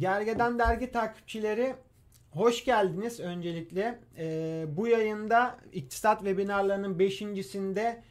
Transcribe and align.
Gergedan 0.00 0.58
Dergi 0.58 0.92
takipçileri 0.92 1.74
hoş 2.30 2.64
geldiniz 2.64 3.20
öncelikle. 3.20 4.00
Ee, 4.18 4.64
bu 4.68 4.86
yayında 4.86 5.56
iktisat 5.72 6.18
webinarlarının 6.18 6.98
beşincisinde 6.98 8.02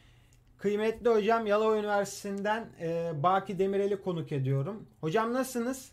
kıymetli 0.58 1.10
hocam 1.10 1.46
Yalova 1.46 1.76
Üniversitesi'nden 1.76 2.66
e, 2.80 3.10
Baki 3.22 3.58
Demirel'i 3.58 4.02
konuk 4.02 4.32
ediyorum. 4.32 4.86
Hocam 5.00 5.32
nasılsınız? 5.32 5.92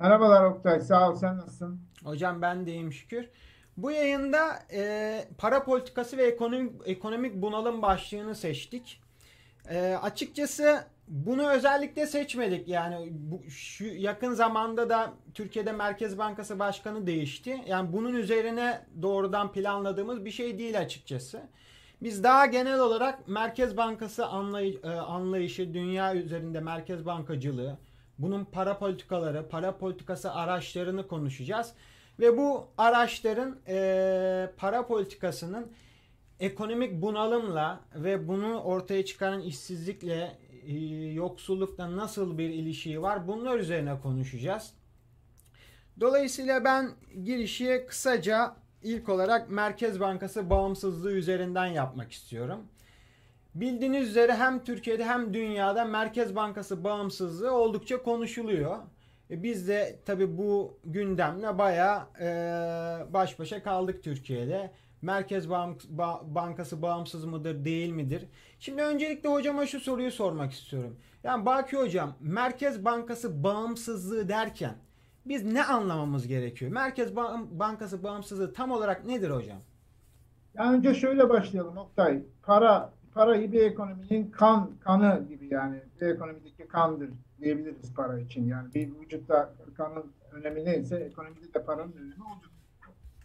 Merhabalar 0.00 0.44
Oktay, 0.44 0.80
sağ 0.80 1.10
ol. 1.10 1.14
Sen 1.14 1.36
nasılsın? 1.38 1.80
Hocam 2.04 2.42
ben 2.42 2.66
de 2.66 2.72
iyiyim 2.72 2.92
şükür. 2.92 3.28
Bu 3.76 3.90
yayında 3.90 4.62
e, 4.72 5.24
para 5.38 5.64
politikası 5.64 6.16
ve 6.16 6.22
ekonomik, 6.22 6.72
ekonomik 6.84 7.34
bunalım 7.34 7.82
başlığını 7.82 8.34
seçtik. 8.34 9.02
E, 9.70 9.98
açıkçası 10.02 10.84
bunu 11.10 11.50
özellikle 11.50 12.06
seçmedik. 12.06 12.68
Yani 12.68 13.08
bu, 13.10 13.50
şu 13.50 13.84
yakın 13.84 14.34
zamanda 14.34 14.90
da 14.90 15.12
Türkiye'de 15.34 15.72
Merkez 15.72 16.18
Bankası 16.18 16.58
Başkanı 16.58 17.06
değişti. 17.06 17.60
Yani 17.66 17.92
bunun 17.92 18.14
üzerine 18.14 18.86
doğrudan 19.02 19.52
planladığımız 19.52 20.24
bir 20.24 20.30
şey 20.30 20.58
değil 20.58 20.78
açıkçası. 20.78 21.42
Biz 22.02 22.24
daha 22.24 22.46
genel 22.46 22.80
olarak 22.80 23.28
Merkez 23.28 23.76
Bankası 23.76 24.26
anlay 24.26 24.78
e, 24.84 24.88
anlayışı, 24.88 25.74
dünya 25.74 26.14
üzerinde 26.14 26.60
merkez 26.60 27.06
bankacılığı, 27.06 27.78
bunun 28.18 28.44
para 28.44 28.78
politikaları, 28.78 29.48
para 29.48 29.78
politikası 29.78 30.32
araçlarını 30.32 31.08
konuşacağız. 31.08 31.72
Ve 32.20 32.36
bu 32.36 32.66
araçların 32.78 33.58
e, 33.68 34.50
para 34.56 34.86
politikasının 34.86 35.72
ekonomik 36.40 37.02
bunalımla 37.02 37.80
ve 37.94 38.28
bunu 38.28 38.60
ortaya 38.60 39.04
çıkaran 39.04 39.40
işsizlikle, 39.40 40.38
yoksullukla 41.14 41.96
nasıl 41.96 42.38
bir 42.38 42.48
ilişiği 42.50 43.02
var 43.02 43.28
bunlar 43.28 43.58
üzerine 43.58 44.00
konuşacağız. 44.00 44.72
Dolayısıyla 46.00 46.64
ben 46.64 46.90
girişi 47.24 47.84
kısaca 47.88 48.56
ilk 48.82 49.08
olarak 49.08 49.50
Merkez 49.50 50.00
Bankası 50.00 50.50
bağımsızlığı 50.50 51.12
üzerinden 51.12 51.66
yapmak 51.66 52.12
istiyorum. 52.12 52.60
Bildiğiniz 53.54 54.08
üzere 54.08 54.34
hem 54.34 54.64
Türkiye'de 54.64 55.04
hem 55.04 55.34
dünyada 55.34 55.84
Merkez 55.84 56.36
Bankası 56.36 56.84
bağımsızlığı 56.84 57.52
oldukça 57.52 58.02
konuşuluyor. 58.02 58.78
E 59.30 59.42
biz 59.42 59.68
de 59.68 59.98
tabi 60.04 60.38
bu 60.38 60.78
gündemle 60.84 61.58
baya 61.58 62.08
e, 62.20 62.26
baş 63.12 63.38
başa 63.38 63.62
kaldık 63.62 64.04
Türkiye'de. 64.04 64.70
Merkez 65.02 65.50
Bank 65.50 65.82
Bankası 66.22 66.82
bağımsız 66.82 67.24
mıdır 67.24 67.64
değil 67.64 67.90
midir? 67.92 68.26
Şimdi 68.58 68.82
öncelikle 68.82 69.28
hocama 69.28 69.66
şu 69.66 69.80
soruyu 69.80 70.10
sormak 70.10 70.52
istiyorum. 70.52 70.96
Yani 71.24 71.46
Baki 71.46 71.76
hocam 71.76 72.14
Merkez 72.20 72.84
Bankası 72.84 73.44
bağımsızlığı 73.44 74.28
derken 74.28 74.74
biz 75.26 75.44
ne 75.44 75.64
anlamamız 75.64 76.26
gerekiyor? 76.26 76.72
Merkez 76.72 77.16
Bankası 77.50 78.02
bağımsızlığı 78.02 78.52
tam 78.52 78.70
olarak 78.70 79.06
nedir 79.06 79.30
hocam? 79.30 79.58
Yani 80.54 80.76
önce 80.76 80.94
şöyle 80.94 81.28
başlayalım 81.28 81.76
Oktay. 81.76 82.22
Para 82.42 82.92
parayı 83.14 83.52
bir 83.52 83.60
ekonominin 83.62 84.30
kan 84.30 84.70
kanı 84.80 85.24
gibi 85.28 85.48
yani 85.50 85.82
bir 86.00 86.06
ekonomideki 86.06 86.68
kandır 86.68 87.10
diyebiliriz 87.40 87.94
para 87.94 88.20
için. 88.20 88.46
Yani 88.46 88.74
bir 88.74 89.00
vücutta 89.00 89.54
kanın 89.76 90.12
önemi 90.32 90.64
neyse 90.64 90.96
ekonomide 90.96 91.54
de 91.54 91.64
paranın 91.64 91.92
önemi 91.92 92.24
odur 92.38 92.49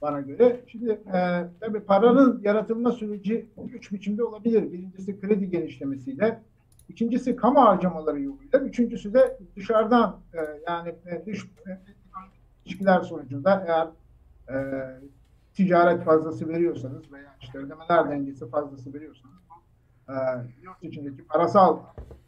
bana 0.05 0.21
göre. 0.21 0.61
Şimdi 0.67 0.91
e, 0.91 1.43
tabii 1.59 1.79
paranın 1.79 2.41
yaratılma 2.43 2.91
süreci 2.91 3.49
üç 3.73 3.91
biçimde 3.91 4.23
olabilir. 4.23 4.71
Birincisi 4.71 5.19
kredi 5.19 5.49
genişlemesiyle, 5.49 6.41
ikincisi 6.89 7.35
kamu 7.35 7.61
harcamaları 7.61 8.21
yoluyla, 8.21 8.59
üçüncüsü 8.59 9.13
de 9.13 9.37
dışarıdan 9.55 10.19
e, 10.33 10.39
yani 10.67 10.95
e, 11.05 11.25
dış 11.25 11.43
e, 11.43 11.79
ilişkiler 12.65 13.01
sonucunda 13.01 13.65
eğer 13.67 13.87
e, 14.57 14.85
ticaret 15.53 16.03
fazlası 16.03 16.49
veriyorsanız 16.49 17.11
veya 17.11 17.35
işte 17.41 17.57
ödemeler 17.57 18.09
dengesi 18.09 18.49
fazlası 18.49 18.93
veriyorsanız 18.93 19.35
e, 20.09 20.13
yurt 20.63 20.83
içindeki 20.83 21.27
parasal 21.27 21.79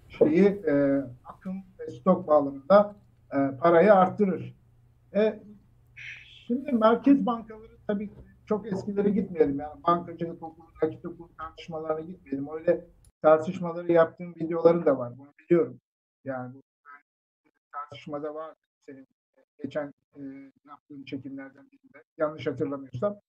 şeyi 0.09 0.45
e, 0.45 1.01
akım 1.25 1.55
ve 1.79 1.91
stok 1.91 2.27
bağlamında 2.27 2.95
e, 3.33 3.37
parayı 3.61 3.93
arttırır. 3.93 4.53
E, 5.15 5.39
şimdi 6.47 6.71
merkez 6.71 7.25
bankaları 7.25 7.66
tabii 7.87 8.11
çok 8.45 8.67
eskilere 8.67 9.09
gitmeyelim. 9.09 9.59
Yani 9.59 9.83
bankacılık 9.87 10.43
okulu, 10.43 10.67
nakit 10.83 11.05
okulu 11.05 11.29
tartışmalarına 11.37 11.99
gitmeyelim. 11.99 12.47
Öyle 12.53 12.87
tartışmaları 13.21 13.91
yaptığım 13.91 14.35
videoları 14.35 14.85
da 14.85 14.97
var. 14.97 15.17
Bunu 15.17 15.33
biliyorum. 15.39 15.79
Yani 16.23 16.53
bu 16.55 16.61
tartışmada 17.71 18.35
var. 18.35 18.55
Senin 18.85 19.07
geçen 19.63 19.93
e, 20.15 20.21
yaptığın 20.67 21.03
çekimlerden 21.03 21.71
birinde. 21.71 22.03
Yanlış 22.17 22.47
hatırlamıyorsam. 22.47 23.19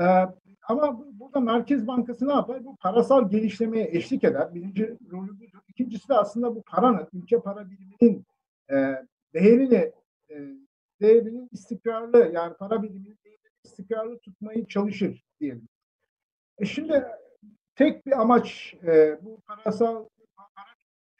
Ee, 0.00 0.26
ama 0.68 1.04
burada 1.12 1.40
Merkez 1.40 1.86
Bankası 1.86 2.28
ne 2.28 2.32
yapar? 2.32 2.64
Bu 2.64 2.76
parasal 2.76 3.30
gelişlemeye 3.30 3.88
eşlik 3.92 4.24
eder. 4.24 4.54
Birinci 4.54 4.98
rolü 5.10 5.40
budur. 5.40 5.58
İkincisi 5.68 6.08
de 6.08 6.14
aslında 6.14 6.56
bu 6.56 6.62
paranın, 6.62 7.08
ülke 7.12 7.40
para 7.40 7.70
biriminin 7.70 8.26
e, 8.70 9.06
değerini 9.34 9.92
e, 10.30 10.36
değerinin 11.00 11.48
istikrarlı 11.52 12.30
yani 12.34 12.54
para 12.54 12.82
biriminin 12.82 13.18
istikrarlı 13.72 14.18
tutmayı 14.18 14.66
çalışır 14.66 15.24
diyelim. 15.40 15.68
E 16.58 16.64
şimdi 16.64 17.04
tek 17.74 18.06
bir 18.06 18.20
amaç 18.20 18.74
e, 18.82 19.18
bu 19.22 19.40
parasal 19.40 20.08
para 20.36 20.66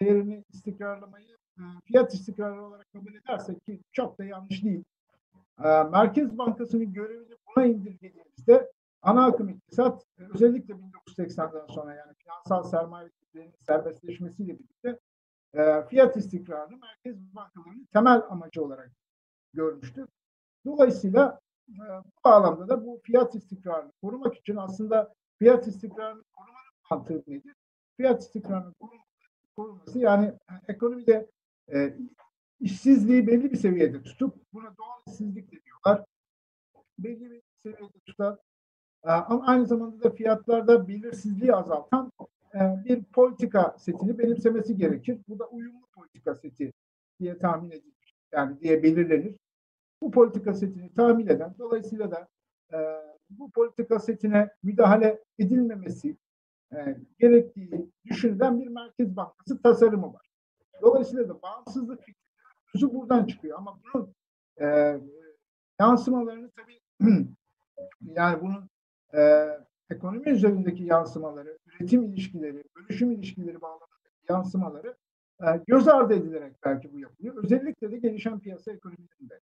değerini 0.01 0.45
istikrarlamayı 0.53 1.37
e, 1.59 1.63
fiyat 1.85 2.15
istikrarı 2.15 2.65
olarak 2.65 2.93
kabul 2.93 3.15
edersek 3.15 3.67
ki 3.67 3.81
çok 3.93 4.19
da 4.19 4.25
yanlış 4.25 4.65
değil. 4.65 4.85
E, 5.65 5.83
Merkez 5.83 6.39
Bankası'nın 6.39 6.93
görevini 6.93 7.37
buna 7.47 7.65
indirgediğimizde 7.65 8.73
ana 9.03 9.27
akım 9.27 9.49
iktisat 9.49 10.05
e, 10.19 10.23
özellikle 10.35 10.75
1980'den 10.75 11.67
sonra 11.67 11.95
yani 11.95 12.13
finansal 12.15 12.63
sermayenin 12.63 13.55
serbestleşmesiyle 13.61 14.59
birlikte 14.59 14.99
e, 15.55 15.83
fiyat 15.89 16.17
istikrarını 16.17 16.77
merkez 16.77 17.35
bankalarının 17.35 17.89
temel 17.93 18.23
amacı 18.29 18.65
olarak 18.65 18.91
görmüştür. 19.55 20.09
Dolayısıyla 20.65 21.41
bu 21.69 21.83
bağlamda 22.25 22.69
da 22.69 22.87
bu 22.87 23.01
fiyat 23.03 23.35
istikrarını 23.35 23.93
korumak 24.03 24.37
için 24.37 24.57
aslında 24.57 25.15
fiyat 25.39 25.67
istikrarını 25.67 26.23
korumanın 26.33 26.73
mantığı 26.91 27.31
nedir? 27.31 27.55
Fiyat 27.97 28.23
istikrarını 28.23 28.75
koruması 29.57 29.99
yani 29.99 30.33
ekonomide 30.69 31.31
e, 31.73 31.97
işsizliği 32.61 33.27
belli 33.27 33.53
bir 33.53 33.57
seviyede 33.57 34.03
tutup 34.03 34.53
buna 34.53 34.77
doğal 34.77 35.01
işsizlik 35.07 35.65
diyorlar. 35.65 36.05
Belli 36.99 37.31
bir 37.31 37.43
seviyede 37.63 37.99
tutar. 38.07 38.39
E, 39.05 39.11
ama 39.11 39.47
aynı 39.47 39.67
zamanda 39.67 40.03
da 40.03 40.11
fiyatlarda 40.11 40.89
belirsizliği 40.89 41.55
azaltan 41.55 42.13
e, 42.55 42.85
bir 42.85 43.05
politika 43.05 43.77
setini 43.79 44.19
benimsemesi 44.19 44.77
gerekir. 44.77 45.19
Bu 45.29 45.39
da 45.39 45.49
uyumlu 45.49 45.87
politika 45.95 46.35
seti 46.35 46.73
diye 47.21 47.39
tahmin 47.39 47.71
edilir. 47.71 48.15
Yani 48.33 48.61
diye 48.61 48.83
belirlenir. 48.83 49.37
Bu 50.03 50.11
politika 50.11 50.55
setini 50.55 50.95
tahmin 50.95 51.27
eden, 51.27 51.55
dolayısıyla 51.59 52.11
da 52.11 52.29
e, 52.73 52.79
bu 53.31 53.51
politika 53.51 53.99
setine 53.99 54.51
müdahale 54.63 55.25
edilmemesi 55.39 56.17
e, 56.73 56.97
gerektiği 57.19 57.91
düşünülen 58.07 58.61
bir 58.61 58.67
Merkez 58.67 59.17
Bankası 59.17 59.63
tasarımı 59.63 60.15
var. 60.15 60.31
Dolayısıyla 60.83 61.29
da 61.29 61.43
bağımsızlık 61.43 62.03
fikri 62.03 62.95
buradan 62.95 63.27
çıkıyor 63.27 63.59
ama 63.59 63.79
bunun 63.85 64.15
e, 64.61 64.99
yansımalarını 65.81 66.51
tabii 66.51 66.81
yani 68.01 68.43
bunun 68.43 68.69
e, 69.15 69.49
ekonomi 69.91 70.31
üzerindeki 70.31 70.85
yansımaları, 70.85 71.59
üretim 71.67 72.03
ilişkileri, 72.03 72.65
bölüşüm 72.77 73.13
ilişkileri 73.13 73.61
bağlamındaki 73.61 74.25
yansımaları 74.29 74.97
e, 75.41 75.47
göz 75.67 75.89
ardı 75.89 76.15
edilerek 76.15 76.57
belki 76.65 76.93
bu 76.93 76.99
yapılıyor. 76.99 77.45
Özellikle 77.45 77.93
de 77.93 77.99
gelişen 77.99 78.41
piyasa 78.41 78.73
ekonomilerinde. 78.73 79.41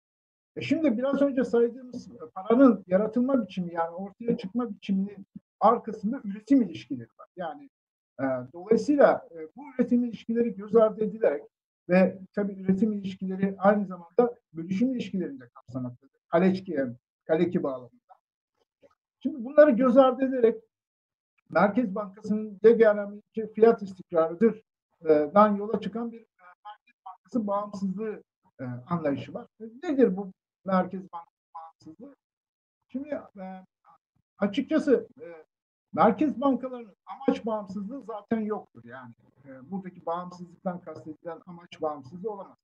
E 0.58 0.60
şimdi 0.60 0.98
biraz 0.98 1.22
önce 1.22 1.44
saydığımız 1.44 2.08
paranın 2.34 2.84
yaratılma 2.86 3.42
biçimi 3.42 3.74
yani 3.74 3.90
ortaya 3.90 4.36
çıkma 4.36 4.70
biçiminin 4.70 5.26
arkasında 5.60 6.20
üretim 6.24 6.62
ilişkileri 6.62 7.08
var. 7.18 7.28
Yani 7.36 7.70
e, 8.20 8.24
dolayısıyla 8.52 9.28
e, 9.30 9.36
bu 9.56 9.62
üretim 9.74 10.04
ilişkileri 10.04 10.54
göz 10.54 10.76
ardı 10.76 11.04
edilerek 11.04 11.42
ve 11.88 12.18
tabii 12.34 12.52
üretim 12.52 12.92
ilişkileri 12.92 13.54
aynı 13.58 13.86
zamanda 13.86 14.34
bölüşüm 14.52 14.94
ilişkilerinde 14.94 15.48
kapsamaktadır. 15.48 16.20
Kaleçki, 16.28 16.78
kaleki 17.24 17.62
bağlamında. 17.62 18.14
Şimdi 19.20 19.44
bunları 19.44 19.70
göz 19.70 19.96
ardı 19.96 20.24
ederek 20.24 20.62
Merkez 21.50 21.94
Bankası'nın 21.94 22.60
yegane 22.64 23.20
fiyat 23.54 23.82
istikrarıdır 23.82 24.62
e, 25.08 25.30
yola 25.58 25.80
çıkan 25.80 26.12
bir 26.12 26.20
e, 26.20 26.24
Merkez 26.64 26.96
Bankası 27.06 27.46
bağımsızlığı 27.46 28.22
e, 28.60 28.64
anlayışı 28.64 29.34
var. 29.34 29.46
Nedir 29.82 30.16
bu 30.16 30.32
Merkez 30.64 31.12
Bankası 31.12 31.38
bağımsızlığı? 31.54 32.16
Şimdi 32.88 33.08
e, 33.08 33.64
açıkçası 34.38 35.08
e, 35.20 35.26
merkez 35.92 36.40
bankalarının 36.40 36.96
amaç 37.06 37.46
bağımsızlığı 37.46 38.02
zaten 38.02 38.40
yoktur. 38.40 38.84
Yani 38.84 39.14
e, 39.44 39.70
buradaki 39.70 40.06
bağımsızlıktan 40.06 40.80
kastedilen 40.80 41.40
amaç 41.46 41.82
bağımsızlığı 41.82 42.30
olamaz. 42.30 42.56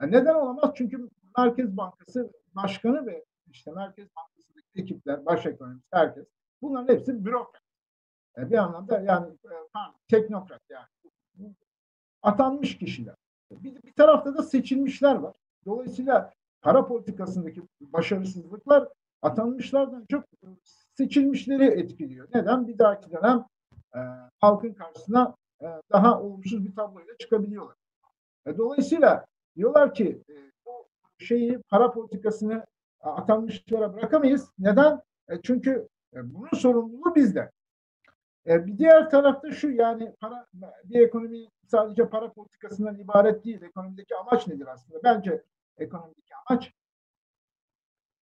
Yani 0.00 0.12
neden 0.12 0.34
olamaz? 0.34 0.70
Çünkü 0.74 1.10
Merkez 1.38 1.76
Bankası 1.76 2.32
Başkanı 2.54 3.06
ve 3.06 3.24
işte 3.50 3.70
Merkez 3.70 4.08
Bankası'ndaki 4.16 4.68
ekipler, 4.74 5.26
baş 5.26 5.46
ekonomist, 5.46 5.86
herkes 5.90 6.24
bunların 6.62 6.94
hepsi 6.94 7.24
bürokrat. 7.24 7.62
E, 8.38 8.50
bir 8.50 8.58
anlamda 8.58 9.00
yani 9.00 9.26
e, 9.44 9.54
teknokrat 10.08 10.62
yani. 10.70 10.86
Atanmış 12.22 12.78
kişiler. 12.78 13.14
Bir, 13.50 13.82
bir 13.82 13.92
tarafta 13.92 14.36
da 14.36 14.42
seçilmişler 14.42 15.14
var. 15.14 15.36
Dolayısıyla 15.66 16.32
para 16.64 16.86
politikasındaki 16.86 17.62
başarısızlıklar 17.80 18.88
atanmışlardan 19.22 20.06
çok 20.10 20.24
seçilmişleri 20.94 21.64
etkiliyor. 21.64 22.28
Neden? 22.34 22.68
Bir 22.68 22.78
dahaki 22.78 23.10
dönem 23.12 23.44
e, 23.94 24.00
halkın 24.40 24.72
karşısına 24.72 25.34
e, 25.62 25.66
daha 25.92 26.20
olumsuz 26.22 26.64
bir 26.64 26.74
tabloyla 26.74 27.16
çıkabiliyorlar. 27.18 27.76
E, 28.46 28.56
dolayısıyla 28.56 29.26
diyorlar 29.56 29.94
ki 29.94 30.22
e, 30.28 30.34
bu 30.66 30.86
şeyi 31.18 31.58
para 31.58 31.92
politikasını 31.92 32.66
e, 33.04 33.08
atanmışlara 33.08 33.94
bırakamayız. 33.94 34.50
Neden? 34.58 35.02
E, 35.28 35.42
çünkü 35.42 35.88
e, 36.14 36.34
bunun 36.34 36.56
sorumluluğu 36.56 37.14
bizde. 37.14 37.50
E, 38.46 38.66
bir 38.66 38.78
diğer 38.78 39.10
tarafta 39.10 39.52
şu 39.52 39.70
yani 39.70 40.14
para 40.20 40.46
bir 40.84 41.00
ekonomi 41.00 41.48
sadece 41.66 42.08
para 42.08 42.32
politikasından 42.32 42.98
ibaret 42.98 43.44
değil. 43.44 43.62
Ekonomideki 43.62 44.16
amaç 44.16 44.46
nedir 44.46 44.66
aslında? 44.66 45.02
Bence 45.04 45.42
ekonomideki 45.78 46.34
amaç 46.46 46.72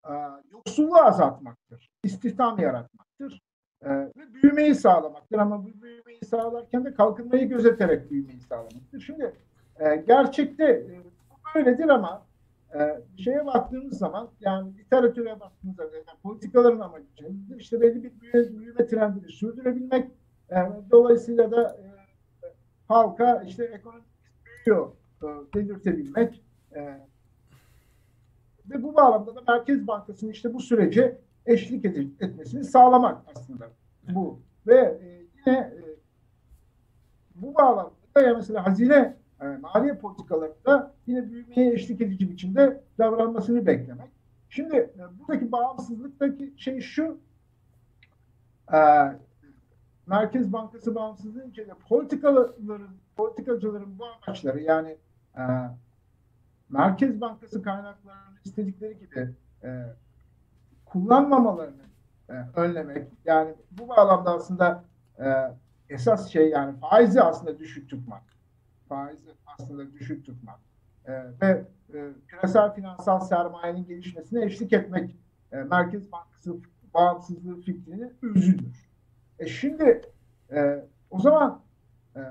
e, 0.05 0.13
yoksulluğu 0.51 0.97
azaltmaktır. 0.97 1.89
İstihdam 2.03 2.59
yaratmaktır. 2.59 3.41
E, 3.81 3.89
ve 3.89 4.33
büyümeyi 4.33 4.75
sağlamaktır. 4.75 5.37
Ama 5.37 5.63
bu 5.63 5.81
büyümeyi 5.81 6.25
sağlarken 6.25 6.85
de 6.85 6.93
kalkınmayı 6.93 7.49
gözeterek 7.49 8.11
büyümeyi 8.11 8.41
sağlamaktır. 8.41 9.01
Şimdi 9.01 9.33
e, 9.79 9.95
gerçekte 9.95 10.65
e, 10.65 11.03
böyledir 11.55 11.89
ama 11.89 12.25
e, 12.73 13.01
şeye 13.17 13.45
baktığımız 13.45 13.97
zaman 13.97 14.29
yani 14.39 14.77
literatüre 14.77 15.39
baktığımız 15.39 15.75
zaman 15.75 15.91
yani 15.93 16.19
politikaların 16.23 16.79
amacı 16.79 17.05
işte 17.57 17.81
belli 17.81 18.03
bir 18.03 18.21
büyüme, 18.21 18.59
büyüme 18.59 18.87
trendini 18.87 19.31
sürdürebilmek 19.31 20.11
e, 20.51 20.55
dolayısıyla 20.91 21.51
da 21.51 21.77
e, 21.77 21.85
halka 22.87 23.43
işte 23.47 23.63
ekonomik 23.63 24.05
büyüyor 24.45 24.91
e, 25.23 25.27
dedirtebilmek 25.53 26.43
e, 26.75 27.08
ve 28.69 28.83
bu 28.83 28.95
bağlamda 28.95 29.35
da 29.35 29.41
Merkez 29.47 29.87
Bankası'nın 29.87 30.31
işte 30.31 30.53
bu 30.53 30.59
sürece 30.59 31.17
eşlik 31.45 31.85
ed- 31.85 32.25
etmesini 32.25 32.63
sağlamak 32.63 33.21
aslında 33.35 33.69
bu. 34.09 34.39
Ve 34.67 34.75
e, 34.75 35.25
yine 35.45 35.57
e, 35.57 35.83
bu 37.35 37.55
bağlamda 37.55 37.91
da 38.15 38.21
ya 38.21 38.33
mesela 38.33 38.65
hazine 38.65 39.17
e, 39.41 39.47
maliye 39.47 39.97
politikalarında 39.97 40.93
yine 41.07 41.31
büyümeye 41.31 41.73
eşlik 41.73 42.01
edici 42.01 42.31
biçimde 42.31 42.83
davranmasını 42.97 43.65
beklemek. 43.65 44.09
Şimdi 44.49 44.75
e, 44.75 44.99
buradaki 45.19 45.51
bağımsızlıktaki 45.51 46.53
şey 46.57 46.81
şu 46.81 47.17
e, 48.73 48.79
Merkez 50.07 50.53
Bankası 50.53 50.95
bağımsızlığı 50.95 51.47
içinde 51.47 51.73
politikaların, 51.89 52.87
politikacıların 53.15 53.99
bu 53.99 54.05
amaçları 54.05 54.61
yani 54.61 54.97
e, 55.37 55.43
Merkez 56.69 57.21
Bankası 57.21 57.61
kaynaklarını 57.61 58.37
istedikleri 58.45 58.99
gibi 58.99 59.35
e, 59.63 59.95
kullanmamalarını 60.85 61.83
e, 62.29 62.33
önlemek. 62.55 63.07
Yani 63.25 63.55
bu 63.71 63.89
bağlamda 63.89 64.33
aslında 64.33 64.83
e, 65.19 65.25
esas 65.89 66.29
şey 66.29 66.49
yani 66.49 66.79
faizi 66.79 67.21
aslında 67.21 67.59
düşük 67.59 67.89
tutmak. 67.89 68.23
Faizi 68.89 69.29
aslında 69.45 69.93
düşük 69.93 70.25
tutmak. 70.25 70.59
E, 71.05 71.11
ve 71.41 71.65
e, 71.93 72.09
küresel 72.27 72.73
finansal 72.73 73.19
sermayenin 73.19 73.85
gelişmesine 73.85 74.45
eşlik 74.45 74.73
etmek 74.73 75.15
e, 75.51 75.57
Merkez 75.57 76.11
Bankası 76.11 76.55
bağımsızlığı 76.93 77.61
fikrini 77.61 78.13
üzülür. 78.21 78.89
E 79.39 79.47
şimdi 79.47 80.01
e, 80.51 80.85
o 81.09 81.19
zaman 81.19 81.61
e, 82.15 82.21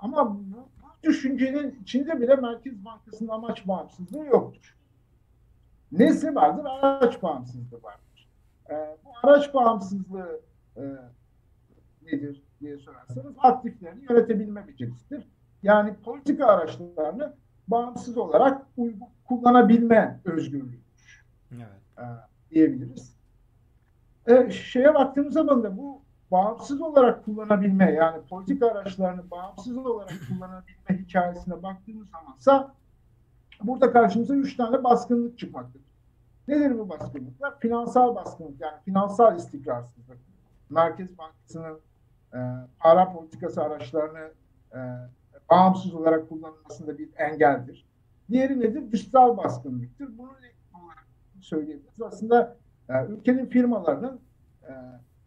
ama 0.00 0.34
bu, 0.34 0.69
düşüncenin 1.02 1.78
içinde 1.82 2.20
bile 2.20 2.36
Merkez 2.36 2.84
Bankası'nın 2.84 3.28
amaç 3.28 3.68
bağımsızlığı 3.68 4.26
yoktur. 4.26 4.76
Nesi 5.92 6.34
vardır? 6.34 6.64
Araç 6.64 7.22
bağımsızlığı 7.22 7.82
vardır. 7.82 8.28
E, 8.70 8.74
bu 9.04 9.10
araç 9.22 9.54
bağımsızlığı 9.54 10.40
e, 10.76 10.82
nedir 12.02 12.42
diye 12.60 12.78
sorarsanız 12.78 13.34
aktiflerini 13.38 14.04
yönetebilme 14.10 14.68
becerisidir. 14.68 15.28
Yani 15.62 15.94
politika 15.94 16.46
araçlarını 16.46 17.34
bağımsız 17.68 18.18
olarak 18.18 18.66
kullanabilme 19.24 20.20
özgürlüğüdür. 20.24 21.24
Evet. 21.52 21.64
E, 21.98 22.04
diyebiliriz. 22.50 23.16
E, 24.26 24.50
şeye 24.50 24.94
baktığımız 24.94 25.34
zaman 25.34 25.62
da 25.62 25.76
bu 25.76 25.99
bağımsız 26.30 26.80
olarak 26.80 27.24
kullanabilme 27.24 27.92
yani 27.92 28.22
politika 28.22 28.70
araçlarını 28.70 29.30
bağımsız 29.30 29.76
olarak 29.76 30.12
kullanabilme 30.28 31.04
hikayesine 31.04 31.62
baktığımız 31.62 32.08
zamansa 32.10 32.74
burada 33.62 33.92
karşımıza 33.92 34.34
üç 34.34 34.56
tane 34.56 34.84
baskınlık 34.84 35.38
çıkmaktadır. 35.38 35.90
Nedir 36.48 36.78
bu 36.78 36.88
baskınlıklar? 36.88 37.60
Finansal 37.60 38.14
baskınlık 38.14 38.60
yani 38.60 38.76
finansal 38.84 39.36
istikrarsızlık. 39.36 40.18
Merkez 40.70 41.18
Bankası'nın 41.18 41.80
e, 42.34 42.38
para 42.78 43.12
politikası 43.12 43.62
araçlarını 43.62 44.30
e, 44.74 44.78
bağımsız 45.50 45.94
olarak 45.94 46.28
kullanılmasında 46.28 46.98
bir 46.98 47.08
engeldir. 47.16 47.86
Diğeri 48.30 48.60
nedir? 48.60 48.92
Dışsal 48.92 49.36
baskınlıktır. 49.36 50.18
Bunu 50.18 50.30
olarak 50.74 51.06
söyleyebiliriz. 51.40 52.02
Aslında 52.02 52.56
e, 52.88 53.04
ülkenin 53.06 53.46
firmalarının 53.46 54.20
e, 54.62 54.72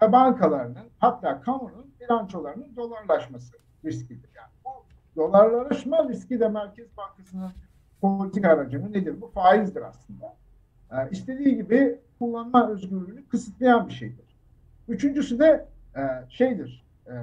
ve 0.02 0.12
bankalarının 0.12 0.90
hatta 1.00 1.42
kamunun 1.42 1.94
bilançolarının 2.02 2.76
dolarlaşması 2.76 3.54
riskidir. 3.86 4.30
Yani 4.36 4.52
bu 4.66 4.70
dolarlaşma 5.16 6.10
riski 6.10 6.40
de 6.40 6.48
Merkez 6.48 6.98
Bankası'nın 6.98 7.52
politik 8.02 8.46
aracını 8.46 8.94
nedir? 8.94 9.22
Bu 9.22 9.28
faizdir 9.28 9.82
aslında. 9.82 10.36
Ee, 10.92 11.10
istediği 11.12 11.56
gibi 11.56 12.00
kullanma 12.20 12.70
özgürlüğünü 12.70 13.28
kısıtlayan 13.28 13.88
bir 13.88 13.94
şeydir. 13.94 14.26
Üçüncüsü 14.88 15.40
de 15.40 15.68
e, 15.96 16.02
şeydir, 16.30 16.86
e, 17.08 17.14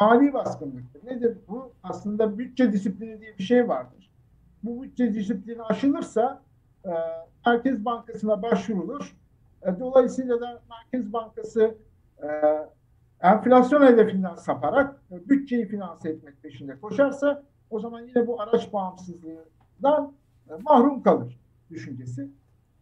mali 0.00 0.32
baskınlıktır. 0.32 1.06
Nedir 1.06 1.38
bu? 1.48 1.72
Aslında 1.82 2.38
bütçe 2.38 2.72
disiplini 2.72 3.20
diye 3.20 3.38
bir 3.38 3.42
şey 3.42 3.68
vardır. 3.68 4.10
Bu 4.62 4.82
bütçe 4.82 5.14
disiplini 5.14 5.62
aşılırsa 5.62 6.42
e, 6.84 6.90
Merkez 7.46 7.84
Bankası'na 7.84 8.42
başvurulur. 8.42 9.16
E, 9.62 9.80
dolayısıyla 9.80 10.40
da 10.40 10.60
Merkez 10.70 11.12
Bankası 11.12 11.62
e, 11.62 11.74
enflasyon 13.22 13.86
hedefinden 13.86 14.34
saparak 14.34 15.02
e, 15.10 15.28
bütçeyi 15.28 15.66
finanse 15.66 16.08
etmek 16.08 16.42
peşinde 16.42 16.80
koşarsa 16.80 17.42
o 17.70 17.80
zaman 17.80 18.00
yine 18.00 18.26
bu 18.26 18.40
araç 18.40 18.72
bağımsızlığından 18.72 20.12
e, 20.50 20.52
mahrum 20.62 21.02
kalır 21.02 21.40
düşüncesi. 21.70 22.30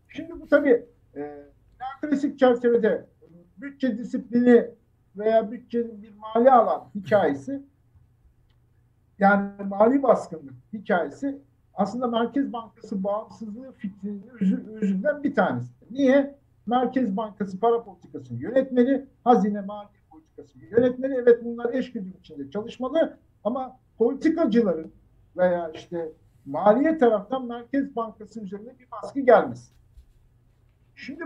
Şimdi 0.08 0.40
bu 0.40 0.48
tabii 0.48 0.86
e, 1.16 1.44
klasik 2.00 2.38
çerçevede 2.38 3.06
bütçe 3.56 3.98
disiplini 3.98 4.70
veya 5.16 5.50
bütçenin 5.50 6.02
bir 6.02 6.12
mali 6.14 6.50
alan 6.50 6.90
hikayesi 6.94 7.62
yani 9.18 9.50
mali 9.68 10.02
baskınlık 10.02 10.54
hikayesi 10.72 11.38
aslında 11.74 12.06
Merkez 12.06 12.52
Bankası 12.52 13.04
bağımsızlığı 13.04 13.72
fikrinin 13.72 14.28
özünden 14.80 15.22
bir 15.22 15.34
tanesi. 15.34 15.72
Niye? 15.90 16.37
Merkez 16.68 17.16
Bankası 17.16 17.60
para 17.60 17.84
politikasını 17.84 18.38
yönetmeli, 18.38 19.06
hazine 19.24 19.60
maliye 19.60 20.00
politikasını 20.10 20.64
yönetmeli. 20.64 21.14
Evet 21.14 21.44
bunlar 21.44 21.74
eşgüdüm 21.74 22.14
içinde 22.20 22.50
çalışmalı 22.50 23.18
ama 23.44 23.78
politikacıların 23.98 24.92
veya 25.36 25.70
işte 25.74 26.12
maliye 26.46 26.98
taraftan 26.98 27.46
Merkez 27.46 27.96
Bankası 27.96 28.40
üzerinde 28.40 28.78
bir 28.78 28.90
baskı 28.90 29.20
gelmesin. 29.20 29.74
Şimdi 30.96 31.24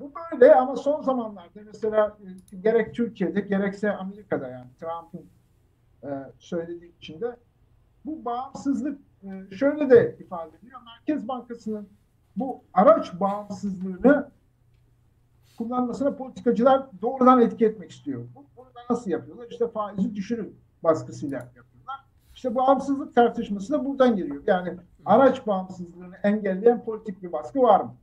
bu 0.00 0.12
böyle 0.32 0.54
ama 0.54 0.76
son 0.76 1.02
zamanlarda 1.02 1.60
mesela 1.66 2.16
e, 2.52 2.56
gerek 2.56 2.94
Türkiye'de 2.94 3.40
gerekse 3.40 3.92
Amerika'da 3.92 4.48
yani 4.48 4.66
Trump'ın 4.80 5.26
e, 6.02 6.08
söylediği 6.38 6.96
içinde 6.96 7.36
bu 8.04 8.24
bağımsızlık 8.24 9.00
e, 9.22 9.56
şöyle 9.56 9.90
de 9.90 10.16
ifade 10.20 10.56
ediliyor. 10.56 10.80
Merkez 10.84 11.28
Bankası'nın 11.28 11.88
bu 12.36 12.64
araç 12.74 13.20
bağımsızlığını 13.20 14.30
kullanmasına 15.62 16.16
politikacılar 16.16 16.86
doğrudan 17.02 17.40
etki 17.40 17.66
etmek 17.66 17.90
istiyor. 17.90 18.24
Bu, 18.34 18.44
bunu 18.56 18.66
da 18.66 18.80
nasıl 18.90 19.10
yapıyorlar? 19.10 19.46
İşte 19.50 19.68
faizi 19.68 20.14
düşürün 20.14 20.56
baskısıyla 20.84 21.38
yapıyorlar. 21.38 22.04
İşte 22.34 22.54
bağımsızlık 22.54 23.14
tartışması 23.14 23.72
da 23.72 23.84
buradan 23.84 24.16
geliyor. 24.16 24.42
Yani 24.46 24.76
araç 25.04 25.46
bağımsızlığını 25.46 26.16
engelleyen 26.22 26.84
politik 26.84 27.22
bir 27.22 27.32
baskı 27.32 27.62
var 27.62 27.80
mı? 27.80 27.94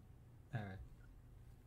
Evet. 0.54 0.80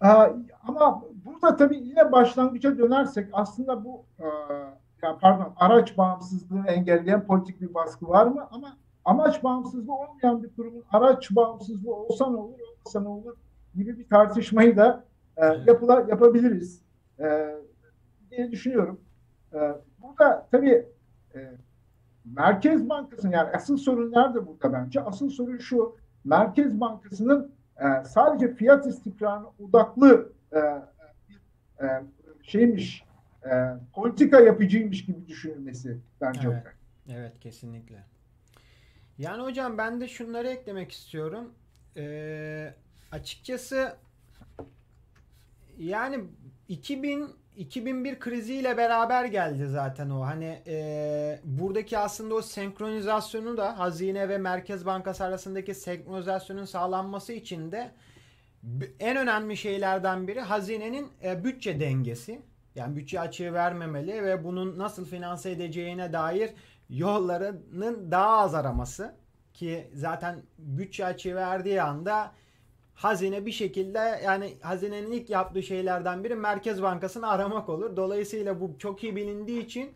Ee, 0.03 0.33
ama 0.69 1.03
burada 1.25 1.57
tabii 1.57 1.77
yine 1.77 2.13
başlangıca 2.13 2.79
dönersek 2.79 3.29
aslında 3.33 3.85
bu 3.85 4.05
e, 4.19 4.27
ya 5.03 5.19
pardon 5.21 5.53
araç 5.57 5.99
bağımsızlığını 5.99 6.67
engelleyen 6.67 7.27
politik 7.27 7.61
bir 7.61 7.75
baskı 7.75 8.09
var 8.09 8.27
mı? 8.27 8.49
Ama 8.51 8.77
amaç 9.05 9.45
bağımsızlığı 9.45 9.95
olmayan 9.95 10.43
bir 10.43 10.57
kurumun 10.57 10.85
araç 10.93 11.31
bağımsızlığı 11.31 11.95
olsa 11.95 12.31
ne 12.31 12.37
olur, 12.37 12.59
olmasa 12.59 13.01
ne 13.01 13.09
olur 13.09 13.37
gibi 13.75 13.99
bir 13.99 14.09
tartışmayı 14.09 14.77
da 14.77 15.05
e, 15.37 15.47
yapıla, 15.67 16.07
yapabiliriz 16.09 16.83
e, 17.21 17.57
diye 18.31 18.51
düşünüyorum. 18.51 19.01
E, 19.55 19.59
burada 20.03 20.49
tabii 20.51 20.87
e, 21.35 21.39
Merkez 22.25 22.89
Bankası'nın 22.89 23.33
yani 23.33 23.51
asıl 23.55 23.77
sorun 23.77 24.13
nerede 24.13 24.47
burada 24.47 24.73
bence? 24.73 25.01
Asıl 25.01 25.31
sorun 25.31 25.59
şu, 25.59 25.97
Merkez 26.25 26.81
Bankası'nın 26.81 27.53
e, 27.77 28.05
sadece 28.05 28.55
fiyat 28.55 28.87
istikrarına 28.87 29.47
odaklı 29.59 30.33
e, 30.53 30.59
e, 31.85 32.03
şeymiş, 32.43 33.05
e, 33.45 33.51
politika 33.93 34.41
yapıcıymış 34.41 35.05
gibi 35.05 35.27
düşünülmesi 35.29 35.99
bence. 36.21 36.49
Evet, 36.49 36.67
evet 37.09 37.41
kesinlikle. 37.41 38.05
Yani 39.19 39.43
hocam 39.43 39.79
ben 39.79 40.01
de 40.01 40.09
şunları 40.09 40.49
eklemek 40.49 40.93
istiyorum. 40.93 41.55
Ee, 41.97 42.75
açıkçası 43.13 43.97
yani 45.79 46.25
2000 46.69 47.43
2001 47.57 48.21
kriziyle 48.21 48.77
beraber 48.77 49.25
geldi 49.25 49.69
zaten 49.69 50.11
o. 50.11 50.27
Hani 50.27 50.63
e, 50.67 51.41
buradaki 51.45 51.99
aslında 51.99 52.35
o 52.35 52.43
senkronizasyonu 52.43 53.57
da 53.57 53.79
Hazine 53.79 54.29
ve 54.29 54.39
Merkez 54.39 54.87
Bankası 54.87 55.25
arasındaki 55.25 55.75
senkronizasyonun 55.75 56.65
sağlanması 56.65 57.33
için 57.33 57.73
de 57.73 57.91
en 59.01 59.17
önemli 59.17 59.57
şeylerden 59.57 60.29
biri 60.29 60.41
hazinenin 60.41 61.09
e, 61.25 61.45
bütçe 61.45 61.81
dengesi. 61.81 62.43
Yani 62.75 62.97
bütçe 62.97 63.21
açığı 63.21 63.53
vermemeli 63.53 64.25
ve 64.25 64.45
bunun 64.45 64.79
nasıl 64.79 65.07
finanse 65.07 65.51
edeceğine 65.51 66.13
dair 66.13 66.51
yollarının 66.91 68.11
daha 68.11 68.39
az 68.39 68.55
araması 68.55 69.15
ki 69.55 69.91
zaten 69.95 70.43
bütçe 70.59 71.07
açığı 71.07 71.35
verdiği 71.35 71.83
anda 71.83 72.33
hazine 73.03 73.47
bir 73.47 73.53
şekilde 73.53 74.21
yani 74.25 74.57
hazinenin 74.61 75.13
ilk 75.13 75.31
yaptığı 75.31 75.63
şeylerden 75.63 76.25
biri 76.25 76.35
Merkez 76.35 76.83
Bankası'nı 76.83 77.29
aramak 77.29 77.69
olur. 77.69 77.97
Dolayısıyla 77.97 78.61
bu 78.61 78.77
çok 78.79 79.05
iyi 79.05 79.17
bilindiği 79.17 79.65
için 79.65 79.91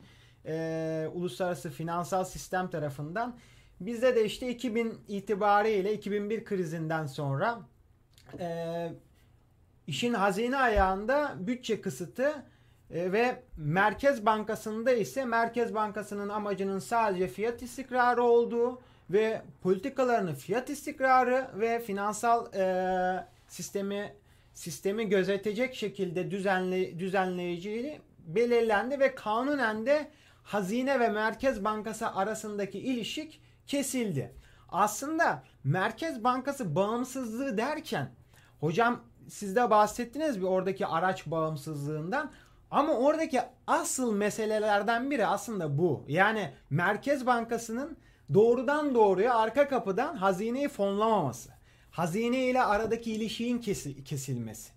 e, 0.47 1.09
uluslararası 1.15 1.71
finansal 1.71 2.25
sistem 2.25 2.71
tarafından 2.71 3.39
bizde 3.81 4.17
de 4.17 4.25
işte 4.25 4.49
2000 4.49 4.95
itibariyle 5.09 5.95
2001 5.95 6.45
krizinden 6.45 7.07
sonra 7.07 7.61
e, 8.39 8.89
işin 9.87 10.15
hazine 10.15 10.57
ayağında 10.57 11.35
bütçe 11.39 11.81
kısıtı 11.81 12.43
e, 12.91 13.13
ve 13.13 13.43
Merkez 13.57 14.27
Bankası'nda 14.27 14.93
ise 14.93 15.25
Merkez 15.25 15.75
Bankası'nın 15.75 16.29
amacının 16.29 16.79
sadece 16.79 17.29
fiyat 17.29 17.63
istikrarı 17.63 18.23
olduğu 18.23 18.81
ve 19.11 19.43
politikalarını 19.63 20.35
fiyat 20.35 20.71
istikrarı 20.71 21.51
ve 21.55 21.81
finansal 21.81 22.55
e, 22.55 23.27
sistemi 23.49 24.13
sistemi 24.55 25.09
gözetecek 25.09 25.75
şekilde 25.75 26.31
düzenle, 26.31 26.99
düzenleyeceği 26.99 28.01
belirlendi 28.19 29.01
ve 29.01 29.15
kanunen 29.15 29.87
de 29.87 30.11
Hazine 30.43 31.01
ve 31.01 31.09
Merkez 31.09 31.65
Bankası 31.65 32.09
arasındaki 32.09 32.79
ilişik 32.79 33.41
kesildi. 33.67 34.35
Aslında 34.69 35.43
Merkez 35.65 36.25
Bankası 36.25 36.75
bağımsızlığı 36.75 37.59
derken 37.59 38.11
hocam 38.61 39.01
siz 39.29 39.57
de 39.57 39.71
bahsettiniz 39.71 40.41
bir 40.41 40.47
oradaki 40.47 40.87
araç 40.87 41.27
bağımsızlığından 41.27 42.33
ama 42.71 42.93
oradaki 42.93 43.41
asıl 43.67 44.13
meselelerden 44.13 45.11
biri 45.11 45.27
aslında 45.27 45.79
bu. 45.79 46.05
Yani 46.09 46.53
Merkez 46.71 47.27
Bankası'nın 47.27 47.97
doğrudan 48.35 48.95
doğruya 48.95 49.35
arka 49.35 49.69
kapıdan 49.69 50.17
hazineyi 50.17 50.69
fonlamaması. 50.69 51.51
Hazine 51.91 52.45
ile 52.45 52.63
aradaki 52.63 53.13
ilişiğin 53.13 53.59
kesilmesi. 54.05 54.73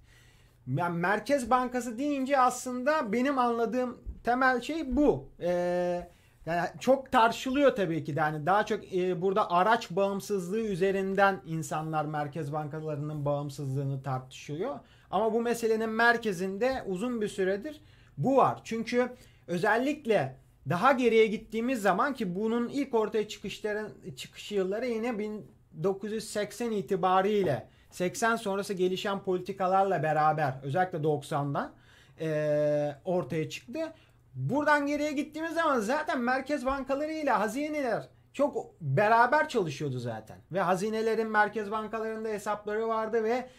Yani 0.67 0.97
Merkez 0.97 1.49
Bankası 1.49 1.97
deyince 1.97 2.39
aslında 2.39 3.11
benim 3.11 3.37
anladığım 3.37 3.97
temel 4.23 4.61
şey 4.61 4.95
bu. 4.95 5.29
Ee, 5.39 6.09
yani 6.45 6.67
çok 6.79 7.11
tartışılıyor 7.11 7.75
tabii 7.75 8.03
ki 8.03 8.15
de. 8.15 8.19
Yani 8.19 8.45
daha 8.45 8.65
çok 8.65 8.93
e, 8.93 9.21
burada 9.21 9.51
araç 9.51 9.91
bağımsızlığı 9.91 10.59
üzerinden 10.59 11.41
insanlar 11.45 12.05
merkez 12.05 12.53
bankalarının 12.53 13.25
bağımsızlığını 13.25 14.03
tartışıyor. 14.03 14.79
Ama 15.11 15.33
bu 15.33 15.41
meselenin 15.41 15.89
merkezinde 15.89 16.83
uzun 16.87 17.21
bir 17.21 17.27
süredir 17.27 17.81
bu 18.17 18.37
var. 18.37 18.61
Çünkü 18.63 19.09
özellikle 19.47 20.35
daha 20.69 20.91
geriye 20.91 21.27
gittiğimiz 21.27 21.81
zaman 21.81 22.13
ki 22.13 22.35
bunun 22.35 22.69
ilk 22.69 22.93
ortaya 22.93 23.27
çıkışların 23.27 23.91
çıkış 24.15 24.51
yılları 24.51 24.85
yine 24.85 25.19
1980 25.19 26.71
itibariyle 26.71 27.67
80 27.91 28.35
sonrası 28.35 28.73
gelişen 28.73 29.23
politikalarla 29.23 30.03
beraber 30.03 30.53
özellikle 30.63 30.97
90'da 30.97 31.73
e, 32.21 32.95
ortaya 33.05 33.49
çıktı. 33.49 33.93
Buradan 34.33 34.88
geriye 34.88 35.11
gittiğimiz 35.11 35.53
zaman 35.53 35.79
zaten 35.79 36.21
merkez 36.21 36.65
bankaları 36.65 37.11
ile 37.11 37.31
hazineler 37.31 38.09
çok 38.33 38.81
beraber 38.81 39.49
çalışıyordu 39.49 39.99
zaten. 39.99 40.38
Ve 40.51 40.61
hazinelerin 40.61 41.27
merkez 41.27 41.71
bankalarında 41.71 42.29
hesapları 42.29 42.88
vardı 42.88 43.23
ve 43.23 43.49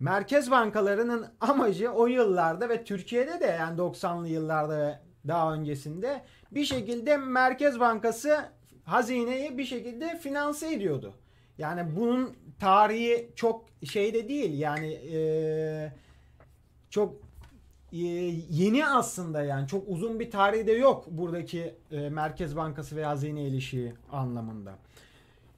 merkez 0.00 0.50
bankalarının 0.50 1.26
amacı 1.40 1.90
o 1.90 2.06
yıllarda 2.06 2.68
ve 2.68 2.84
Türkiye'de 2.84 3.40
de 3.40 3.46
yani 3.46 3.78
90'lı 3.78 4.28
yıllarda 4.28 4.78
ve 4.78 4.98
daha 5.28 5.54
öncesinde 5.54 6.24
bir 6.50 6.64
şekilde 6.64 7.16
Merkez 7.16 7.80
Bankası 7.80 8.44
hazineyi 8.84 9.58
bir 9.58 9.64
şekilde 9.64 10.18
finanse 10.18 10.72
ediyordu. 10.72 11.14
Yani 11.58 11.96
bunun 11.96 12.36
tarihi 12.58 13.30
çok 13.36 13.64
şeyde 13.84 14.28
değil 14.28 14.58
yani 14.58 14.92
e, 14.92 15.92
çok 16.90 17.14
e, 17.92 17.98
yeni 18.50 18.86
aslında 18.86 19.42
yani 19.42 19.68
çok 19.68 19.88
uzun 19.88 20.20
bir 20.20 20.30
tarihi 20.30 20.66
de 20.66 20.72
yok 20.72 21.04
buradaki 21.10 21.74
e, 21.90 22.08
Merkez 22.08 22.56
Bankası 22.56 22.96
ve 22.96 23.04
hazine 23.04 23.42
ilişiği 23.42 23.94
anlamında. 24.12 24.74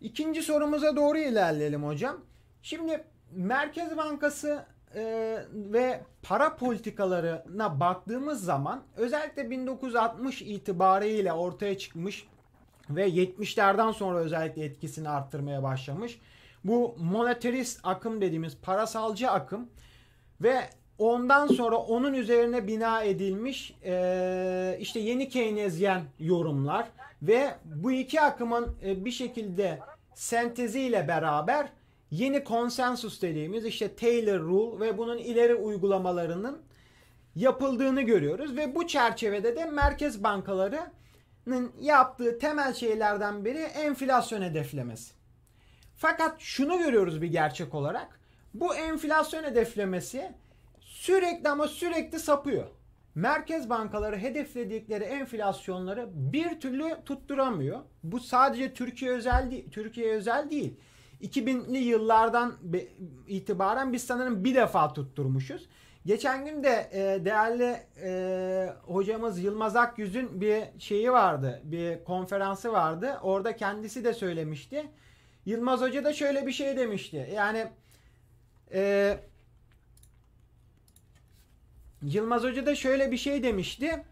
İkinci 0.00 0.42
sorumuza 0.42 0.96
doğru 0.96 1.18
ilerleyelim 1.18 1.84
hocam. 1.84 2.16
Şimdi 2.62 3.04
Merkez 3.32 3.96
Bankası 3.96 4.66
e, 4.94 5.36
ve 5.52 6.00
para 6.22 6.56
politikalarına 6.56 7.80
baktığımız 7.80 8.44
zaman 8.44 8.82
özellikle 8.96 9.50
1960 9.50 10.42
itibariyle 10.42 11.32
ortaya 11.32 11.78
çıkmış 11.78 12.26
ve 12.90 13.08
70'lerden 13.08 13.92
sonra 13.92 14.18
özellikle 14.18 14.64
etkisini 14.64 15.08
arttırmaya 15.08 15.62
başlamış. 15.62 16.20
Bu 16.64 16.96
monetarist 16.98 17.80
akım 17.82 18.20
dediğimiz 18.20 18.56
parasalcı 18.56 19.30
akım 19.30 19.68
ve 20.40 20.60
ondan 20.98 21.46
sonra 21.46 21.76
onun 21.76 22.14
üzerine 22.14 22.66
bina 22.66 23.02
edilmiş 23.02 23.76
e, 23.84 24.76
işte 24.80 25.00
yeni 25.00 25.28
Keynesyen 25.28 26.02
yorumlar 26.18 26.88
ve 27.22 27.54
bu 27.64 27.92
iki 27.92 28.20
akımın 28.20 28.76
e, 28.84 29.04
bir 29.04 29.10
şekilde 29.10 29.78
senteziyle 30.14 31.08
beraber 31.08 31.68
yeni 32.12 32.44
konsensus 32.44 33.22
dediğimiz 33.22 33.64
işte 33.64 33.94
Taylor 33.94 34.40
Rule 34.40 34.80
ve 34.80 34.98
bunun 34.98 35.18
ileri 35.18 35.54
uygulamalarının 35.54 36.62
yapıldığını 37.34 38.02
görüyoruz 38.02 38.56
ve 38.56 38.74
bu 38.74 38.86
çerçevede 38.86 39.56
de 39.56 39.64
merkez 39.64 40.24
bankalarının 40.24 41.72
yaptığı 41.80 42.38
temel 42.38 42.74
şeylerden 42.74 43.44
biri 43.44 43.58
enflasyon 43.58 44.42
hedeflemesi. 44.42 45.14
Fakat 45.96 46.40
şunu 46.40 46.78
görüyoruz 46.78 47.22
bir 47.22 47.26
gerçek 47.26 47.74
olarak. 47.74 48.20
Bu 48.54 48.74
enflasyon 48.74 49.44
hedeflemesi 49.44 50.32
sürekli 50.80 51.48
ama 51.48 51.68
sürekli 51.68 52.18
sapıyor. 52.18 52.66
Merkez 53.14 53.70
bankaları 53.70 54.16
hedefledikleri 54.16 55.04
enflasyonları 55.04 56.08
bir 56.14 56.60
türlü 56.60 56.96
tutturamıyor. 57.06 57.80
Bu 58.02 58.20
sadece 58.20 58.74
Türkiye 58.74 59.10
özel 59.10 59.50
değil, 59.50 59.70
Türkiye 59.70 60.12
özel 60.12 60.50
değil. 60.50 60.76
2000'li 61.22 61.78
yıllardan 61.78 62.54
itibaren 63.28 63.92
biz 63.92 64.04
sanırım 64.04 64.44
bir 64.44 64.54
defa 64.54 64.92
tutturmuşuz. 64.92 65.68
Geçen 66.06 66.44
gün 66.44 66.64
de 66.64 66.88
e, 66.92 67.24
değerli 67.24 67.76
e, 68.02 68.72
hocamız 68.82 69.38
Yılmaz 69.38 69.76
Akyüz'ün 69.76 70.40
bir 70.40 70.62
şeyi 70.78 71.12
vardı. 71.12 71.60
Bir 71.64 72.04
konferansı 72.04 72.72
vardı. 72.72 73.18
Orada 73.22 73.56
kendisi 73.56 74.04
de 74.04 74.14
söylemişti. 74.14 74.86
Yılmaz 75.46 75.80
Hoca 75.80 76.04
da 76.04 76.12
şöyle 76.12 76.46
bir 76.46 76.52
şey 76.52 76.76
demişti. 76.76 77.30
Yani 77.34 77.66
e, 78.72 79.18
Yılmaz 82.02 82.42
Hoca 82.42 82.66
da 82.66 82.74
şöyle 82.74 83.12
bir 83.12 83.16
şey 83.16 83.42
demişti. 83.42 84.04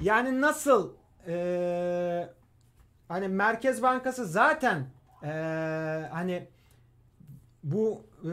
Yani 0.00 0.40
nasıl 0.40 0.92
e, 1.26 2.28
hani 3.08 3.28
Merkez 3.28 3.82
Bankası 3.82 4.26
zaten 4.26 4.86
e, 5.24 5.28
hani 6.12 6.46
bu 7.62 8.02
e, 8.24 8.30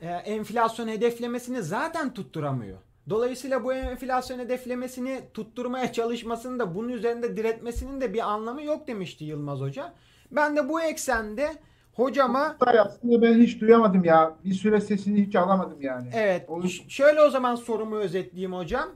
e, 0.00 0.08
enflasyon 0.10 0.88
hedeflemesini 0.88 1.62
zaten 1.62 2.14
tutturamıyor. 2.14 2.78
Dolayısıyla 3.10 3.64
bu 3.64 3.74
enflasyon 3.74 4.38
hedeflemesini 4.38 5.20
tutturmaya 5.34 5.92
çalışmasının 5.92 6.58
da 6.58 6.74
bunun 6.74 6.88
üzerinde 6.88 7.36
diretmesinin 7.36 8.00
de 8.00 8.14
bir 8.14 8.30
anlamı 8.30 8.62
yok 8.62 8.88
demişti 8.88 9.24
Yılmaz 9.24 9.60
Hoca. 9.60 9.92
Ben 10.30 10.56
de 10.56 10.68
bu 10.68 10.82
eksende 10.82 11.52
hocama 11.92 12.56
aslında 12.60 13.22
ben 13.22 13.40
hiç 13.40 13.60
duyamadım 13.60 14.04
ya. 14.04 14.36
Bir 14.44 14.54
süre 14.54 14.80
sesini 14.80 15.26
hiç 15.26 15.36
alamadım 15.36 15.82
yani. 15.82 16.10
Evet. 16.14 16.44
O... 16.48 16.62
Şöyle 16.88 17.20
o 17.20 17.30
zaman 17.30 17.54
sorumu 17.54 17.96
özetleyeyim 17.96 18.52
hocam. 18.52 18.88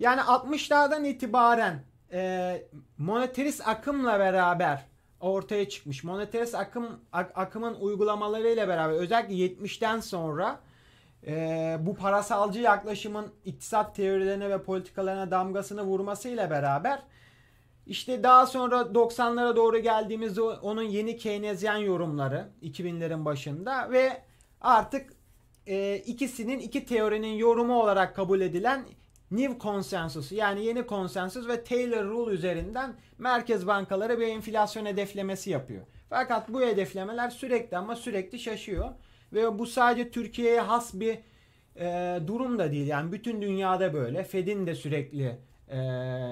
Yani 0.00 0.20
60'lardan 0.20 1.06
itibaren 1.06 1.82
e, 2.12 2.62
monetarist 2.98 3.68
akımla 3.68 4.18
beraber 4.18 4.86
ortaya 5.24 5.68
çıkmış. 5.68 6.04
Monetarist 6.04 6.54
akım 6.54 7.00
ak, 7.12 7.32
akımın 7.34 7.74
uygulamalarıyla 7.74 8.68
beraber 8.68 8.94
özellikle 8.94 9.34
70'ten 9.34 10.00
sonra 10.00 10.60
e, 11.26 11.76
bu 11.80 11.94
parasalcı 11.94 12.60
yaklaşımın 12.60 13.26
iktisat 13.44 13.96
teorilerine 13.96 14.50
ve 14.50 14.62
politikalarına 14.62 15.30
damgasını 15.30 15.82
vurmasıyla 15.82 16.50
beraber 16.50 17.02
işte 17.86 18.22
daha 18.22 18.46
sonra 18.46 18.80
90'lara 18.80 19.56
doğru 19.56 19.78
geldiğimizde 19.78 20.42
onun 20.42 20.82
yeni 20.82 21.16
Keynesyen 21.16 21.76
yorumları 21.76 22.48
2000'lerin 22.62 23.24
başında 23.24 23.90
ve 23.90 24.22
artık 24.60 25.12
e, 25.66 25.96
ikisinin 25.96 26.58
iki 26.58 26.86
teorinin 26.86 27.34
yorumu 27.34 27.82
olarak 27.82 28.16
kabul 28.16 28.40
edilen 28.40 28.84
New 29.36 29.58
Consensus 29.58 30.32
yani 30.32 30.64
yeni 30.64 30.86
konsensus 30.86 31.48
ve 31.48 31.64
Taylor 31.64 32.04
Rule 32.04 32.34
üzerinden 32.34 32.94
merkez 33.18 33.66
bankaları 33.66 34.20
bir 34.20 34.26
enflasyon 34.26 34.86
hedeflemesi 34.86 35.50
yapıyor. 35.50 35.86
Fakat 36.10 36.48
bu 36.48 36.60
hedeflemeler 36.60 37.30
sürekli 37.30 37.76
ama 37.76 37.96
sürekli 37.96 38.38
şaşıyor. 38.38 38.90
Ve 39.32 39.58
bu 39.58 39.66
sadece 39.66 40.10
Türkiye'ye 40.10 40.60
has 40.60 40.94
bir 40.94 41.18
e, 41.76 42.18
durum 42.26 42.58
da 42.58 42.72
değil. 42.72 42.86
Yani 42.86 43.12
bütün 43.12 43.42
dünyada 43.42 43.94
böyle. 43.94 44.24
Fed'in 44.24 44.66
de 44.66 44.74
sürekli 44.74 45.38
e, 45.68 45.78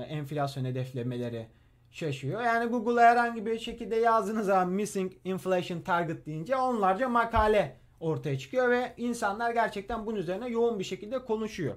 enflasyon 0.09 0.64
hedeflemeleri 0.64 1.47
şaşıyor. 1.90 2.42
Yani 2.42 2.71
Google'a 2.71 3.11
herhangi 3.11 3.47
bir 3.47 3.59
şekilde 3.59 3.97
yazdığınız 3.97 4.47
zaman 4.47 4.68
missing 4.68 5.12
inflation 5.25 5.80
target 5.80 6.26
deyince 6.26 6.56
onlarca 6.56 7.09
makale 7.09 7.76
ortaya 8.00 8.38
çıkıyor 8.38 8.71
ve 8.71 8.94
insanlar 8.97 9.50
gerçekten 9.50 10.06
bunun 10.06 10.16
üzerine 10.16 10.49
yoğun 10.49 10.78
bir 10.78 10.85
şekilde 10.85 11.25
konuşuyor. 11.25 11.75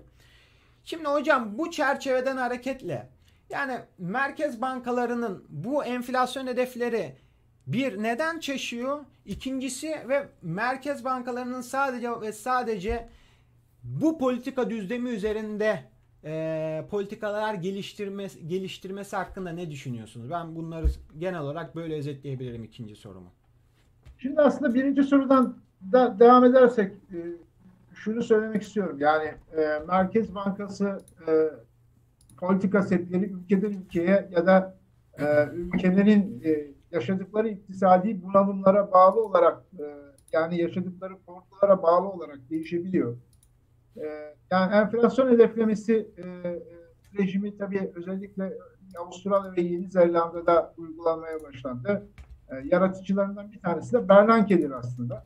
Şimdi 0.86 1.08
hocam 1.08 1.58
bu 1.58 1.72
çerçeveden 1.72 2.38
hareketle 2.38 3.10
yani 3.50 3.80
merkez 3.98 4.62
bankalarının 4.62 5.46
bu 5.50 5.84
enflasyon 5.84 6.48
hedefleri 6.48 7.15
bir 7.68 8.04
neden 8.04 8.39
çeşiyor? 8.39 9.00
İkincisi 9.25 9.96
ve 10.10 10.27
merkez 10.42 11.06
bankalarının 11.06 11.62
sadece 11.62 12.22
ve 12.22 12.32
sadece 12.32 13.10
bu 13.84 14.18
politika 14.18 14.70
düzlemi 14.70 15.10
üzerinde 15.10 15.84
e, 16.24 16.86
politikalar 16.89 17.54
geliştirmesi, 17.54 18.48
geliştirmesi 18.48 19.15
hakkında 19.15 19.50
ne 19.50 19.72
düşünüyorsunuz? 19.72 20.30
Ben 20.32 20.56
bunları 20.56 20.88
genel 21.18 21.39
olarak 21.39 21.75
böyle 21.75 21.96
özetleyebilirim 21.96 22.63
ikinci 22.63 22.96
sorumu. 22.96 23.30
Şimdi 24.18 24.42
aslında 24.42 24.74
birinci 24.74 25.04
sorudan 25.04 25.57
da 25.92 26.20
devam 26.20 26.44
edersek 26.44 26.92
e, 26.92 27.18
şunu 27.96 28.24
söylemek 28.24 28.62
istiyorum. 28.62 28.98
Yani 29.00 29.25
e, 29.58 29.79
Merkez 29.88 30.36
Bankası 30.36 31.00
e, 31.27 31.31
politika 32.38 32.81
setleri 32.81 33.25
ülkeden 33.25 33.72
ülkeye 33.72 34.29
ya 34.31 34.46
da 34.46 34.77
e, 35.20 35.46
ülkelerin 35.53 36.42
e, 36.46 36.68
yaşadıkları 36.92 37.48
iktisadi 37.48 38.22
bunalımlara 38.24 38.92
bağlı 38.92 39.25
olarak 39.25 39.64
e, 39.79 39.84
yani 40.31 40.62
yaşadıkları 40.62 41.14
korkulara 41.25 41.84
bağlı 41.84 42.08
olarak 42.10 42.50
değişebiliyor. 42.50 43.18
E, 43.98 44.36
yani 44.51 44.75
enflasyon 44.75 45.31
hedeflemesi 45.31 46.10
e, 46.18 46.25
rejimi 47.20 47.58
tabii 47.58 47.92
özellikle 47.96 48.53
Avustralya 49.00 49.55
ve 49.55 49.62
Yeni 49.62 49.88
Zelanda'da 49.88 50.74
uygulanmaya 50.77 51.44
başlandı. 51.44 52.08
E, 52.50 52.55
yaratıcılarından 52.64 53.51
bir 53.51 53.60
tanesi 53.60 53.94
de 53.94 54.10
Bernanke'dir 54.10 54.72
aslında. 54.72 55.25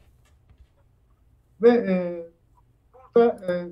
Ve 1.62 1.70
e, 1.70 2.26
burada 3.20 3.54
e, 3.54 3.68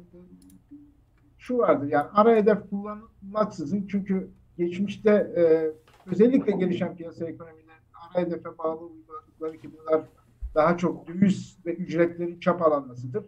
şu 1.38 1.58
vardır 1.58 1.88
yani 1.88 2.08
ara 2.14 2.36
hedef 2.36 2.70
kullanılmaksızın 2.70 3.88
çünkü 3.88 4.30
geçmişte 4.58 5.12
e, 5.12 5.72
özellikle 6.12 6.52
gelişen 6.52 6.96
piyasa 6.96 7.26
ekonomilerinin 7.26 7.72
ara 7.94 8.22
hedefe 8.26 8.58
bağlı 8.58 8.86
uyguladıkları 8.86 9.58
ki 9.58 9.70
bunlar 9.74 10.02
daha 10.56 10.78
çok 10.78 11.08
döviz 11.08 11.58
ve 11.66 11.74
ücretlerin 11.74 12.40
çapalanmasıdır. 12.40 13.24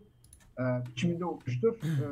E, 0.60 0.64
biçiminde 0.88 1.26
olmuştur. 1.26 1.76
E, 1.76 2.04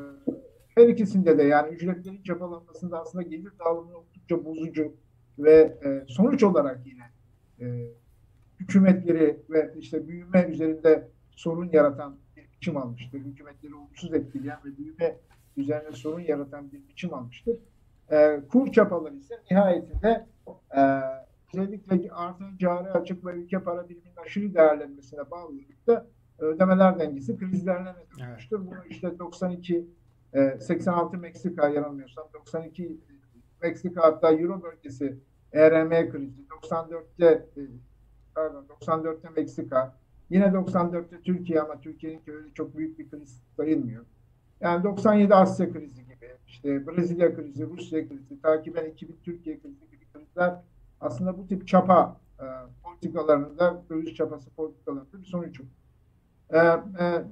her 0.75 0.87
ikisinde 0.87 1.37
de 1.37 1.43
yani 1.43 1.75
ücretlerin 1.75 2.23
çapalanmasında 2.23 3.01
aslında 3.01 3.23
gelir 3.23 3.51
dağılımı 3.59 3.97
oldukça 3.97 4.45
bozucu 4.45 4.93
ve 5.39 5.77
e, 5.85 6.05
sonuç 6.07 6.43
olarak 6.43 6.81
yine 6.85 7.03
e, 7.61 7.87
hükümetleri 8.59 9.39
ve 9.49 9.73
işte 9.79 10.07
büyüme 10.07 10.47
üzerinde 10.49 11.07
sorun 11.31 11.69
yaratan 11.73 12.17
biçim 12.57 12.77
almıştır. 12.77 13.19
Hükümetleri 13.19 13.75
olumsuz 13.75 14.13
etkileyen 14.13 14.59
ve 14.65 14.77
büyüme 14.77 15.17
üzerine 15.57 15.91
sorun 15.91 16.19
yaratan 16.19 16.71
bir 16.71 16.87
biçim 16.87 17.13
almıştır. 17.13 17.55
E, 18.11 18.41
kur 18.51 18.71
çapaları 18.71 19.15
ise 19.15 19.35
nihayetinde 19.51 20.27
e, 20.77 20.81
özellikle 21.53 22.11
artan 22.11 22.57
cari 22.57 22.91
açık 22.91 23.25
ve 23.25 23.31
ülke 23.31 23.59
para 23.59 23.89
biriminin 23.89 24.15
aşırı 24.25 24.53
değerlenmesine 24.53 25.31
bağlı 25.31 25.53
da 25.87 26.07
ödemeler 26.39 26.99
dengesi 26.99 27.37
krizlerine 27.37 27.93
neden 27.93 28.27
olmuştur. 28.29 28.59
Evet. 28.59 28.71
Bunu 28.71 28.85
işte 28.89 29.19
92 29.19 29.87
e, 30.33 30.59
86 30.59 31.17
Meksika 31.17 31.69
yanılmıyorsam 31.69 32.27
92 32.33 32.97
Meksika 33.61 34.03
hatta 34.03 34.31
Euro 34.31 34.63
bölgesi 34.63 35.17
ERM 35.53 36.09
krizi 36.09 36.41
94'te 36.41 37.25
e, 37.57 37.61
pardon 38.35 38.65
94'te 38.81 39.29
Meksika 39.29 39.97
Yine 40.29 40.45
94'te 40.45 41.21
Türkiye 41.21 41.61
ama 41.61 41.81
Türkiye'nin 41.81 42.21
öyle 42.27 42.47
çok 42.53 42.77
büyük 42.77 42.99
bir 42.99 43.09
kriz 43.09 43.41
sayılmıyor. 43.57 44.05
Yani 44.61 44.83
97 44.83 45.35
Asya 45.35 45.73
krizi 45.73 46.03
gibi, 46.03 46.27
işte 46.47 46.87
Brezilya 46.87 47.35
krizi, 47.35 47.65
Rusya 47.69 48.07
krizi, 48.07 48.41
takiben 48.41 48.85
2000 48.85 49.17
Türkiye 49.23 49.59
krizi 49.59 49.89
gibi 49.91 50.05
krizler 50.13 50.55
aslında 51.01 51.37
bu 51.37 51.47
tip 51.47 51.67
çapa 51.67 52.17
e, 52.39 52.45
politikalarında, 52.83 53.81
döviz 53.89 54.15
çapası 54.15 54.49
politikalarında 54.49 55.19
bir 55.19 55.25
sonuç. 55.25 55.61
E, 56.49 56.57
e, 56.57 56.77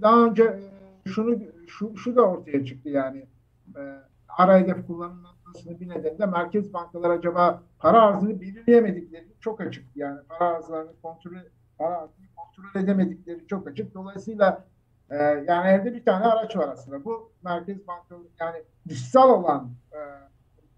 daha 0.01 0.25
önce 0.25 0.43
e, 0.43 1.09
şunu 1.09 1.39
şu, 1.67 1.97
şu 1.97 2.15
da 2.15 2.21
ortaya 2.21 2.65
çıktı 2.65 2.89
yani 2.89 3.27
e, 3.75 3.81
ara 4.29 4.57
hedef 4.57 4.87
kullanılmasının 4.87 5.79
bir 5.79 5.89
nedeni 5.89 6.19
de 6.19 6.25
merkez 6.25 6.73
bankalar 6.73 7.09
acaba 7.09 7.63
para 7.79 8.01
arzını 8.01 8.41
belirleyemedikleri 8.41 9.27
çok 9.39 9.61
açık. 9.61 9.85
Yani 9.95 10.19
para 10.29 10.49
arzlarını 10.49 10.91
kontrol 11.01 11.31
para 11.77 11.97
arzını 11.97 12.25
kontrol 12.55 12.81
edemedikleri 12.81 13.47
çok 13.47 13.67
açık. 13.67 13.93
Dolayısıyla 13.93 14.65
e, 15.09 15.15
yani 15.47 15.67
elde 15.67 15.93
bir 15.93 16.05
tane 16.05 16.25
araç 16.25 16.57
var 16.57 16.67
aslında. 16.67 17.05
Bu 17.05 17.31
Merkez 17.43 17.87
Bankası 17.87 18.21
yani 18.39 18.63
dışsal 18.89 19.29
olan 19.29 19.71
e, 19.93 19.99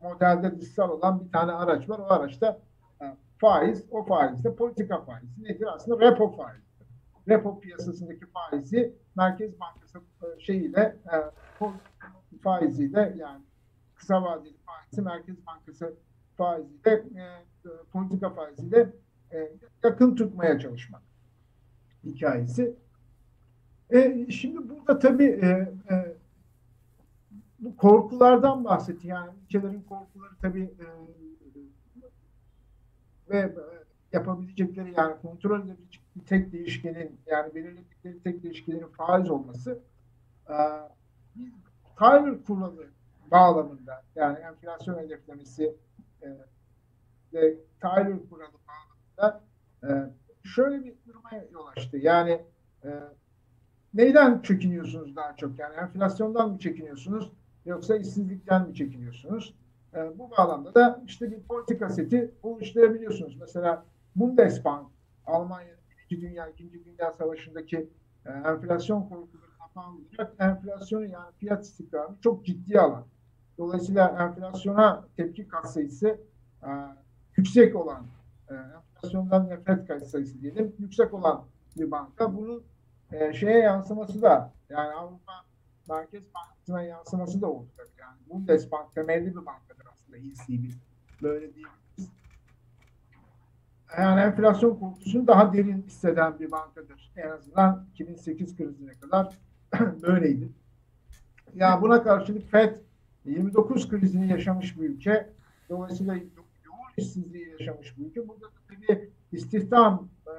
modelde 0.01 0.61
dışsal 0.61 0.89
olan 0.89 1.25
bir 1.25 1.31
tane 1.31 1.51
araç 1.51 1.89
var. 1.89 1.99
O 1.99 2.05
araçta 2.13 2.59
e, 3.01 3.05
faiz, 3.37 3.85
o 3.91 4.05
faiz 4.05 4.43
de 4.43 4.55
politika 4.55 5.01
faizi 5.01 5.43
nedir? 5.43 5.67
Aslında 5.75 6.11
repo 6.11 6.31
faizi. 6.31 6.67
Repo 7.29 7.59
piyasasındaki 7.59 8.25
faizi 8.25 8.93
Merkez 9.15 9.59
Bankası 9.59 9.97
e, 9.97 10.39
şeyiyle 10.39 10.97
e, 11.13 11.15
faiziyle 12.43 13.13
yani 13.17 13.43
kısa 13.95 14.23
vadeli 14.23 14.57
faizi 14.65 15.01
Merkez 15.01 15.45
Bankası 15.47 15.93
faiziyle 16.37 16.91
e, 16.91 17.69
politika 17.91 18.29
faiziyle 18.29 18.93
e, 19.31 19.51
yakın 19.83 20.15
tutmaya 20.15 20.59
çalışmak 20.59 21.06
hikayesi. 22.03 22.75
E, 23.89 24.27
şimdi 24.31 24.69
burada 24.69 24.99
tabii 24.99 25.39
e, 25.41 25.47
e, 25.93 26.15
bu 27.59 27.75
korkulardan 27.75 28.65
bahsetti. 28.65 29.07
Yani 29.07 29.31
ülkelerin 29.43 29.81
korkuları 29.89 30.31
tabii 30.41 30.63
e, 30.63 30.85
ve 33.29 33.37
e, 33.37 33.53
yapabilecekleri 34.13 34.93
yani 34.97 35.15
kontrol 35.21 35.59
edebilecek 35.59 36.01
bir 36.15 36.25
tek 36.25 36.51
değişkenin 36.51 37.19
yani 37.25 37.55
belirledikleri 37.55 38.23
tek 38.23 38.43
değişkenin 38.43 38.87
faiz 38.87 39.29
olması 39.29 39.79
e, 40.49 40.55
Tyler 41.99 42.43
kuralı 42.43 42.87
bağlamında 43.31 44.03
yani 44.15 44.37
enflasyon 44.39 44.99
hedeflemesi 44.99 45.75
e, 46.21 46.27
ve 47.33 47.55
Tyler 47.81 48.29
kuralı 48.29 48.53
bağlamında 48.67 49.41
e, 49.83 49.89
şöyle 50.47 50.85
bir 50.85 50.93
duruma 51.07 51.29
yol 51.51 51.67
açtı. 51.67 51.97
Yani 51.97 52.41
e, 52.83 52.89
neyden 53.93 54.41
çekiniyorsunuz 54.41 55.15
daha 55.15 55.35
çok? 55.35 55.59
Yani 55.59 55.75
enflasyondan 55.75 56.51
mı 56.51 56.59
çekiniyorsunuz 56.59 57.31
yoksa 57.65 57.97
işsizlikten 57.97 58.67
mi 58.67 58.75
çekiniyorsunuz? 58.75 59.55
E, 59.93 60.19
bu 60.19 60.31
bağlamda 60.31 60.75
da 60.75 61.03
işte 61.05 61.31
bir 61.31 61.39
politika 61.39 61.89
seti 61.89 62.31
oluşturabiliyorsunuz. 62.43 63.37
Mesela 63.39 63.85
Bundesbank, 64.15 64.87
Almanya, 65.25 65.75
İkinci 66.05 66.21
Dünya, 66.21 66.47
İkinci 66.47 66.85
Dünya 66.85 67.11
Savaşı'ndaki 67.11 67.89
e, 68.25 68.29
enflasyon 68.29 69.01
korkularına 69.01 69.47
bağlı 69.75 69.97
enflasyonu 70.39 71.05
yani 71.05 71.31
fiyat 71.37 71.63
istikrarını 71.65 72.15
çok 72.21 72.45
ciddi 72.45 72.79
alan. 72.79 73.05
Dolayısıyla 73.57 74.07
enflasyona 74.09 75.05
tepki 75.17 75.47
katsayısı 75.47 76.19
e, 76.63 76.69
yüksek 77.37 77.75
olan, 77.75 78.05
enflasyondan 78.55 79.49
nefret 79.49 79.87
katsayısı 79.87 80.41
diyelim, 80.41 80.75
yüksek 80.79 81.13
olan 81.13 81.45
bir 81.77 81.91
banka. 81.91 82.35
Bunun 82.37 82.63
e, 83.11 83.33
şeye 83.33 83.59
yansıması 83.59 84.21
da 84.21 84.53
yani 84.69 84.93
Avrupa 84.93 85.33
Merkez 85.89 86.23
Bankası'na 86.35 86.81
yansıması 86.81 87.41
da 87.41 87.47
olacak. 87.47 87.87
Yani 87.99 88.17
Bundesbank 88.29 88.95
temelli 88.95 89.31
bir 89.31 89.45
bankadır 89.45 89.85
aslında 89.93 90.17
ECB. 90.17 90.71
Böyle 91.21 91.53
diyebiliriz. 91.53 92.09
Yani 93.97 94.21
enflasyon 94.21 94.75
korkusunu 94.75 95.27
daha 95.27 95.53
derin 95.53 95.81
hisseden 95.81 96.39
bir 96.39 96.51
bankadır. 96.51 97.11
En 97.15 97.29
azından 97.29 97.85
2008 97.91 98.57
krizine 98.57 98.91
kadar 98.91 99.37
böyleydi. 100.01 100.49
Ya 101.55 101.81
buna 101.81 102.03
karşılık 102.03 102.51
FED 102.51 102.75
29 103.25 103.89
krizini 103.89 104.31
yaşamış 104.31 104.79
bir 104.79 104.89
ülke. 104.89 105.29
Dolayısıyla 105.69 106.15
işsizliği 106.97 107.49
yaşamış 107.59 107.97
bir 107.97 108.05
ülke. 108.05 108.27
Burada 108.27 108.45
da 108.45 108.59
tabii 108.67 109.09
istihdam 109.31 110.09
e, 110.27 110.33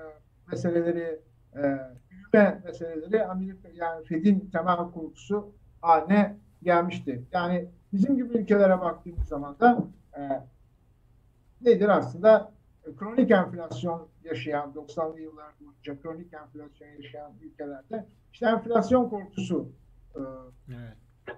meseleleri, 0.50 1.20
e, 1.54 1.62
büyüme 2.10 2.62
meseleleri 2.64 3.26
Amerika 3.26 3.68
yani 3.74 4.04
Fed'in 4.04 4.50
temel 4.52 4.76
korkusu 4.76 5.52
haline 5.80 6.36
gelmişti. 6.62 7.22
Yani 7.32 7.68
bizim 7.92 8.16
gibi 8.16 8.38
ülkelere 8.38 8.80
baktığımız 8.80 9.28
zaman 9.28 9.60
da 9.60 9.88
e, 10.16 10.20
nedir 11.60 11.88
aslında 11.88 12.52
kronik 12.96 13.30
enflasyon 13.30 14.08
yaşayan 14.24 14.72
90'lı 14.72 15.20
yıllar 15.20 15.52
boyunca 15.60 16.02
kronik 16.02 16.34
enflasyon 16.34 16.88
yaşayan 16.88 17.32
ülkelerde 17.42 18.06
işte 18.32 18.46
enflasyon 18.46 19.08
korkusu 19.08 19.68
e, 20.14 20.20
evet. 20.68 21.36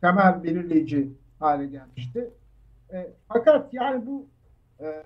temel 0.00 0.42
belirleyici 0.42 1.12
hale 1.38 1.66
gelmişti. 1.66 2.30
E, 2.92 3.12
fakat 3.28 3.74
yani 3.74 4.06
bu 4.06 4.26
e, 4.82 5.02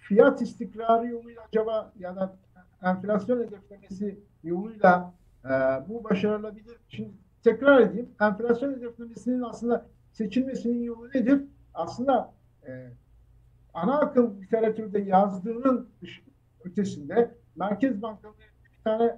fiyat 0.00 0.42
istikrarı 0.42 1.06
yoluyla 1.06 1.42
acaba 1.48 1.92
ya 1.98 2.16
da 2.16 2.36
enflasyon 2.82 3.40
hedeflemesi 3.40 4.20
yoluyla 4.44 5.14
e, 5.44 5.48
bu 5.88 6.04
başarılabilir. 6.04 6.76
Şimdi 6.88 7.12
tekrar 7.44 7.80
edeyim. 7.80 8.08
Enflasyon 8.20 8.72
hedeflemesinin 8.72 9.42
aslında 9.42 9.86
seçilmesinin 10.12 10.82
yolu 10.82 11.08
nedir? 11.08 11.44
Aslında 11.74 12.32
e, 12.66 12.88
ana 13.74 14.00
akım 14.00 14.42
literatürde 14.42 14.98
yazdığının 14.98 15.88
ötesinde 16.64 17.34
Merkez 17.56 18.02
Bankaları 18.02 18.36
bir 18.64 18.84
tane 18.84 19.16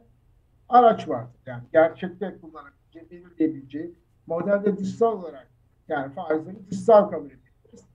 araç 0.68 1.08
var. 1.08 1.26
Yani 1.46 1.62
gerçekte 1.72 2.38
kullanabileceği, 2.40 3.10
belirleyebileceği 3.10 3.94
modelde 4.26 4.76
dışsal 4.76 5.22
olarak 5.22 5.48
yani 5.88 6.12
faizleri 6.12 6.70
dışsal 6.70 7.10
kabul 7.10 7.26
ediyoruz. 7.26 7.86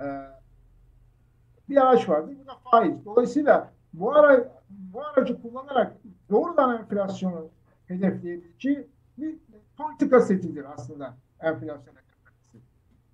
Ee, 0.00 0.04
bir 1.68 1.76
araç 1.76 2.08
vardı. 2.08 2.32
Bu 2.42 2.46
da 2.46 2.54
faiz. 2.70 3.04
Dolayısıyla 3.04 3.70
bu 3.92 4.12
ara 4.12 4.48
bu 4.70 5.04
aracı 5.04 5.42
kullanarak 5.42 5.92
doğrudan 6.30 6.78
enflasyonu 6.78 7.48
hedefleyebileceği 7.86 8.86
bir 9.18 9.36
politika 9.76 10.20
setidir 10.20 10.64
aslında 10.74 11.14
enflasyon 11.40 11.76
hedeflemesi. 11.76 12.58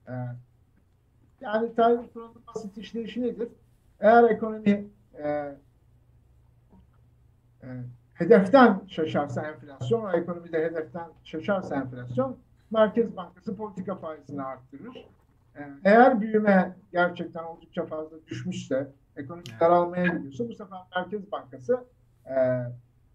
Ee, 0.09 0.13
yani 1.41 1.75
Tayyip 1.75 2.15
Kur'an'ın 2.15 2.43
basit 2.47 2.79
işleyişi 2.79 3.23
nedir? 3.23 3.49
Eğer 4.01 4.25
ekonomi 4.25 4.87
e, 5.19 5.29
e, 7.63 7.69
hedeften 8.15 8.81
şaşarsa 8.87 9.47
enflasyon, 9.47 10.13
ekonomide 10.13 10.65
hedeften 10.65 11.09
şaşarsa 11.25 11.77
enflasyon, 11.77 12.37
Merkez 12.71 13.17
Bankası 13.17 13.57
politika 13.57 13.95
faizini 13.95 14.43
arttırır. 14.43 15.07
Eğer 15.85 16.21
büyüme 16.21 16.77
gerçekten 16.93 17.45
oldukça 17.45 17.87
fazla 17.87 18.17
düşmüşse, 18.27 18.93
ekonomi 19.17 19.45
daralmaya 19.61 20.07
gidiyorsa 20.07 20.49
bu 20.49 20.55
sefer 20.55 20.79
Merkez 20.97 21.33
Bankası 21.33 21.85
e, 22.27 22.37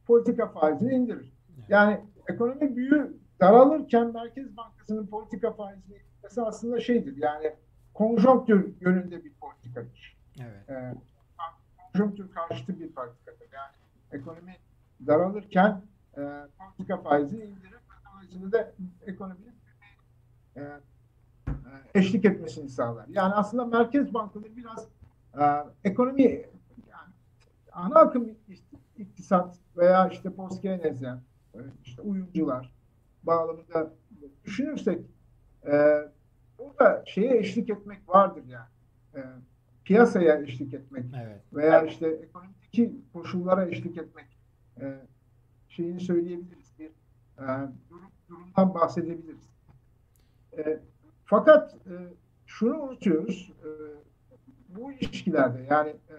politika 0.05 0.47
faizini 0.47 0.93
indirir. 0.93 1.33
Yani 1.69 2.01
ekonomi 2.27 2.75
büyü 2.75 3.17
daralırken 3.41 4.13
Merkez 4.13 4.57
Bankası'nın 4.57 5.07
politika 5.07 5.51
faizini 5.51 5.95
indirmesi 5.95 6.41
aslında 6.41 6.79
şeydir. 6.79 7.17
Yani 7.17 7.53
konjonktür 7.93 8.73
yönünde 8.81 9.23
bir 9.23 9.33
politikadır. 9.33 10.17
Evet. 10.39 10.69
E, 10.69 10.93
konjonktür 11.93 12.31
karşıtı 12.31 12.79
bir 12.79 12.91
politikadır. 12.91 13.47
Yani 13.53 13.75
ekonomi 14.11 14.55
daralırken 15.07 15.81
e, 16.17 16.21
politika 16.59 16.97
faizi 16.97 17.35
indirir. 17.35 17.75
Dolayısıyla 18.13 18.51
da 18.51 18.71
ekonominin 19.05 19.55
e, 20.55 20.61
eşlik 21.95 22.25
etmesini 22.25 22.69
sağlar. 22.69 23.05
Yani 23.09 23.33
aslında 23.33 23.65
merkez 23.65 24.13
bankaları 24.13 24.57
biraz 24.57 24.87
e, 25.39 25.43
ekonomi 25.89 26.23
yani 26.89 27.13
ana 27.71 27.99
akım 27.99 28.29
iktisat 28.97 29.57
veya 29.77 30.09
işte 30.09 30.33
postkeynezyen 30.33 31.21
e, 31.53 31.59
işte 31.83 32.01
uyumcular 32.01 32.73
bağlamında 33.23 33.93
düşünürsek 34.45 35.05
e, 35.65 36.01
burada 36.59 37.03
şeye 37.05 37.37
eşlik 37.37 37.69
etmek 37.69 38.09
vardır 38.09 38.43
yani. 38.47 38.69
E, 39.15 39.19
piyasaya 39.83 40.41
eşlik 40.41 40.73
etmek 40.73 41.05
evet. 41.23 41.41
veya 41.53 41.81
işte 41.83 42.07
ekonomideki 42.07 42.95
koşullara 43.13 43.65
eşlik 43.65 43.97
etmek 43.97 44.37
e, 44.81 44.99
şeyini 45.69 45.99
söyleyebiliriz. 45.99 46.73
Bir 46.79 46.89
e, 47.37 47.45
durum, 47.89 48.11
durumdan 48.29 48.73
bahsedebiliriz. 48.73 49.49
E, 50.57 50.79
fakat 51.25 51.73
e, 51.73 51.93
şunu 52.45 52.81
unutuyoruz. 52.81 53.51
E, 53.63 53.69
bu 54.75 54.91
ilişkilerde 54.91 55.67
yani 55.69 55.89
e, 55.89 56.15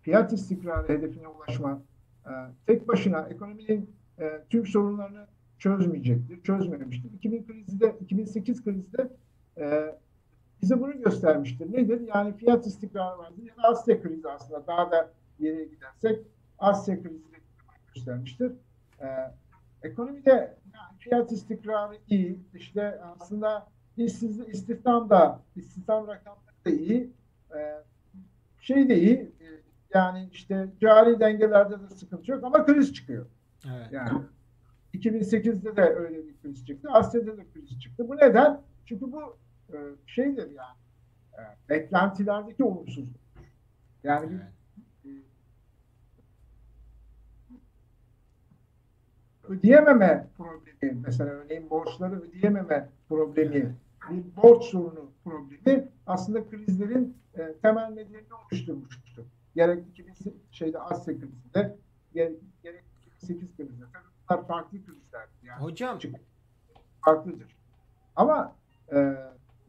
fiyat 0.00 0.32
istikrarı 0.32 0.88
hedefine 0.88 1.28
ulaşma 1.28 1.82
e, 2.26 2.30
tek 2.66 2.88
başına 2.88 3.28
ekonominin 3.30 3.90
e, 4.18 4.44
tüm 4.50 4.66
sorunlarını 4.66 5.26
çözmeyecektir, 5.58 6.42
çözmemiştir. 6.42 7.12
2000 7.12 7.46
krizinde, 7.46 7.96
2008 8.00 8.64
krizinde 8.64 9.08
e, 9.58 9.94
bize 10.62 10.80
bunu 10.80 11.02
göstermiştir. 11.02 11.72
Nedir? 11.72 12.00
Yani 12.14 12.36
fiyat 12.36 12.66
istikrarı 12.66 13.18
vardır. 13.18 13.42
Ya 13.42 13.56
da 13.56 13.68
Asya 13.68 14.02
krizi 14.02 14.28
aslında 14.28 14.66
daha 14.66 14.90
da 14.90 15.10
geriye 15.40 15.64
gidersek 15.64 16.26
Asya 16.58 17.02
krizi 17.02 17.32
de 17.32 17.36
göstermiştir. 17.94 18.52
E, 19.00 19.06
ekonomide 19.82 20.30
yani 20.74 20.98
fiyat 20.98 21.32
istikrarı 21.32 21.98
iyi. 22.08 22.38
İşte 22.54 23.00
aslında 23.20 23.66
işsiz, 24.04 24.40
istihdam 24.48 25.10
da 25.10 25.40
istihdam 25.56 26.06
rakamları 26.06 26.64
da 26.66 26.70
iyi. 26.70 27.10
E, 27.54 27.58
şey 28.60 28.88
de 28.88 28.98
iyi. 29.00 29.16
E, 29.16 29.46
yani 29.94 30.28
işte 30.32 30.68
cari 30.80 31.20
dengelerde 31.20 31.80
de 31.80 31.94
sıkıntı 31.94 32.30
yok 32.30 32.44
ama 32.44 32.66
kriz 32.66 32.94
çıkıyor. 32.94 33.26
Evet. 33.66 33.92
Yani 33.92 34.22
2008'de 34.94 35.76
de 35.76 35.82
öyle 35.82 36.26
bir 36.26 36.36
kriz 36.42 36.66
çıktı. 36.66 36.88
Asya'da 36.92 37.36
da 37.36 37.42
kriz 37.54 37.80
çıktı. 37.80 38.08
Bu 38.08 38.16
neden? 38.16 38.60
Çünkü 38.86 39.12
bu 39.12 39.36
e, 39.72 39.76
şeydir 40.06 40.50
yani 40.50 40.76
e, 41.38 41.42
beklentilerdeki 41.68 42.64
olumsuzluk. 42.64 43.20
Yani 44.04 44.26
evet. 44.32 44.58
ödeyememe 49.48 50.26
problemi 50.36 51.00
mesela 51.06 51.30
örneğin 51.30 51.70
borçları 51.70 52.20
ödeyememe 52.20 52.88
problemi 53.08 53.56
evet. 53.56 53.72
Bir 54.10 54.42
borç 54.42 54.64
sorunu 54.64 55.10
problemi 55.24 55.88
aslında 56.06 56.48
krizlerin 56.50 57.16
e, 57.34 57.54
temel 57.62 57.90
nedenini 57.90 58.34
oluşturmuştu. 58.44 59.26
Gerek 59.54 59.88
2000 59.88 60.14
şeyde 60.50 60.78
Asya 60.78 61.14
krizinde 61.14 61.76
gerek, 62.14 62.38
gerek 62.62 62.84
2008 63.06 63.56
krizinde. 63.56 63.84
Bunlar 64.30 64.46
farklı 64.46 64.78
krizlerdi. 64.84 65.30
Yani 65.42 65.62
Hocam 65.62 65.98
farklıdır. 67.04 67.56
Ama 68.16 68.56
e, 68.92 69.16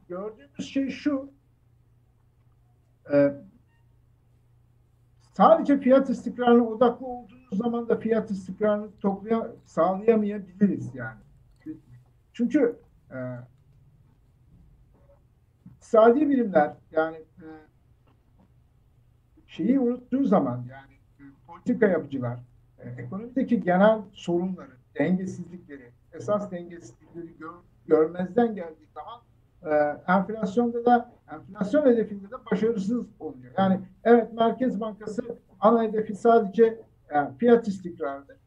gördüğümüz 0.09 0.69
şey 0.69 0.89
şu 0.89 1.31
e, 3.13 3.33
sadece 5.33 5.79
fiyat 5.79 6.09
istikrarına 6.09 6.63
odaklı 6.63 7.05
olduğumuz 7.05 7.57
zaman 7.57 7.89
da 7.89 7.97
fiyat 7.97 8.31
istikrarını 8.31 8.87
toplaya, 9.01 9.51
sağlayamayabiliriz 9.65 10.95
yani. 10.95 11.19
Çünkü 12.33 12.79
e, 13.11 13.17
iktisadi 15.89 16.29
bilimler 16.29 16.73
yani 16.91 17.17
e, 17.17 17.47
şeyi 19.47 19.79
unuttuğu 19.79 20.23
zaman 20.23 20.65
yani 20.69 20.93
e, 21.19 21.23
politika 21.47 21.87
yapıcılar 21.87 22.39
e, 22.79 22.89
ekonomideki 22.89 23.61
genel 23.61 24.01
sorunları, 24.13 24.71
dengesizlikleri, 24.99 25.91
esas 26.13 26.51
dengesizlikleri 26.51 27.37
gör, 27.39 27.53
görmezden 27.87 28.55
geldiği 28.55 28.87
zaman 28.93 29.19
enflasyonda 30.07 30.85
da 30.85 31.11
enflasyon 31.31 31.85
hedefinde 31.85 32.31
de 32.31 32.35
başarısız 32.51 33.05
oluyor. 33.19 33.53
Yani 33.57 33.79
evet 34.03 34.33
Merkez 34.33 34.79
Bankası 34.79 35.21
ana 35.59 35.83
hedefi 35.83 36.15
sadece 36.15 36.81
yani 37.13 37.37
fiyat 37.37 37.67
istikrarıdır. 37.67 38.37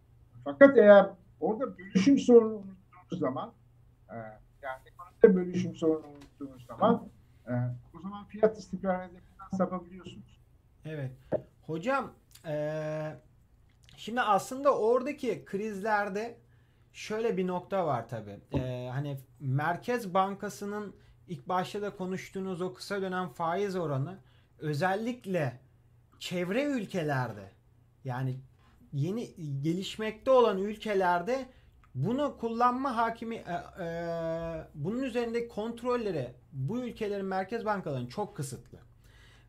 Fakat 0.45 0.79
eğer 0.79 1.07
orada 1.41 1.79
bölüşüm 1.79 2.19
sorunu 2.19 2.55
unuttuğunuz 2.55 3.21
zaman 3.21 3.53
yani 4.63 4.81
ekonomide 4.87 5.37
bölüşüm 5.37 5.75
sorunu 5.75 6.07
unuttuğunuz 6.07 6.67
zaman 6.67 7.09
e, 7.49 7.53
o 7.97 8.01
zaman 8.01 8.25
fiyat 8.25 8.59
istikrarı 8.59 9.03
hedefinden 9.03 9.57
sapabiliyorsunuz. 9.57 10.41
Evet. 10.85 11.13
Hocam 11.67 12.13
ee, 12.47 13.17
şimdi 13.97 14.21
aslında 14.21 14.79
oradaki 14.79 15.45
krizlerde 15.45 16.39
şöyle 16.93 17.37
bir 17.37 17.47
nokta 17.47 17.87
var 17.87 18.09
tabi. 18.09 18.41
Ee, 18.53 18.89
hani 18.93 19.19
Merkez 19.41 20.15
Bankası'nın 20.15 20.97
ilk 21.29 21.49
başta 21.49 21.83
da 21.83 21.97
konuştuğunuz 21.97 22.61
o 22.61 22.75
kısa 22.75 23.03
dönem 23.03 23.29
faiz 23.29 23.77
oranı 23.77 24.19
özellikle 24.59 25.61
çevre 26.19 26.65
ülkelerde 26.65 27.51
yani 28.05 28.41
yeni 28.93 29.35
gelişmekte 29.63 30.31
olan 30.31 30.59
ülkelerde 30.59 31.47
bunu 31.95 32.37
kullanma 32.39 32.97
hakimi 32.97 33.35
e, 33.37 33.85
e, 33.85 33.89
bunun 34.75 35.03
üzerindeki 35.03 35.49
kontrolleri 35.49 36.31
bu 36.53 36.81
ülkelerin 36.81 37.27
merkez 37.27 37.65
bankalarının 37.65 38.09
çok 38.09 38.37
kısıtlı. 38.37 38.79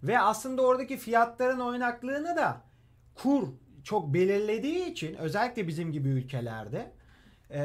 Ve 0.03 0.19
aslında 0.19 0.61
oradaki 0.61 0.97
fiyatların 0.97 1.59
oynaklığını 1.59 2.35
da 2.35 2.61
kur 3.15 3.47
çok 3.83 4.13
belirlediği 4.13 4.91
için 4.91 5.15
özellikle 5.15 5.67
bizim 5.67 5.91
gibi 5.91 6.09
ülkelerde 6.09 6.91
e, 7.51 7.59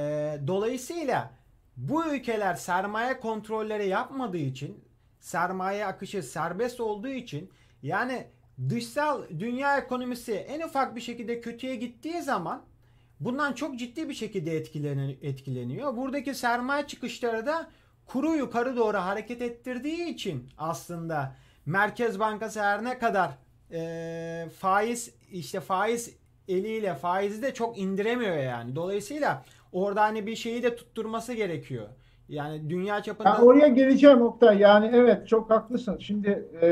dolayısıyla 0.46 1.30
bu 1.76 2.06
ülkeler 2.06 2.54
sermaye 2.54 3.20
kontrolleri 3.20 3.88
yapmadığı 3.88 4.36
için 4.36 4.84
sermaye 5.20 5.86
akışı 5.86 6.22
serbest 6.22 6.80
olduğu 6.80 7.08
için 7.08 7.50
yani 7.82 8.26
dışsal 8.68 9.22
dünya 9.38 9.78
ekonomisi 9.78 10.34
en 10.34 10.60
ufak 10.60 10.96
bir 10.96 11.00
şekilde 11.00 11.40
kötüye 11.40 11.76
gittiği 11.76 12.22
zaman 12.22 12.62
bundan 13.20 13.52
çok 13.52 13.78
ciddi 13.78 14.08
bir 14.08 14.14
şekilde 14.14 14.56
etkileniyor. 15.22 15.96
Buradaki 15.96 16.34
sermaye 16.34 16.86
çıkışları 16.86 17.46
da 17.46 17.70
kuru 18.06 18.36
yukarı 18.36 18.76
doğru 18.76 18.96
hareket 18.96 19.42
ettirdiği 19.42 20.08
için 20.08 20.48
aslında 20.58 21.36
Merkez 21.66 22.20
Bankası 22.20 22.62
her 22.62 22.84
ne 22.84 22.98
kadar 22.98 23.30
e, 23.72 24.48
faiz 24.58 25.14
işte 25.32 25.60
faiz 25.60 26.16
eliyle 26.48 26.94
faizi 26.94 27.42
de 27.42 27.54
çok 27.54 27.78
indiremiyor 27.78 28.36
yani. 28.36 28.76
Dolayısıyla 28.76 29.44
orada 29.72 30.02
hani 30.02 30.26
bir 30.26 30.36
şeyi 30.36 30.62
de 30.62 30.76
tutturması 30.76 31.32
gerekiyor. 31.32 31.88
Yani 32.28 32.70
dünya 32.70 33.02
çapında... 33.02 33.36
Ben 33.38 33.44
oraya 33.44 33.68
geleceğim 33.68 34.22
Oktay. 34.22 34.58
Yani 34.58 34.90
evet 34.94 35.28
çok 35.28 35.50
haklısın. 35.50 35.98
Şimdi 35.98 36.48
e, 36.62 36.68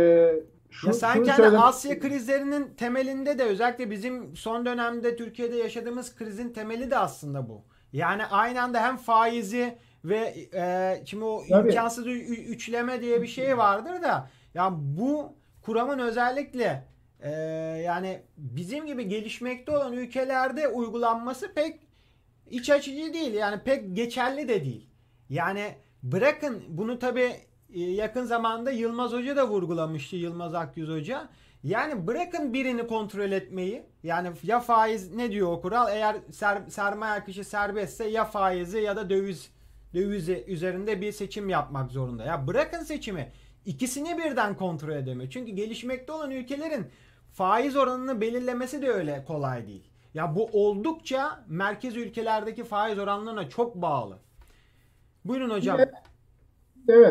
şu, 0.81 0.87
ya 0.87 0.93
sanki 0.93 1.31
hani 1.31 1.59
Asya 1.59 1.99
krizlerinin 1.99 2.75
temelinde 2.75 3.39
de 3.39 3.45
özellikle 3.45 3.91
bizim 3.91 4.37
son 4.37 4.67
dönemde 4.67 5.17
Türkiye'de 5.17 5.57
yaşadığımız 5.57 6.17
krizin 6.17 6.53
temeli 6.53 6.91
de 6.91 6.99
aslında 6.99 7.49
bu. 7.49 7.65
Yani 7.93 8.27
aynı 8.27 8.63
anda 8.63 8.83
hem 8.83 8.97
faizi 8.97 9.79
ve 10.05 10.35
e, 10.55 11.03
şimdi 11.07 11.25
o 11.25 11.43
Tabii. 11.49 11.69
imkansız 11.69 12.07
üçleme 12.07 13.01
diye 13.01 13.23
bir 13.23 13.27
şey 13.27 13.59
vardır 13.59 14.03
da 14.03 14.31
ya 14.55 14.71
bu 14.73 15.37
kuramın 15.63 15.99
özellikle 15.99 16.85
e, 17.21 17.31
yani 17.85 18.23
bizim 18.37 18.87
gibi 18.87 19.09
gelişmekte 19.09 19.73
olan 19.73 19.93
ülkelerde 19.93 20.69
uygulanması 20.69 21.55
pek 21.55 21.81
iç 22.51 22.71
açıcı 22.71 23.13
değil. 23.15 23.35
Yani 23.35 23.63
pek 23.65 23.97
geçerli 23.97 24.49
de 24.49 24.65
değil. 24.65 24.89
Yani 25.31 25.75
bırakın 26.03 26.65
bunu 26.69 26.99
tabi 26.99 27.33
yakın 27.69 28.25
zamanda 28.25 28.71
Yılmaz 28.71 29.13
Hoca 29.13 29.37
da 29.37 29.49
vurgulamıştı 29.49 30.17
Yılmaz 30.17 30.55
Akyüz 30.55 30.89
Hoca. 30.89 31.29
Yani 31.63 32.07
bırakın 32.07 32.53
birini 32.53 32.87
kontrol 32.87 33.33
etmeyi. 33.33 33.83
Yani 34.03 34.33
ya 34.43 34.61
faiz 34.61 35.15
ne 35.15 35.31
diyor 35.31 35.53
o 35.53 35.61
kural? 35.61 35.89
Eğer 35.93 36.17
ser, 36.33 36.63
sermaye 36.69 37.13
akışı 37.13 37.45
serbestse 37.45 38.05
ya 38.05 38.25
faizi 38.25 38.79
ya 38.79 38.97
da 38.97 39.11
döviz 39.11 39.51
dövizi 39.95 40.45
üzerinde 40.47 41.01
bir 41.01 41.13
seçim 41.13 41.49
yapmak 41.49 41.91
zorunda. 41.91 42.25
Ya 42.25 42.47
bırakın 42.47 42.83
seçimi. 42.83 43.33
İkisini 43.65 44.19
birden 44.19 44.57
kontrol 44.57 44.93
edemiyor. 44.93 45.31
Çünkü 45.31 45.53
gelişmekte 45.53 46.13
olan 46.13 46.31
ülkelerin 46.31 46.87
faiz 47.33 47.77
oranını 47.77 48.21
belirlemesi 48.21 48.83
de 48.83 48.91
öyle 48.91 49.25
kolay 49.25 49.67
değil. 49.67 49.91
Ya 50.15 50.37
bu 50.37 50.49
oldukça 50.53 51.45
merkez 51.49 51.97
ülkelerdeki 51.97 52.65
faiz 52.65 52.99
oranlarına 52.99 53.49
çok 53.49 53.75
bağlı. 53.75 54.19
Buyurun 55.25 55.51
hocam. 55.51 55.77
Evet, 55.81 55.95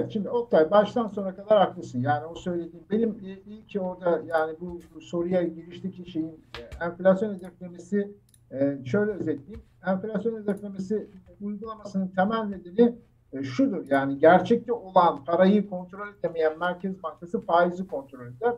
şimdi 0.09 0.29
Oktay 0.29 0.71
baştan 0.71 1.07
sona 1.07 1.35
kadar 1.35 1.57
haklısın. 1.57 2.01
Yani 2.01 2.25
o 2.25 2.35
söylediğim 2.35 2.85
benim 2.91 3.17
iyi 3.47 3.65
ki 3.65 3.79
orada 3.79 4.21
yani 4.25 4.55
bu, 4.61 4.79
bu 4.95 5.01
soruya 5.01 5.43
girişteki 5.43 6.11
şeyin 6.11 6.39
e, 6.59 6.85
enflasyon 6.85 7.35
hedeflemesi 7.35 8.11
e, 8.51 8.85
şöyle 8.85 9.11
özetleyeyim. 9.11 9.61
Enflasyon 9.88 10.41
hedeflemesi 10.41 11.07
uygulamasının 11.41 12.07
temel 12.07 12.43
nedeni 12.43 12.95
e, 13.33 13.43
şudur. 13.43 13.85
Yani 13.89 14.17
gerçekte 14.19 14.73
olan 14.73 15.23
parayı 15.23 15.69
kontrol 15.69 16.07
edemeyen 16.19 16.59
Merkez 16.59 17.03
Bankası 17.03 17.41
faizi 17.41 17.88
kontrol 17.88 18.27
eder. 18.27 18.53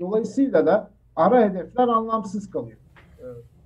Dolayısıyla 0.00 0.66
da 0.66 0.90
ara 1.16 1.40
hedefler 1.40 1.88
anlamsız 1.88 2.50
kalıyor. 2.50 2.78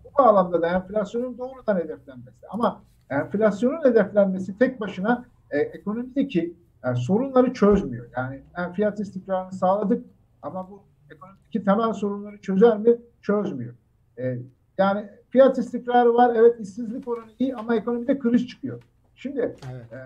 Bu 0.04 0.18
bağlamda 0.18 0.62
da 0.62 0.68
enflasyonun 0.68 1.38
doğrudan 1.38 1.76
hedeflenmesi. 1.76 2.46
Ama 2.50 2.82
enflasyonun 3.10 3.84
hedeflenmesi 3.84 4.58
tek 4.58 4.80
başına 4.80 5.24
e, 5.50 5.58
ekonomideki 5.58 6.54
yani 6.84 6.96
sorunları 6.96 7.52
çözmüyor. 7.52 8.06
Yani 8.16 8.42
fiyat 8.74 9.00
istikrarını 9.00 9.52
sağladık 9.52 10.06
ama 10.42 10.70
bu 10.70 10.82
ekonomideki 11.10 11.64
temel 11.64 11.92
sorunları 11.92 12.40
çözer 12.40 12.78
mi? 12.78 12.96
Çözmüyor. 13.22 13.74
E, 14.18 14.38
yani 14.78 15.10
fiyat 15.30 15.58
istikrarı 15.58 16.14
var. 16.14 16.34
Evet 16.36 16.60
işsizlik 16.60 17.08
oranı 17.08 17.30
iyi 17.38 17.56
ama 17.56 17.76
ekonomide 17.76 18.18
kriz 18.18 18.46
çıkıyor. 18.46 18.82
Şimdi 19.14 19.40
evet. 19.40 19.92
e, 19.92 19.98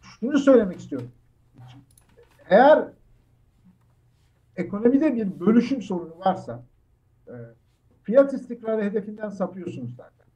şunu 0.00 0.38
söylemek 0.38 0.80
istiyorum. 0.80 1.10
Eğer 2.48 2.88
ekonomide 4.56 5.14
bir 5.14 5.40
bölüşüm 5.40 5.82
sorunu 5.82 6.18
varsa 6.18 6.62
e, 7.28 7.34
fiyat 8.02 8.32
istikrarı 8.32 8.82
hedefinden 8.82 9.28
sapıyorsunuz 9.30 9.96
zaten. 9.96 10.26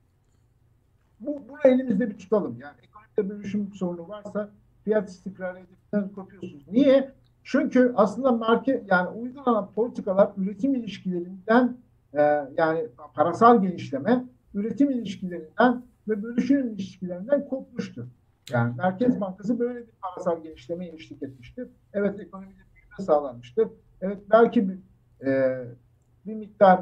Bu, 1.20 1.42
bunu 1.48 1.58
elimizde 1.64 2.10
bir 2.10 2.18
tutalım. 2.18 2.58
Yani 2.60 2.76
bölüşüm 3.16 3.74
sorunu 3.74 4.08
varsa 4.08 4.50
fiyat 4.84 5.08
istikrarı 5.08 5.58
hedefinden 5.58 6.14
kopuyorsunuz. 6.14 6.64
Niye? 6.72 7.12
Çünkü 7.44 7.92
aslında 7.96 8.32
market 8.32 8.90
yani 8.90 9.08
uygulanan 9.08 9.70
politikalar 9.70 10.30
üretim 10.36 10.74
ilişkilerinden 10.74 11.76
e, 12.14 12.22
yani 12.56 12.88
parasal 13.14 13.62
genişleme 13.62 14.24
üretim 14.54 14.90
ilişkilerinden 14.90 15.82
ve 16.08 16.22
bölüşüm 16.22 16.68
ilişkilerinden 16.68 17.48
kopmuştur. 17.48 18.04
Yani 18.50 18.74
Merkez 18.76 19.20
Bankası 19.20 19.58
böyle 19.58 19.78
bir 19.78 19.92
parasal 20.02 20.42
genişleme 20.42 20.88
eşlik 20.88 21.22
etmiştir. 21.22 21.68
Evet 21.92 22.20
ekonomide 22.20 22.62
büyüme 22.74 23.06
sağlanmıştır. 23.06 23.68
Evet 24.00 24.18
belki 24.30 24.68
bir, 24.68 24.78
e, 25.26 25.64
bir 26.26 26.34
miktar 26.34 26.80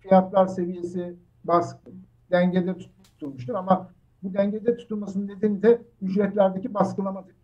fiyatlar 0.00 0.46
seviyesi 0.46 1.16
baskı, 1.44 1.90
dengede 2.30 2.76
tutulmuştur 3.04 3.54
ama 3.54 3.90
bu 4.22 4.34
dengede 4.34 4.76
tutulmasının 4.76 5.28
nedeni 5.28 5.62
de 5.62 5.82
ücretlerdeki 6.02 6.74
baskılamadır. 6.74 7.34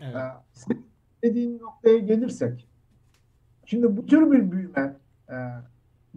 Evet. 0.00 0.16
Ee, 0.16 0.76
dediğin 1.22 1.58
noktaya 1.58 1.98
gelirsek 1.98 2.68
şimdi 3.64 3.96
bu 3.96 4.06
tür 4.06 4.32
bir 4.32 4.52
büyüme 4.52 4.96
e, 5.28 5.36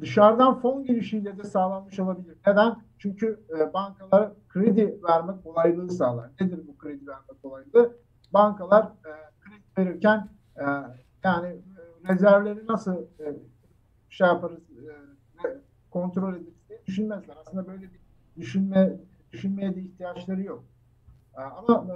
dışarıdan 0.01 0.60
fon 0.60 0.84
girişiyle 0.84 1.38
de 1.38 1.43
sağlanmış 1.43 1.99
olabilir. 1.99 2.38
Neden? 2.47 2.75
Çünkü 2.97 3.39
e, 3.49 3.73
bankalar 3.73 4.32
kredi 4.49 4.99
verme 5.03 5.34
kolaylığı 5.43 5.91
sağlar. 5.91 6.32
Nedir 6.41 6.67
bu 6.67 6.77
kredi 6.77 7.08
verme 7.08 7.39
kolaylığı? 7.41 7.97
Bankalar 8.34 8.84
e, 8.84 9.12
kredi 9.41 9.63
verirken 9.77 10.29
e, 10.58 10.63
yani 11.23 11.47
e, 11.47 12.10
rezervleri 12.10 12.67
nasıl 12.67 12.95
e, 12.95 13.36
şey 14.10 14.27
yaparız 14.27 14.60
e, 14.60 15.47
kontrol 15.91 16.36
ederiz 16.36 16.53
diye 16.69 16.86
düşünmezler. 16.86 17.36
Aslında 17.41 17.67
böyle 17.67 17.82
bir 17.82 17.99
düşünme 18.38 18.99
düşünmeye 19.34 19.76
de 19.76 19.82
ihtiyaçları 19.82 20.43
yok. 20.43 20.63
E, 21.38 21.41
ama 21.41 21.96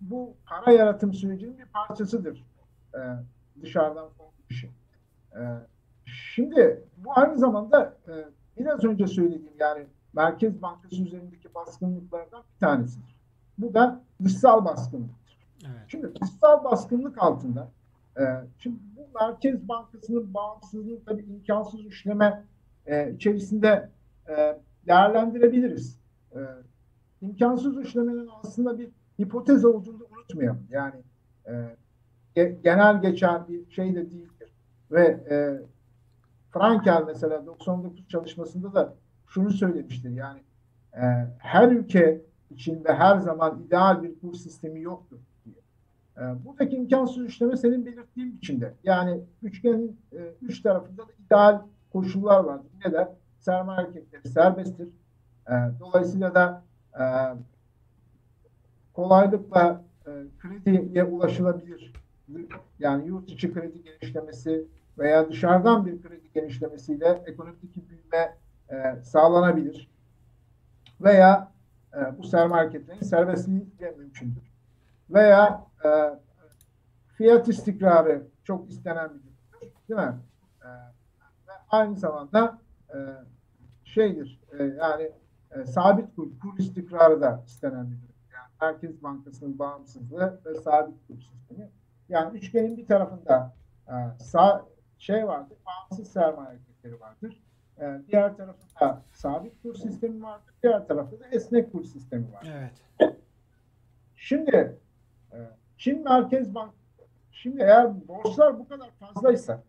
bu 0.00 0.36
para 0.46 0.72
yaratım 0.72 1.14
sürecinin 1.14 1.58
bir 1.58 1.64
parçasıdır. 1.64 2.44
E, 2.94 3.00
dışarıdan 3.62 4.08
fon 4.08 4.30
girişi. 4.38 4.70
E, 5.32 5.40
şimdi 6.04 6.84
bu 6.96 7.10
aynı 7.14 7.38
zamanda 7.38 7.96
biraz 8.58 8.84
önce 8.84 9.06
söylediğim 9.06 9.54
yani 9.58 9.86
Merkez 10.12 10.62
Bankası 10.62 11.02
üzerindeki 11.02 11.54
baskınlıklardan 11.54 12.42
bir 12.54 12.60
tanesidir. 12.60 13.16
Bu 13.58 13.74
da 13.74 14.00
dışsal 14.24 14.64
baskınlıktır. 14.64 15.38
Evet. 15.66 15.84
Şimdi 15.88 16.20
dışsal 16.20 16.64
baskınlık 16.64 17.22
altında 17.22 17.68
şimdi 18.58 18.76
bu 18.96 19.18
Merkez 19.20 19.68
Bankası'nın 19.68 20.34
bağımsızlığı 20.34 21.04
tabii 21.04 21.22
imkansız 21.22 21.80
işleme 21.86 22.44
içerisinde 23.14 23.88
değerlendirebiliriz. 24.86 26.01
E, 26.34 26.40
imkansız 27.22 27.80
işlemenin 27.80 28.28
aslında 28.42 28.78
bir 28.78 28.88
hipotez 29.18 29.64
olduğunu 29.64 30.06
unutmayalım. 30.16 30.66
Yani 30.70 31.02
e, 32.36 32.44
genel 32.64 33.02
geçen 33.02 33.48
bir 33.48 33.70
şey 33.70 33.94
de 33.94 34.10
değildir. 34.10 34.52
Ve 34.90 35.04
e, 35.30 35.36
Frankel 36.50 37.04
mesela 37.06 37.46
99 37.46 38.08
çalışmasında 38.08 38.74
da 38.74 38.94
şunu 39.26 39.50
söylemiştir. 39.50 40.10
Yani 40.10 40.40
e, 40.96 41.02
her 41.38 41.68
ülke 41.68 42.22
içinde 42.50 42.94
her 42.94 43.18
zaman 43.18 43.62
ideal 43.66 44.02
bir 44.02 44.20
kur 44.20 44.34
sistemi 44.34 44.80
yoktur 44.80 45.18
diye. 45.44 45.56
E, 46.16 46.44
buradaki 46.44 46.76
imkansız 46.76 47.18
üçleme 47.18 47.56
senin 47.56 47.86
belirttiğin 47.86 48.34
biçimde. 48.34 48.74
Yani 48.84 49.20
üçgenin 49.42 50.00
e, 50.12 50.18
üç 50.42 50.62
tarafında 50.62 51.02
da 51.02 51.12
ideal 51.26 51.62
koşullar 51.92 52.44
var. 52.44 52.60
Neler? 52.84 53.08
Sermaye 53.38 53.80
hareketleri 53.80 54.28
serbesttir. 54.28 54.88
E, 55.48 55.54
dolayısıyla 55.80 56.34
da 56.34 56.62
e, 56.98 57.04
kolaylıkla 58.94 59.82
e, 60.06 60.10
krediye 60.38 61.04
ulaşılabilir. 61.04 61.92
Yani 62.78 63.06
yurt 63.06 63.28
içi 63.30 63.52
kredi 63.54 63.82
genişlemesi 63.82 64.66
veya 64.98 65.28
dışarıdan 65.28 65.86
bir 65.86 66.02
kredi 66.02 66.32
genişlemesiyle 66.34 67.22
ekonomik 67.26 67.88
büyüme 67.88 68.36
e, 68.70 69.02
sağlanabilir. 69.02 69.90
Veya 71.00 71.52
e, 71.94 72.18
bu 72.18 72.22
sermaye 72.22 72.62
hareketlerinin 72.62 73.02
serbestliğiyle 73.02 73.90
mümkündür. 73.98 74.52
Veya 75.10 75.66
e, 75.84 75.88
fiyat 77.16 77.48
istikrarı 77.48 78.26
çok 78.44 78.70
istenen 78.70 79.10
bir 79.14 79.22
durumdur. 79.22 79.76
Değil 79.88 80.00
mi? 80.00 80.18
E, 80.62 80.68
ve 81.48 81.52
aynı 81.70 81.96
zamanda 81.96 82.58
e, 82.94 82.98
şeydir 83.84 84.40
e, 84.58 84.64
yani 84.64 85.10
e, 85.54 85.64
sabit 85.64 86.16
kur, 86.16 86.28
kur 86.42 86.58
istikrarı 86.58 87.20
da 87.20 87.42
istenen 87.46 87.90
bir 87.90 87.96
durum. 87.96 88.14
Yani 88.34 88.48
Merkez 88.60 89.02
Bankası'nın 89.02 89.58
bağımsızlığı 89.58 90.40
ve 90.46 90.54
sabit 90.54 91.06
kur 91.06 91.20
sistemi. 91.20 91.70
Yani 92.08 92.38
üçgenin 92.38 92.76
bir 92.76 92.86
tarafında 92.86 93.54
e, 93.88 93.94
sağ 94.18 94.66
şey 94.98 95.26
vardır, 95.26 95.58
bağımsız 95.66 96.12
sermaye 96.12 96.48
hareketleri 96.48 97.00
vardır. 97.00 97.42
E, 97.80 98.00
diğer 98.08 98.36
tarafında 98.36 99.02
sabit 99.12 99.62
kur 99.62 99.74
sistemi 99.74 100.22
vardır. 100.22 100.54
Diğer 100.62 100.86
tarafta 100.86 101.20
da 101.20 101.26
esnek 101.26 101.72
kur 101.72 101.84
sistemi 101.84 102.32
var. 102.32 102.48
Evet. 102.56 103.16
Şimdi 104.16 104.78
e, 105.32 105.38
Çin 105.76 106.04
Merkez 106.04 106.54
Bank 106.54 106.72
şimdi 107.30 107.62
eğer 107.62 108.08
borçlar 108.08 108.58
bu 108.58 108.68
kadar 108.68 108.90
fazlaysa 108.90 109.62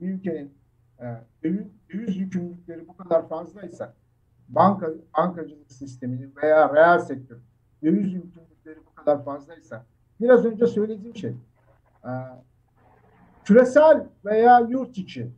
bir 0.00 0.08
ülkenin 0.08 0.54
e, 1.00 1.04
döviz 1.92 2.16
yükümlülükleri 2.16 2.88
bu 2.88 2.96
kadar 2.96 3.28
fazlaysa 3.28 3.94
banka 4.54 4.90
bankacılık 5.18 5.72
sisteminin 5.72 6.32
veya 6.42 6.74
reel 6.74 6.98
sektör 6.98 7.36
döviz 7.82 8.12
yükümlülükleri 8.12 8.78
bu 8.86 8.94
kadar 8.94 9.24
fazlaysa 9.24 9.84
biraz 10.20 10.44
önce 10.44 10.66
söylediğim 10.66 11.16
şey 11.16 11.34
e, 12.04 12.10
küresel 13.44 14.06
veya 14.24 14.60
yurt 14.60 14.98
içi 14.98 15.30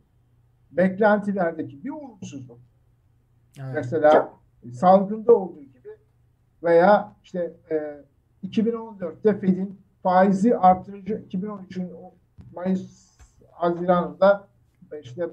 beklentilerdeki 0.71 1.83
bir 1.83 1.89
olumsuzluk 1.89 2.59
evet. 3.59 3.75
mesela 3.75 4.33
salgında 4.73 5.33
olduğu 5.33 5.61
gibi 5.61 5.97
veya 6.63 7.13
işte 7.23 7.53
e, 7.71 8.03
2014'te 8.47 9.39
Fed'in 9.39 9.81
faizi 10.03 10.57
artırıcı 10.57 11.13
2013'ün 11.13 11.91
Mayıs 12.55 13.17
Haziran'da 13.51 14.47
işte 15.01 15.29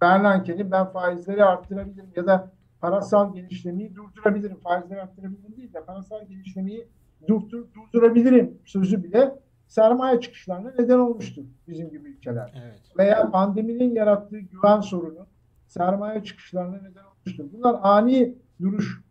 Bernanke'nin 0.00 0.70
ben 0.70 0.86
faizleri 0.86 1.44
arttırabilirim 1.44 2.10
ya 2.16 2.26
da 2.26 2.50
parasal 2.80 3.34
genişlemeyi 3.34 3.94
durdurabilirim. 3.94 4.56
Faizleri 4.60 5.02
arttırabilirim 5.02 5.56
değil 5.56 5.72
de 5.72 5.84
parasal 5.84 6.26
genişlemeyi 6.26 6.88
durdur, 7.28 7.64
durdurabilirim 7.74 8.58
sözü 8.64 9.02
bile 9.04 9.34
sermaye 9.66 10.20
çıkışlarına 10.20 10.72
neden 10.78 10.98
olmuştur 10.98 11.44
bizim 11.68 11.90
gibi 11.90 12.08
ülkeler. 12.08 12.62
Evet. 12.64 12.80
Veya 12.98 13.30
pandeminin 13.30 13.94
yarattığı 13.94 14.38
güven 14.38 14.80
sorunu 14.80 15.26
sermaye 15.66 16.24
çıkışlarına 16.24 16.76
neden 16.76 17.04
olmuştur. 17.04 17.44
Bunlar 17.52 17.78
ani 17.82 18.34
duruştur. 18.60 19.02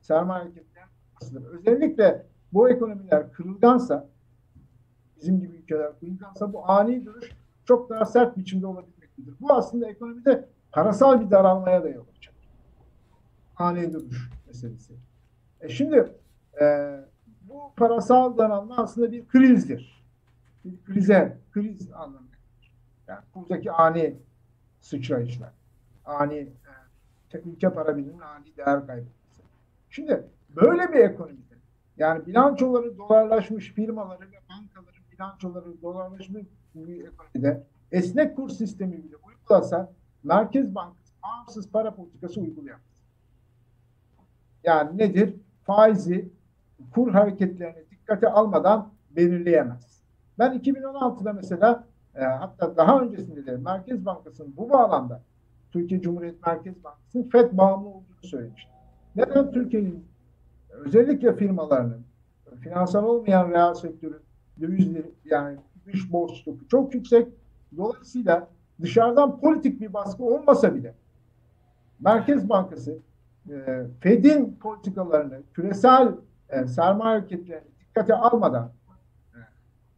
Sermaye 0.00 0.42
hareketlerinin 0.42 0.72
Özellikle 1.58 2.26
bu 2.52 2.70
ekonomiler 2.70 3.32
kırılgansa 3.32 4.08
bizim 5.16 5.40
gibi 5.40 5.56
ülkeler 5.56 5.98
kırılgansa 6.00 6.52
bu 6.52 6.70
ani 6.70 7.04
duruş 7.04 7.30
çok 7.64 7.90
daha 7.90 8.04
sert 8.04 8.36
biçimde 8.36 8.66
olabilmektedir. 8.66 9.34
Bu 9.40 9.52
aslında 9.52 9.90
ekonomide 9.90 10.48
parasal 10.72 11.20
bir 11.20 11.30
daralmaya 11.30 11.84
da 11.84 11.88
yol 11.88 12.04
Ani 13.56 13.92
duruş 13.92 14.30
meselesi. 14.46 14.94
E 15.60 15.68
şimdi 15.68 16.12
e, 16.60 16.96
bu 17.48 17.72
parasal 17.76 18.38
daralma 18.38 18.76
aslında 18.76 19.12
bir 19.12 19.28
krizdir. 19.28 20.04
Bir 20.64 20.84
krize, 20.84 21.38
kriz 21.52 21.92
anlamında. 21.92 22.32
Yani 23.08 23.20
buradaki 23.34 23.72
ani 23.72 24.16
sıçrayışlar, 24.80 25.52
ani 26.04 26.52
e, 27.34 27.38
ülke 27.38 27.70
para 27.70 27.96
biriminin 27.96 28.20
ani 28.20 28.56
değer 28.56 28.86
kaybetmesi. 28.86 29.42
Şimdi 29.90 30.26
böyle 30.56 30.92
bir 30.92 30.98
ekonomide 30.98 31.54
yani 31.96 32.26
bilançoları 32.26 32.98
dolarlaşmış 32.98 33.72
firmaları 33.72 34.20
ve 34.20 34.36
bankaların 34.48 35.02
bilançoları 35.12 35.82
dolarlaşmış 35.82 36.42
bir 36.74 37.04
ekonomide 37.04 37.66
esnek 37.92 38.36
kur 38.36 38.48
sistemi 38.48 39.04
bile 39.04 39.16
uygulasa 39.16 39.92
Merkez 40.22 40.74
Bankası 40.74 41.12
bağımsız 41.22 41.70
para 41.70 41.94
politikası 41.94 42.40
uygulayamaz. 42.40 42.91
Yani 44.64 44.98
nedir? 44.98 45.34
Faizi 45.64 46.28
kur 46.94 47.12
hareketlerini 47.12 47.84
dikkate 47.90 48.28
almadan 48.28 48.92
belirleyemez. 49.10 50.02
Ben 50.38 50.58
2016'da 50.58 51.32
mesela 51.32 51.84
e, 52.14 52.24
hatta 52.24 52.76
daha 52.76 53.00
öncesinde 53.00 53.46
de 53.46 53.56
Merkez 53.56 54.06
Bankası'nın 54.06 54.56
bu 54.56 54.70
bağlamda 54.70 55.22
Türkiye 55.70 56.00
Cumhuriyet 56.00 56.46
Merkez 56.46 56.84
Bankası'nın 56.84 57.28
FED 57.28 57.56
bağımlı 57.56 57.88
olduğunu 57.88 58.22
söylemiştim. 58.22 58.72
Neden 59.16 59.52
Türkiye'nin 59.52 60.06
özellikle 60.70 61.36
firmalarının 61.36 62.04
finansal 62.60 63.04
olmayan 63.04 63.50
reel 63.50 63.74
sektörün 63.74 64.22
dövizleri 64.60 65.10
yani 65.24 65.58
dış 65.86 66.12
borç 66.12 66.44
çok 66.70 66.94
yüksek. 66.94 67.28
Dolayısıyla 67.76 68.48
dışarıdan 68.80 69.40
politik 69.40 69.80
bir 69.80 69.92
baskı 69.92 70.24
olmasa 70.24 70.74
bile 70.74 70.94
Merkez 72.00 72.48
Bankası 72.48 72.98
e, 73.50 73.86
Fed'in 74.00 74.56
politikalarını 74.56 75.42
küresel 75.54 76.14
e, 76.48 76.66
sermaye 76.66 77.18
hareketlerini 77.18 77.64
dikkate 77.80 78.14
almadan 78.14 78.72
e, 79.34 79.38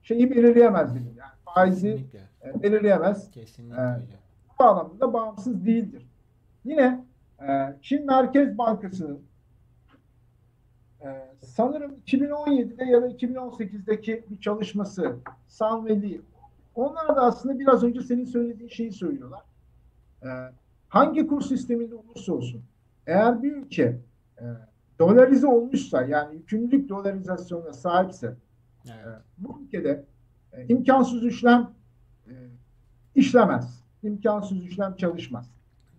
şeyi 0.02 0.30
belirleyemez 0.30 0.94
dedim. 0.94 1.14
Yani 1.18 1.32
faizi 1.54 2.04
e, 2.44 2.62
belirleyemez. 2.62 3.30
Kesinlikle 3.30 3.82
e, 3.82 4.00
bu 4.48 4.62
bağlamda 4.64 5.12
bağımsız 5.12 5.66
değildir. 5.66 6.06
Yine 6.64 7.04
e, 7.48 7.76
Çin 7.82 8.06
Merkez 8.06 8.58
Bankası'nın 8.58 9.22
e, 11.00 11.34
sanırım 11.42 11.94
2017'de 12.06 12.84
ya 12.84 13.02
da 13.02 13.08
2018'deki 13.08 14.24
bir 14.30 14.40
çalışması 14.40 15.16
San 15.48 15.86
ve 15.86 16.02
Lee, 16.02 16.20
onlar 16.74 17.08
da 17.08 17.22
aslında 17.22 17.58
biraz 17.58 17.84
önce 17.84 18.00
senin 18.00 18.24
söylediğin 18.24 18.68
şeyi 18.68 18.92
söylüyorlar. 18.92 19.42
E, 20.22 20.28
hangi 20.88 21.26
kur 21.26 21.40
sisteminde 21.40 21.94
olursa 21.94 22.32
olsun 22.32 22.62
eğer 23.06 23.42
bir 23.42 23.52
ülke 23.52 23.98
e, 24.38 24.44
dolarize 24.98 25.46
olmuşsa 25.46 26.02
yani 26.02 26.34
yükümlülük 26.34 26.88
dolarizasyonuna 26.88 27.72
sahipse 27.72 28.36
evet. 28.86 29.06
e, 29.06 29.08
bu 29.38 29.60
ülkede 29.62 30.04
e, 30.52 30.66
imkansız 30.66 31.24
işlem 31.24 31.70
e, 32.26 32.32
işlemez. 33.14 33.84
İmkansız 34.02 34.64
işlem 34.64 34.96
çalışmaz. 34.96 35.50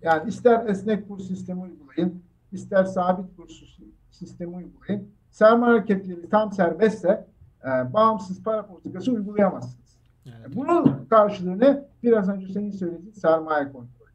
Yani 0.02 0.30
ister 0.30 0.66
esnek 0.66 1.08
kur 1.08 1.20
sistemi 1.20 1.62
uygulayın, 1.62 2.24
ister 2.52 2.84
sabit 2.84 3.36
kur 3.38 3.50
sistemi 4.12 4.56
uygulayın. 4.56 5.10
Sermaye 5.32 5.74
hareketleri 5.74 6.30
tam 6.30 6.52
serbestse 6.52 7.28
e, 7.64 7.94
bağımsız 7.94 8.44
para 8.44 8.66
politikası 8.66 9.12
uygulayamazsınız. 9.12 9.98
Evet. 10.26 10.56
Bunun 10.56 11.06
karşılığını 11.10 11.86
biraz 12.04 12.30
önce 12.30 12.54
senin 12.54 12.72
söylediğin 12.72 13.12
sermaye 13.12 13.66
kontrolü. 13.66 14.10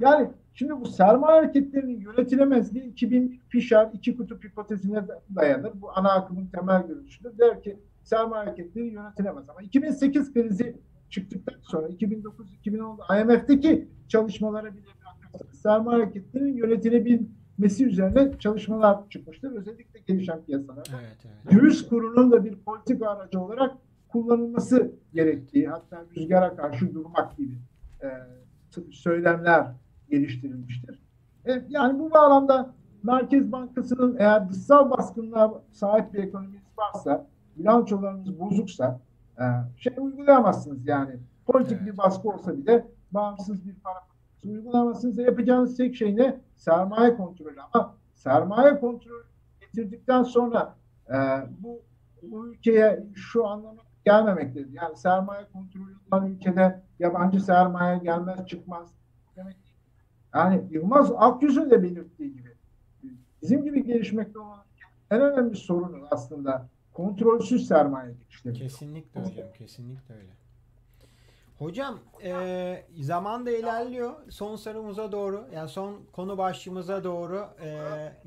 Yani 0.00 0.30
Şimdi 0.58 0.80
bu 0.80 0.86
sermaye 0.86 1.40
hareketlerinin 1.40 2.00
yönetilemezliği 2.00 2.84
2000 2.84 3.40
Fisher 3.48 3.90
iki 3.92 4.16
kutup 4.16 4.44
hipotezine 4.44 5.04
dayanır. 5.36 5.72
Bu 5.74 5.90
ana 5.94 6.12
akımın 6.12 6.46
temel 6.46 6.86
görüşüdür. 6.86 7.38
Der 7.38 7.62
ki 7.62 7.78
sermaye 8.02 8.44
hareketleri 8.44 8.86
yönetilemez. 8.86 9.48
Ama 9.48 9.62
2008 9.62 10.32
krizi 10.32 10.76
çıktıktan 11.10 11.54
sonra 11.62 11.88
2009-2010 11.88 13.22
IMF'deki 13.22 13.88
çalışmalara 14.08 14.74
bile 14.74 14.86
sermaye 15.52 16.02
hareketlerinin 16.02 16.56
yönetilebilmesi 16.56 17.86
üzerine 17.86 18.38
çalışmalar 18.38 19.08
çıkmıştır. 19.08 19.52
Özellikle 19.52 20.00
gelişen 20.00 20.42
piyasalarda. 20.44 20.82
Evet, 20.90 21.18
evet. 21.24 21.60
Döviz 21.60 21.88
kurunun 21.88 22.32
da 22.32 22.44
bir 22.44 22.56
politik 22.56 23.02
aracı 23.02 23.40
olarak 23.40 23.76
kullanılması 24.08 24.92
gerektiği 25.14 25.68
hatta 25.68 26.04
rüzgara 26.16 26.56
karşı 26.56 26.94
durmak 26.94 27.36
gibi 27.36 27.54
e, 28.02 28.08
söylemler 28.90 29.66
geliştirilmiştir. 30.10 30.98
E, 31.46 31.62
yani 31.68 31.98
bu 31.98 32.10
bağlamda 32.10 32.74
Merkez 33.02 33.52
Bankası'nın 33.52 34.16
eğer 34.18 34.48
dışsal 34.48 34.90
baskınlığa 34.90 35.62
sahip 35.72 36.14
bir 36.14 36.18
ekonominiz 36.18 36.62
varsa, 36.78 37.26
bilançolarınız 37.56 38.40
bozuksa 38.40 39.00
e, 39.38 39.44
şey 39.76 39.94
uygulayamazsınız 39.98 40.86
yani. 40.86 41.16
Politik 41.46 41.86
bir 41.86 41.96
baskı 41.96 42.28
olsa 42.28 42.56
bile 42.56 42.86
bağımsız 43.12 43.66
bir 43.66 43.74
para 43.74 44.08
uygulayamazsınız. 44.44 45.18
Yapacağınız 45.18 45.76
tek 45.76 45.96
şey 45.96 46.16
ne? 46.16 46.40
Sermaye 46.56 47.16
kontrolü. 47.16 47.60
Ama 47.72 47.94
sermaye 48.14 48.80
kontrolü 48.80 49.24
getirdikten 49.60 50.22
sonra 50.22 50.74
e, 51.08 51.16
bu, 51.58 51.82
bu 52.22 52.48
ülkeye 52.48 53.06
şu 53.14 53.46
anlamı 53.46 53.80
gelmemektedir. 54.04 54.72
Yani 54.72 54.96
sermaye 54.96 55.44
kontrolü 55.52 55.94
olan 56.12 56.26
ülkede 56.26 56.82
yabancı 56.98 57.40
sermaye 57.40 57.98
gelmez 57.98 58.46
çıkmaz 58.46 58.88
demek 59.36 59.67
Yani 60.34 60.64
Yılmaz 60.70 61.12
Akyüz'ün 61.16 61.70
de 61.70 61.82
belirttiği 61.82 62.32
gibi 62.32 62.54
bizim 63.42 63.64
gibi 63.64 63.86
gelişmekte 63.86 64.38
olan 64.38 64.64
en 65.10 65.20
önemli 65.20 65.56
sorunu 65.56 66.06
aslında 66.10 66.68
kontrolsüz 66.92 67.66
sermaye 67.66 68.12
girişleri. 68.12 68.54
Kesinlikle 68.54 69.20
hocam, 69.20 69.46
kesinlikle 69.58 70.14
öyle. 70.14 70.38
Hocam 71.58 71.98
e, 72.24 72.84
zaman 73.00 73.46
da 73.46 73.50
ilerliyor. 73.50 74.12
Son 74.30 74.56
sorumuza 74.56 75.12
doğru, 75.12 75.48
yani 75.54 75.68
son 75.68 76.00
konu 76.12 76.38
başlığımıza 76.38 77.04
doğru 77.04 77.48
e, 77.62 77.78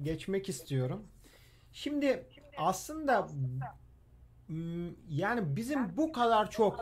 geçmek 0.01 0.49
istiyorum. 0.49 1.03
Şimdi 1.71 2.25
aslında 2.57 3.27
yani 5.09 5.55
bizim 5.55 5.97
bu 5.97 6.11
kadar 6.11 6.51
çok 6.51 6.79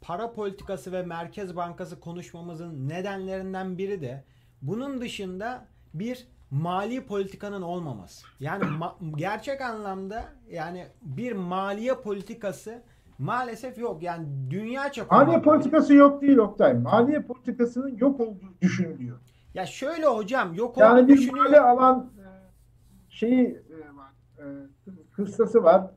para 0.00 0.32
politikası 0.32 0.92
ve 0.92 1.02
Merkez 1.02 1.56
Bankası 1.56 2.00
konuşmamızın 2.00 2.88
nedenlerinden 2.88 3.78
biri 3.78 4.00
de 4.00 4.24
bunun 4.62 5.00
dışında 5.00 5.64
bir 5.94 6.26
mali 6.50 7.06
politikanın 7.06 7.62
olmaması. 7.62 8.26
Yani 8.40 8.64
ma- 8.64 9.16
gerçek 9.16 9.60
anlamda 9.60 10.24
yani 10.50 10.86
bir 11.02 11.32
maliye 11.32 11.94
politikası 11.94 12.82
maalesef 13.18 13.78
yok. 13.78 14.02
Yani 14.02 14.26
dünya 14.50 14.92
çapında. 14.92 15.18
Maliye 15.18 15.42
politikası 15.42 15.94
yok 15.94 16.22
değil 16.22 16.36
Oktay. 16.36 16.74
Maliye 16.74 17.22
politikasının 17.22 17.96
yok 17.96 18.20
olduğu 18.20 18.54
düşünülüyor. 18.60 19.18
Ya 19.54 19.66
şöyle 19.66 20.06
hocam 20.06 20.54
yok 20.54 20.76
yani 20.76 21.00
olduğu 21.00 21.08
bir 21.08 21.16
düşünülüyor. 21.16 21.44
mali 21.44 21.60
alan 21.60 22.10
e, 22.18 22.26
şeyi 23.10 23.46
e, 23.48 23.96
var. 23.96 24.12
E, 24.38 24.44
kıstası 25.16 25.62
var. 25.64 25.90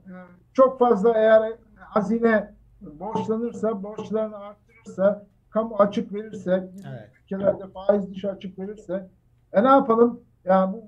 Çok 0.54 0.80
fazla 0.80 1.14
eğer 1.14 1.54
hazine 1.76 2.54
borçlanırsa, 2.82 3.84
borçlarını 3.84 4.38
arttırırsa, 4.38 5.28
kamu 5.56 5.76
açık 5.76 6.14
verirse, 6.14 6.70
evet. 6.90 7.10
ülkelerde 7.24 7.68
faiz 7.68 8.12
dışı 8.12 8.32
açık 8.32 8.60
verirse 8.60 9.10
e 9.54 9.64
ne 9.64 9.68
yapalım? 9.68 10.22
Yani 10.46 10.74
bu 10.74 10.84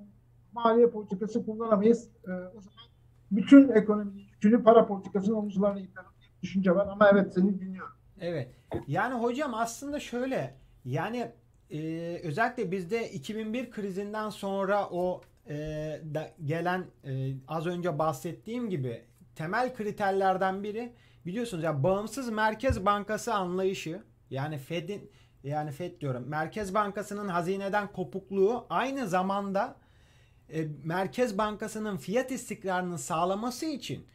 maliye 0.53 0.89
politikası 0.89 1.45
kullanamayız. 1.45 2.09
E, 2.28 2.32
o 2.32 2.61
zaman 2.61 2.86
bütün 3.32 3.70
ekonomi 3.70 4.22
yükünü 4.22 4.63
para 4.63 4.88
politikasının 4.88 5.36
omuzlarına 5.36 5.80
yıkarım 5.80 6.09
düşünce 6.43 6.76
var 6.76 6.88
ama 6.88 7.09
evet 7.13 7.34
seni 7.34 7.59
dinliyorum. 7.59 7.93
Evet. 8.20 8.51
Yani 8.88 9.13
hocam 9.13 9.53
aslında 9.53 9.99
şöyle 9.99 10.53
yani 10.86 11.32
e, 11.72 11.80
özellikle 12.24 12.72
bizde 12.72 13.09
2001 13.09 13.72
krizinden 13.72 14.30
sonra 14.30 14.89
o 14.91 15.22
e, 15.49 15.55
da, 16.13 16.30
gelen 16.45 16.86
e, 17.03 17.34
az 17.47 17.68
önce 17.68 17.99
bahsettiğim 17.99 18.70
gibi 18.70 19.01
temel 19.36 19.76
kriterlerden 19.76 20.63
biri 20.63 20.93
biliyorsunuz 21.26 21.63
ya 21.63 21.72
yani 21.72 21.84
bağımsız 21.84 22.30
Merkez 22.30 22.86
Bankası 22.86 23.34
anlayışı 23.34 24.01
yani 24.30 24.57
Fed'in 24.57 25.11
yani 25.43 25.71
Fed 25.71 26.01
diyorum 26.01 26.23
Merkez 26.28 26.73
Bankası'nın 26.73 27.28
hazineden 27.28 27.91
kopukluğu 27.91 28.65
aynı 28.69 29.07
zamanda 29.07 29.75
e, 30.53 30.67
Merkez 30.84 31.38
Bankası'nın 31.38 31.97
fiyat 31.97 32.32
istikrarını 32.32 32.99
sağlaması 32.99 33.65
için 33.65 34.05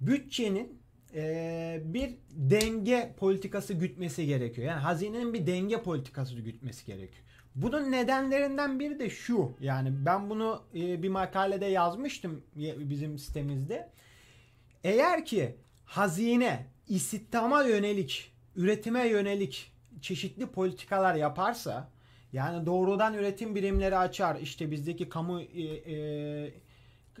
bütçenin 0.00 0.82
e, 1.14 1.80
bir 1.84 2.14
denge 2.30 3.14
politikası 3.18 3.74
gütmesi 3.74 4.26
gerekiyor. 4.26 4.68
Yani 4.68 4.80
hazinenin 4.80 5.34
bir 5.34 5.46
denge 5.46 5.82
politikası 5.82 6.34
gütmesi 6.34 6.86
gerekiyor. 6.86 7.24
Bunun 7.54 7.92
nedenlerinden 7.92 8.80
biri 8.80 8.98
de 8.98 9.10
şu. 9.10 9.56
Yani 9.60 10.06
ben 10.06 10.30
bunu 10.30 10.62
e, 10.74 11.02
bir 11.02 11.08
makalede 11.08 11.66
yazmıştım 11.66 12.44
bizim 12.56 13.18
sitemizde. 13.18 13.90
Eğer 14.84 15.24
ki 15.24 15.56
hazine 15.84 16.66
istihdama 16.88 17.62
yönelik, 17.62 18.32
üretime 18.58 19.08
yönelik 19.08 19.72
çeşitli 20.00 20.46
politikalar 20.46 21.14
yaparsa 21.14 21.90
yani 22.32 22.66
doğrudan 22.66 23.14
üretim 23.14 23.54
birimleri 23.54 23.96
açar. 23.96 24.36
İşte 24.36 24.70
bizdeki 24.70 25.08
kamu 25.08 25.40
e, 25.40 25.62
e, 25.62 26.52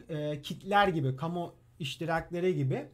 e, 0.08 0.42
kitler 0.42 0.88
gibi, 0.88 1.16
kamu 1.16 1.54
iştirakleri 1.78 2.54
gibi 2.54 2.86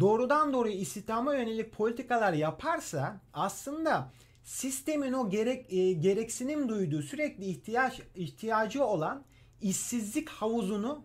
doğrudan 0.00 0.52
doğruya 0.52 0.74
istihdama 0.74 1.34
yönelik 1.34 1.72
politikalar 1.72 2.32
yaparsa 2.32 3.20
aslında 3.32 4.12
sistemin 4.42 5.12
o 5.12 5.30
gerek 5.30 5.72
e, 5.72 5.92
gereksinim 5.92 6.68
duyduğu 6.68 7.02
sürekli 7.02 7.44
ihtiyaç 7.44 8.00
ihtiyacı 8.14 8.84
olan 8.84 9.24
işsizlik 9.60 10.28
havuzunu 10.28 11.04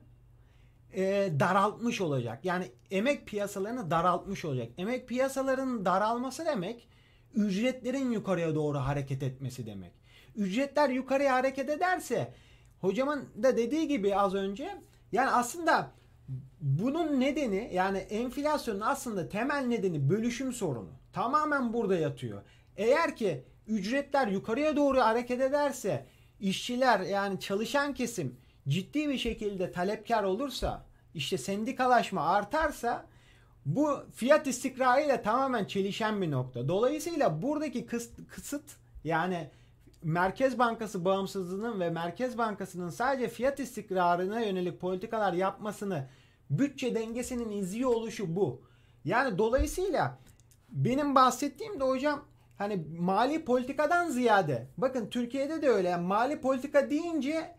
e, 0.95 1.31
daraltmış 1.39 2.01
olacak. 2.01 2.45
Yani 2.45 2.71
emek 2.91 3.27
piyasalarını 3.27 3.91
daraltmış 3.91 4.45
olacak. 4.45 4.69
Emek 4.77 5.07
piyasalarının 5.07 5.85
daralması 5.85 6.45
demek 6.45 6.87
ücretlerin 7.35 8.11
yukarıya 8.11 8.55
doğru 8.55 8.77
hareket 8.77 9.23
etmesi 9.23 9.65
demek. 9.65 9.91
Ücretler 10.35 10.89
yukarıya 10.89 11.33
hareket 11.33 11.69
ederse 11.69 12.33
hocamın 12.81 13.29
da 13.43 13.57
dediği 13.57 13.87
gibi 13.87 14.15
az 14.15 14.33
önce 14.33 14.77
yani 15.11 15.29
aslında 15.29 15.91
bunun 16.61 17.19
nedeni 17.19 17.69
yani 17.73 17.97
enflasyonun 17.97 18.81
aslında 18.81 19.29
temel 19.29 19.65
nedeni 19.65 20.09
bölüşüm 20.09 20.53
sorunu. 20.53 20.91
Tamamen 21.13 21.73
burada 21.73 21.95
yatıyor. 21.95 22.41
Eğer 22.77 23.15
ki 23.15 23.43
ücretler 23.67 24.27
yukarıya 24.27 24.75
doğru 24.75 24.99
hareket 24.99 25.41
ederse 25.41 26.05
işçiler 26.39 26.99
yani 26.99 27.39
çalışan 27.39 27.93
kesim 27.93 28.37
ciddi 28.67 29.09
bir 29.09 29.17
şekilde 29.17 29.71
talepkar 29.71 30.23
olursa 30.23 30.85
işte 31.13 31.37
sendikalaşma 31.37 32.21
artarsa 32.21 33.05
bu 33.65 33.99
fiyat 34.15 34.47
istikrarıyla 34.47 35.21
tamamen 35.21 35.65
çelişen 35.65 36.21
bir 36.21 36.31
nokta. 36.31 36.67
Dolayısıyla 36.67 37.41
buradaki 37.41 37.85
kısıt 38.27 38.75
yani 39.03 39.49
Merkez 40.03 40.59
Bankası 40.59 41.05
bağımsızlığının 41.05 41.79
ve 41.79 41.89
Merkez 41.89 42.37
Bankası'nın 42.37 42.89
sadece 42.89 43.29
fiyat 43.29 43.59
istikrarına 43.59 44.41
yönelik 44.41 44.81
politikalar 44.81 45.33
yapmasını 45.33 46.07
bütçe 46.49 46.95
dengesinin 46.95 47.51
izliyor 47.51 47.89
oluşu 47.89 48.35
bu. 48.35 48.61
Yani 49.05 49.37
dolayısıyla 49.37 50.19
benim 50.69 51.15
bahsettiğim 51.15 51.79
de 51.79 51.83
hocam 51.83 52.25
hani 52.57 52.85
mali 52.99 53.45
politikadan 53.45 54.09
ziyade 54.09 54.67
bakın 54.77 55.09
Türkiye'de 55.09 55.61
de 55.61 55.69
öyle 55.69 55.89
yani 55.89 56.07
mali 56.07 56.41
politika 56.41 56.89
deyince 56.89 57.55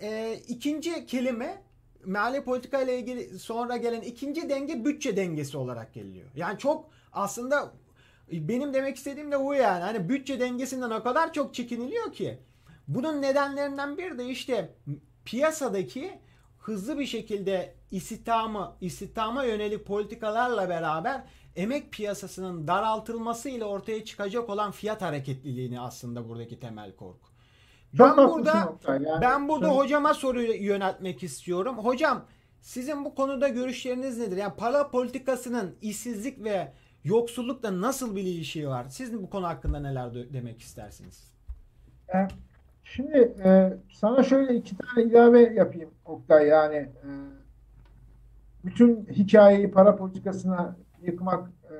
e, 0.00 0.40
ikinci 0.48 1.06
kelime 1.06 1.62
mali 2.04 2.44
politika 2.44 2.82
ile 2.82 2.98
ilgili 2.98 3.38
sonra 3.38 3.76
gelen 3.76 4.00
ikinci 4.00 4.48
denge 4.48 4.84
bütçe 4.84 5.16
dengesi 5.16 5.56
olarak 5.56 5.94
geliyor. 5.94 6.28
Yani 6.36 6.58
çok 6.58 6.90
aslında 7.12 7.72
benim 8.32 8.74
demek 8.74 8.96
istediğim 8.96 9.32
de 9.32 9.40
bu 9.40 9.54
yani. 9.54 9.82
Hani 9.82 10.08
bütçe 10.08 10.40
dengesinden 10.40 10.90
o 10.90 11.02
kadar 11.02 11.32
çok 11.32 11.54
çekiniliyor 11.54 12.12
ki. 12.12 12.38
Bunun 12.88 13.22
nedenlerinden 13.22 13.98
biri 13.98 14.18
de 14.18 14.28
işte 14.28 14.74
piyasadaki 15.24 16.18
hızlı 16.58 16.98
bir 16.98 17.06
şekilde 17.06 17.74
istihdamı, 17.90 18.76
istihdama 18.80 19.44
yönelik 19.44 19.86
politikalarla 19.86 20.68
beraber 20.68 21.24
emek 21.56 21.92
piyasasının 21.92 22.68
daraltılması 22.68 23.48
ile 23.48 23.64
ortaya 23.64 24.04
çıkacak 24.04 24.50
olan 24.50 24.70
fiyat 24.70 25.02
hareketliliğini 25.02 25.80
aslında 25.80 26.28
buradaki 26.28 26.60
temel 26.60 26.96
korku. 26.96 27.28
Ben 27.98 28.16
burada 28.16 28.72
yani. 28.88 29.08
ben 29.20 29.48
burada 29.48 29.68
Sen... 29.68 29.76
hocama 29.76 30.14
soru 30.14 30.42
yöneltmek 30.42 31.22
istiyorum. 31.22 31.78
Hocam 31.78 32.24
sizin 32.60 33.04
bu 33.04 33.14
konuda 33.14 33.48
görüşleriniz 33.48 34.18
nedir? 34.18 34.36
Yani 34.36 34.52
para 34.56 34.90
politikasının 34.90 35.76
işsizlik 35.80 36.44
ve 36.44 36.72
yoksullukla 37.04 37.80
nasıl 37.80 38.16
bir 38.16 38.22
ilişiği 38.22 38.68
var? 38.68 38.86
Siz 38.88 39.22
bu 39.22 39.30
konu 39.30 39.46
hakkında 39.46 39.80
neler 39.80 40.14
demek 40.32 40.60
istersiniz? 40.60 41.32
E, 42.14 42.28
şimdi 42.84 43.18
e, 43.44 43.78
sana 43.92 44.22
şöyle 44.22 44.54
iki 44.54 44.76
tane 44.76 45.06
ilave 45.06 45.54
yapayım 45.54 45.90
Oktay. 46.04 46.46
Yani 46.46 46.76
e, 46.76 47.08
bütün 48.64 49.06
hikayeyi 49.06 49.70
para 49.70 49.96
politikasına 49.96 50.76
yıkmak, 51.02 51.50
e, 51.70 51.74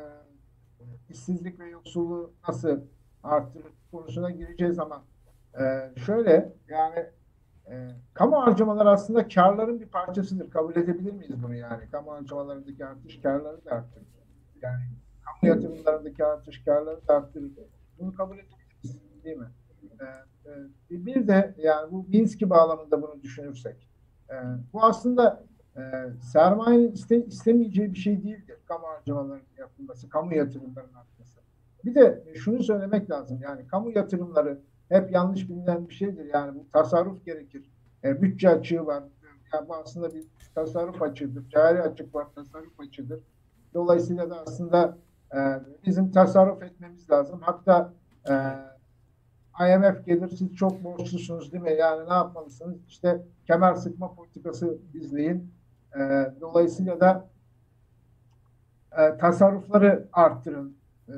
işsizlik 1.10 1.60
ve 1.60 1.68
yoksulluğu 1.68 2.32
nasıl 2.48 2.80
arttırır 3.22 3.72
konusuna 3.90 4.30
gireceğiz 4.30 4.78
ama 4.78 5.02
e, 5.58 5.98
şöyle 6.00 6.52
yani 6.68 7.06
e, 7.70 7.88
kamu 8.14 8.36
harcamaları 8.36 8.90
aslında 8.90 9.28
karların 9.28 9.80
bir 9.80 9.86
parçasıdır. 9.86 10.50
Kabul 10.50 10.76
edebilir 10.76 11.12
miyiz 11.12 11.42
bunu 11.42 11.54
yani? 11.54 11.90
Kamu 11.92 12.12
harcamalarındaki 12.12 12.86
artış 12.86 13.20
karları 13.20 13.64
da 13.64 13.70
arttırır. 13.70 14.06
Yani 14.62 14.82
kamu 15.24 15.54
yatırımlarındaki 15.54 16.24
artış 16.24 16.64
karları 16.64 17.08
da 17.08 17.14
arttırır. 17.14 17.50
Bunu 17.98 18.14
kabul 18.14 18.38
edebiliriz 18.38 19.00
değil 19.24 19.36
mi? 19.36 19.50
E, 20.00 20.04
e, 20.94 21.06
bir 21.06 21.28
de 21.28 21.54
yani 21.58 21.92
bu 21.92 22.06
Minsky 22.08 22.50
bağlamında 22.50 23.02
bunu 23.02 23.22
düşünürsek 23.22 23.88
e, 24.30 24.34
bu 24.72 24.82
aslında 24.82 25.44
e, 25.76 25.80
sermayenin 26.32 26.92
iste, 26.92 27.24
istemeyeceği 27.24 27.92
bir 27.92 27.98
şey 27.98 28.22
değildir. 28.22 28.58
Kamu 28.64 28.86
harcamalarının 28.86 29.46
yapılması, 29.58 30.08
kamu 30.08 30.34
yatırımlarının 30.34 30.94
artması. 30.94 31.40
Bir 31.84 31.94
de 31.94 32.24
şunu 32.34 32.62
söylemek 32.62 33.10
lazım. 33.10 33.38
Yani 33.42 33.66
kamu 33.66 33.90
yatırımları 33.90 34.60
hep 34.90 35.12
yanlış 35.12 35.48
bilinen 35.48 35.88
bir 35.88 35.94
şeydir. 35.94 36.24
Yani 36.34 36.58
bu 36.58 36.70
tasarruf 36.72 37.24
gerekir. 37.24 37.70
E, 38.04 38.22
bütçe 38.22 38.48
açığı 38.48 38.86
var. 38.86 39.04
Yani 39.54 39.68
bu 39.68 39.74
aslında 39.74 40.14
bir 40.14 40.26
tasarruf 40.54 41.02
açıdır. 41.02 41.48
Cari 41.48 41.82
açık 41.82 42.14
var, 42.14 42.26
tasarruf 42.34 42.80
açıdır. 42.80 43.20
Dolayısıyla 43.74 44.30
da 44.30 44.42
aslında 44.46 44.98
e, 45.34 45.38
bizim 45.86 46.10
tasarruf 46.10 46.62
etmemiz 46.62 47.10
lazım. 47.10 47.40
Hatta 47.42 47.92
e, 48.28 48.34
IMF 49.60 50.06
gelir 50.06 50.28
siz 50.28 50.54
çok 50.54 50.84
borçlusunuz 50.84 51.52
değil 51.52 51.62
mi? 51.62 51.72
Yani 51.72 52.08
ne 52.08 52.14
yapmalısınız? 52.14 52.76
İşte 52.88 53.22
kemer 53.46 53.74
sıkma 53.74 54.14
politikası 54.14 54.78
izleyin. 54.94 55.52
E, 55.96 56.00
dolayısıyla 56.40 57.00
da 57.00 57.28
e, 58.98 59.16
tasarrufları 59.16 60.08
arttırın 60.12 60.76
e, 61.08 61.12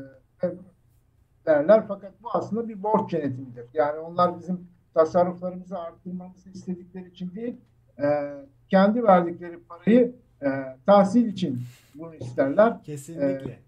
derler. 1.47 1.85
Fakat 1.89 2.13
bu 2.23 2.29
aslında 2.33 2.69
bir 2.69 2.83
borç 2.83 3.13
yönetimidir. 3.13 3.67
Yani 3.75 3.99
onlar 3.99 4.39
bizim 4.39 4.69
tasarruflarımızı 4.95 5.79
arttırmamızı 5.79 6.51
istedikleri 6.51 7.09
için 7.09 7.35
değil, 7.35 7.57
e, 7.99 8.35
kendi 8.69 9.05
verdikleri 9.05 9.59
parayı 9.59 10.15
e, 10.43 10.77
tahsil 10.87 11.27
için 11.27 11.63
bunu 11.95 12.15
isterler. 12.15 12.83
Kesinlikle. 12.83 13.51
E, 13.51 13.59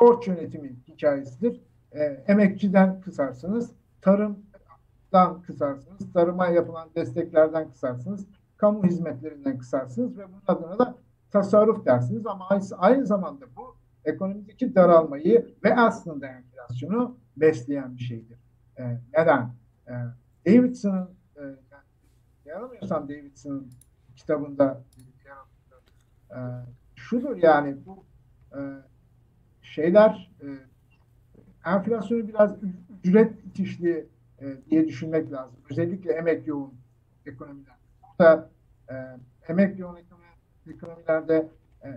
borç 0.00 0.28
yönetimi 0.28 0.76
hikayesidir. 0.88 1.60
E, 1.92 2.04
emekçiden 2.04 3.00
kısarsınız, 3.00 3.70
tarımdan 4.00 5.42
kısarsınız, 5.46 6.12
tarıma 6.12 6.46
yapılan 6.46 6.88
desteklerden 6.94 7.70
kısarsınız, 7.70 8.26
kamu 8.56 8.84
hizmetlerinden 8.84 9.58
kısarsınız 9.58 10.18
ve 10.18 10.28
bunun 10.28 10.42
adına 10.46 10.78
da 10.78 10.94
tasarruf 11.30 11.86
dersiniz 11.86 12.26
ama 12.26 12.48
aynı 12.78 13.06
zamanda 13.06 13.44
bu 13.56 13.74
ekonomideki 14.08 14.74
daralmayı 14.74 15.54
ve 15.64 15.76
aslında 15.76 16.26
enflasyonu 16.26 17.18
besleyen 17.36 17.96
bir 17.96 18.02
şeydir. 18.02 18.38
E, 18.78 19.00
neden? 19.18 19.54
E, 19.86 19.92
Davidson'ın 20.46 21.10
e, 21.36 21.42
yanılmıyorsam 22.44 23.08
Davidson'ın 23.08 23.70
kitabında 24.16 24.84
e, 26.30 26.38
şudur 26.94 27.36
yani 27.36 27.76
bu 27.86 28.04
e, 28.52 28.58
şeyler 29.62 30.30
e, 30.42 30.46
enflasyonu 31.70 32.28
biraz 32.28 32.56
ücret 33.04 33.44
itişli 33.44 34.06
e, 34.40 34.56
diye 34.70 34.88
düşünmek 34.88 35.32
lazım. 35.32 35.56
Özellikle 35.70 36.12
emek 36.12 36.46
yoğun 36.46 36.74
ekonomiler. 37.26 37.76
Burada 38.02 38.50
e, 38.90 38.94
emek 39.48 39.78
yoğun 39.78 39.98
ekonomilerde 40.70 41.48
e, 41.84 41.88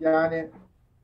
yani 0.00 0.50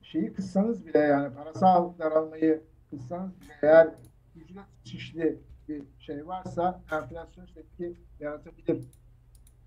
şeyi 0.07 0.33
kıssanız 0.33 0.87
bile 0.87 0.99
yani 0.99 1.35
parasal 1.35 1.99
daralmayı 1.99 2.63
kıssanız 2.91 3.41
bile 3.41 3.53
eğer 3.63 3.95
ücret 4.37 4.65
itişli 4.81 5.39
bir 5.69 5.83
şey 5.99 6.27
varsa 6.27 6.81
enflasyon 6.93 7.47
tepki 7.47 7.97
yaratabilir 8.21 8.85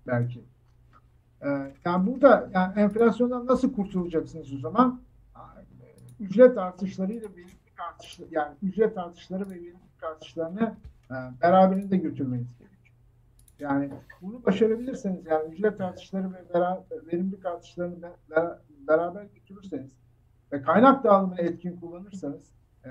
belki. 0.06 0.44
Ee, 1.42 1.48
yani 1.84 2.06
burada 2.06 2.50
yani 2.54 2.80
enflasyondan 2.80 3.46
nasıl 3.46 3.72
kurtulacaksınız 3.72 4.54
o 4.54 4.58
zaman? 4.58 5.00
Ücret 6.20 6.58
artışlarıyla 6.58 7.28
verimlilik 7.28 7.80
artışları 7.90 8.28
yani 8.32 8.56
ücret 8.62 8.98
artışları 8.98 9.50
ve 9.50 9.54
verimlilik 9.54 10.02
artışlarını 10.02 10.76
e, 11.10 11.14
beraberinde 11.42 11.96
götürmeniz 11.96 12.58
gerekiyor. 12.58 12.96
Yani 13.58 13.90
bunu 14.22 14.44
başarabilirseniz 14.44 15.26
yani 15.26 15.54
ücret 15.54 15.80
artışları 15.80 16.32
ve 16.32 16.44
verimlilik 17.12 17.46
artışlarını 17.46 18.10
beraber 18.88 19.24
götürürseniz 19.24 20.00
ve 20.52 20.62
kaynak 20.62 21.04
dağılımını 21.04 21.40
etkin 21.40 21.76
kullanırsanız 21.76 22.42
e, 22.84 22.90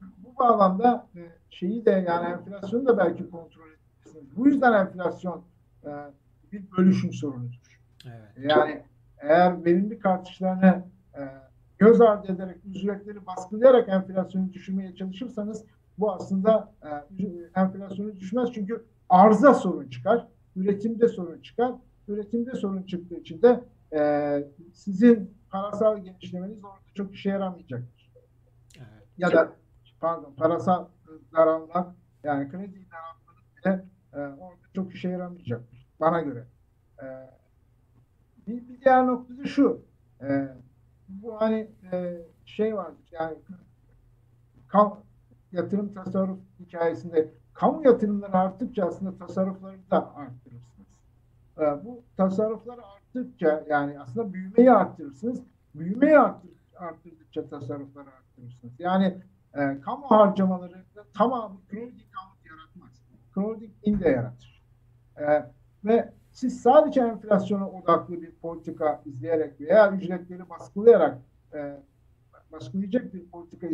bu 0.00 0.38
bağlamda 0.38 1.06
e, 1.16 1.20
şeyi 1.50 1.84
de 1.84 1.90
yani 1.90 2.28
enflasyonu 2.32 2.86
da 2.86 2.98
belki 2.98 3.30
kontrol 3.30 3.66
edebilirsiniz. 3.66 4.36
Bu 4.36 4.48
yüzden 4.48 4.72
enflasyon 4.72 5.42
e, 5.84 5.90
bir 6.52 6.62
bölüşüm 6.78 7.12
sorunudur. 7.12 7.80
Evet. 8.06 8.50
Yani 8.50 8.82
eğer 9.18 9.64
verimlilik 9.64 10.06
artışlarını 10.06 10.84
e, 11.14 11.20
göz 11.78 12.00
ardı 12.00 12.32
ederek 12.32 12.56
ücretleri 12.64 13.26
baskılayarak 13.26 13.88
enflasyonu 13.88 14.52
düşürmeye 14.52 14.94
çalışırsanız 14.94 15.64
bu 15.98 16.12
aslında 16.12 16.72
e, 16.82 17.24
enflasyonu 17.60 18.20
düşmez 18.20 18.48
çünkü 18.54 18.84
arıza 19.08 19.54
sorun 19.54 19.88
çıkar, 19.88 20.26
üretimde 20.56 21.08
sorun 21.08 21.40
çıkar. 21.40 21.72
Üretimde 22.08 22.54
sorun 22.54 22.82
çıktığı 22.82 23.14
için 23.14 23.42
de 23.42 23.64
e, 23.92 24.44
sizin 24.72 25.30
parasal 25.52 25.98
genişlemeniz 25.98 26.64
orada 26.64 26.94
çok 26.94 27.14
işe 27.14 27.30
yaramayacaktır. 27.30 28.12
Evet. 28.76 29.08
Ya 29.18 29.32
da 29.32 29.52
pardon 30.00 30.34
parasal 30.34 30.86
daralmak 31.32 31.94
yani 32.24 32.48
kredi 32.48 32.86
daralmanız 32.90 33.56
bile 33.56 33.84
e, 34.12 34.18
orada 34.18 34.62
çok 34.74 34.94
işe 34.94 35.08
yaramayacaktır 35.08 35.86
bana 36.00 36.20
göre. 36.20 36.46
E, 37.02 37.06
bir, 38.46 38.68
bir 38.68 38.80
diğer 38.80 39.06
nokta 39.06 39.38
da 39.38 39.44
şu 39.44 39.82
e, 40.20 40.48
bu 41.08 41.40
hani 41.40 41.70
e, 41.92 42.22
şey 42.46 42.76
vardır 42.76 43.08
yani 43.10 43.36
kam, 44.68 45.00
yatırım 45.52 45.94
tasarruf 45.94 46.38
hikayesinde 46.60 47.34
kamu 47.54 47.84
yatırımları 47.84 48.32
arttıkça 48.32 48.86
aslında 48.86 49.18
tasarrufları 49.18 49.90
da 49.90 50.14
arttırırsınız. 50.14 50.88
E, 51.58 51.84
bu 51.84 52.02
tasarruflar 52.16 52.78
arttıkça 53.12 53.64
yani 53.68 54.00
aslında 54.00 54.32
büyümeyi 54.32 54.72
arttırırsınız. 54.72 55.40
Büyümeyi 55.74 56.18
arttır, 56.18 56.50
arttırdıkça 56.76 57.48
tasarrufları 57.48 58.08
arttırırsınız. 58.08 58.72
Yani 58.78 59.18
e, 59.54 59.80
kamu 59.80 60.10
harcamaları 60.10 60.84
tamamı 61.14 61.60
kredi 61.68 62.10
kamu 62.10 62.30
yaratmaz. 62.44 63.02
Kredi 63.34 63.70
in 63.84 64.00
de 64.00 64.08
yaratır. 64.08 64.62
E, 65.16 65.24
ve 65.84 66.12
siz 66.32 66.60
sadece 66.60 67.00
enflasyona 67.00 67.70
odaklı 67.70 68.22
bir 68.22 68.30
politika 68.30 69.02
izleyerek 69.06 69.60
veya 69.60 69.92
ücretleri 69.92 70.50
baskılayarak 70.50 71.18
e, 71.54 71.76
baskılayacak 72.52 73.14
bir 73.14 73.26
politika 73.26 73.66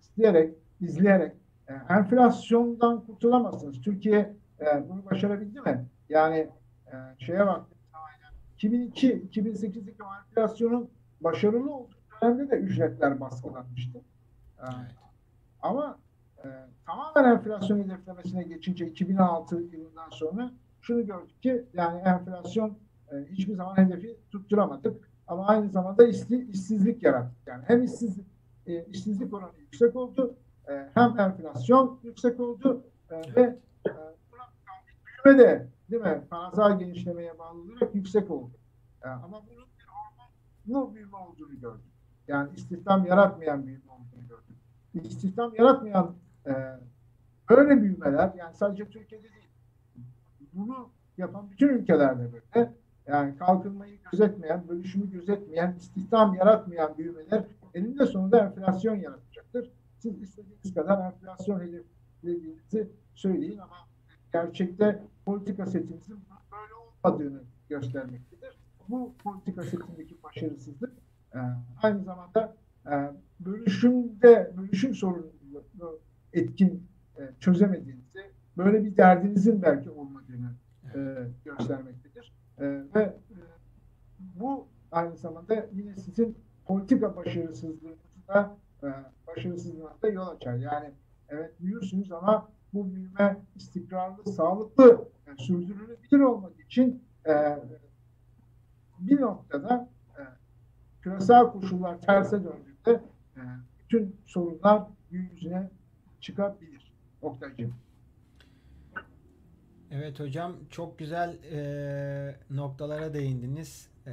isteyerek, 0.00 0.54
izleyerek 0.80 1.32
e, 1.68 1.72
enflasyondan 1.94 3.00
kurtulamazsınız. 3.00 3.80
Türkiye 3.80 4.36
e, 4.60 4.88
bunu 4.88 5.04
başarabildi 5.10 5.60
mi? 5.60 5.84
Yani 6.08 6.48
e, 6.86 6.94
şeye 7.18 7.46
bak 7.46 7.73
2002-2008'deki 8.58 10.02
enflasyonun 10.28 10.90
başarılı 11.20 11.74
olduğu 11.74 11.94
dönemde 12.22 12.50
de 12.50 12.56
ücretler 12.56 13.20
baskılanmıştı. 13.20 13.98
E, 13.98 14.62
evet. 14.62 14.94
Ama 15.62 15.98
e, 16.44 16.48
tamamen 16.86 17.30
enflasyon 17.30 17.78
hedeflemesine 17.78 18.42
geçince 18.42 18.86
2006 18.86 19.56
yılından 19.56 20.10
sonra 20.10 20.50
şunu 20.80 21.06
gördük 21.06 21.42
ki 21.42 21.64
yani 21.74 22.00
enflasyon 22.00 22.78
e, 23.12 23.16
hiçbir 23.30 23.54
zaman 23.54 23.76
hedefi 23.76 24.16
tutturamadık. 24.30 25.08
Ama 25.26 25.46
aynı 25.46 25.68
zamanda 25.68 26.06
işsiz, 26.06 26.48
işsizlik 26.48 27.02
yarattık. 27.02 27.46
Yani 27.46 27.64
hem 27.66 27.84
işsizlik, 27.84 28.26
e, 28.66 28.84
işsizlik 28.84 29.34
oranı 29.34 29.58
yüksek 29.58 29.96
oldu 29.96 30.36
e, 30.68 30.88
hem 30.94 31.20
enflasyon 31.20 32.00
yüksek 32.02 32.40
oldu 32.40 32.84
e, 33.10 33.36
ve 33.36 33.42
e, 33.86 33.90
büyüme 35.24 35.42
de 35.42 35.66
değil 35.90 36.02
mi? 36.02 36.22
Parasal 36.30 36.78
genişlemeye 36.78 37.38
bağlı 37.38 37.62
olarak 37.62 37.94
yüksek 37.94 38.30
oldu. 38.30 38.54
E, 39.04 39.08
ama 39.08 39.42
bunun 39.46 39.66
bir 39.78 39.86
hormonlu 40.66 40.94
büyüme 40.94 41.16
olduğunu 41.16 41.60
gördük. 41.60 41.84
Yani 42.28 42.50
istihdam 42.56 43.06
yaratmayan 43.06 43.66
büyüme 43.66 43.90
olduğunu 43.90 44.28
gördük. 44.28 44.56
İstihdam 44.94 45.54
yaratmayan 45.54 46.14
e, 46.46 46.52
böyle 47.50 47.82
büyümeler 47.82 48.32
yani 48.36 48.54
sadece 48.54 48.90
Türkiye'de 48.90 49.32
değil 49.32 49.44
bunu 50.54 50.90
yapan 51.18 51.50
bütün 51.50 51.68
ülkelerde 51.68 52.30
böyle. 52.32 52.72
Yani 53.06 53.36
kalkınmayı 53.36 53.98
gözetmeyen, 54.12 54.68
bölüşümü 54.68 55.10
gözetmeyen, 55.10 55.74
istihdam 55.78 56.34
yaratmayan 56.34 56.98
büyümeler 56.98 57.44
eninde 57.74 58.06
sonunda 58.06 58.38
enflasyon 58.38 58.94
yaratacaktır. 58.94 59.70
Siz 59.98 60.22
istediğiniz 60.22 60.74
kadar 60.74 61.12
enflasyon 61.12 61.60
hedeflediğinizi 61.60 62.88
söyleyin 63.14 63.58
ama 63.58 63.76
gerçekte 64.32 65.02
politika 65.24 65.66
setimizin 65.66 66.16
böyle 66.52 66.74
olmadığını 66.74 67.42
göstermektedir. 67.68 68.58
Bu 68.88 69.14
politika 69.24 69.62
setindeki 69.62 70.22
başarısızlık 70.22 70.92
e, 71.34 71.38
aynı 71.82 72.04
zamanda 72.04 72.56
e, 72.86 72.92
bölüşümde 73.40 74.52
bölüşüm 74.56 74.94
sorununu 74.94 75.98
etkin 76.32 76.86
e, 77.18 77.30
çözemediğinizi, 77.40 78.30
böyle 78.56 78.84
bir 78.84 78.96
derdinizin 78.96 79.62
belki 79.62 79.90
olmadığını 79.90 80.50
e, 80.94 81.28
göstermektedir. 81.44 82.32
E, 82.58 82.64
ve 82.94 83.02
e, 83.02 83.14
bu 84.18 84.66
aynı 84.92 85.16
zamanda 85.16 85.66
yine 85.72 85.96
sizin 85.96 86.38
politika 86.64 87.16
başarısızlığınızda 87.16 88.56
e, 88.82 88.86
başarısızlığına 89.26 89.96
da 90.02 90.08
yol 90.08 90.28
açar. 90.28 90.56
Yani 90.56 90.90
evet 91.28 91.60
büyürsünüz 91.60 92.12
ama 92.12 92.48
bu 92.74 92.94
büyüme 92.94 93.36
istikrarlı, 93.56 94.32
sağlıklı, 94.32 95.08
yani 95.26 95.38
sürdürülebilir 95.38 96.20
olmak 96.20 96.60
için 96.60 97.02
e, 97.26 97.58
bir 98.98 99.20
noktada 99.20 99.88
e, 100.18 100.22
küresel 101.02 101.44
koşullar 101.44 102.00
terse 102.00 102.44
döndüğünde 102.44 103.02
e, 103.36 103.40
bütün 103.84 104.16
sorunlar 104.26 104.82
yüzüne 105.10 105.70
çıkabilir. 106.20 106.92
Oktay'cığım. 107.22 107.74
Evet 109.90 110.20
hocam 110.20 110.56
çok 110.70 110.98
güzel 110.98 111.38
e, 111.52 112.36
noktalara 112.50 113.14
değindiniz. 113.14 113.88
E, 114.06 114.12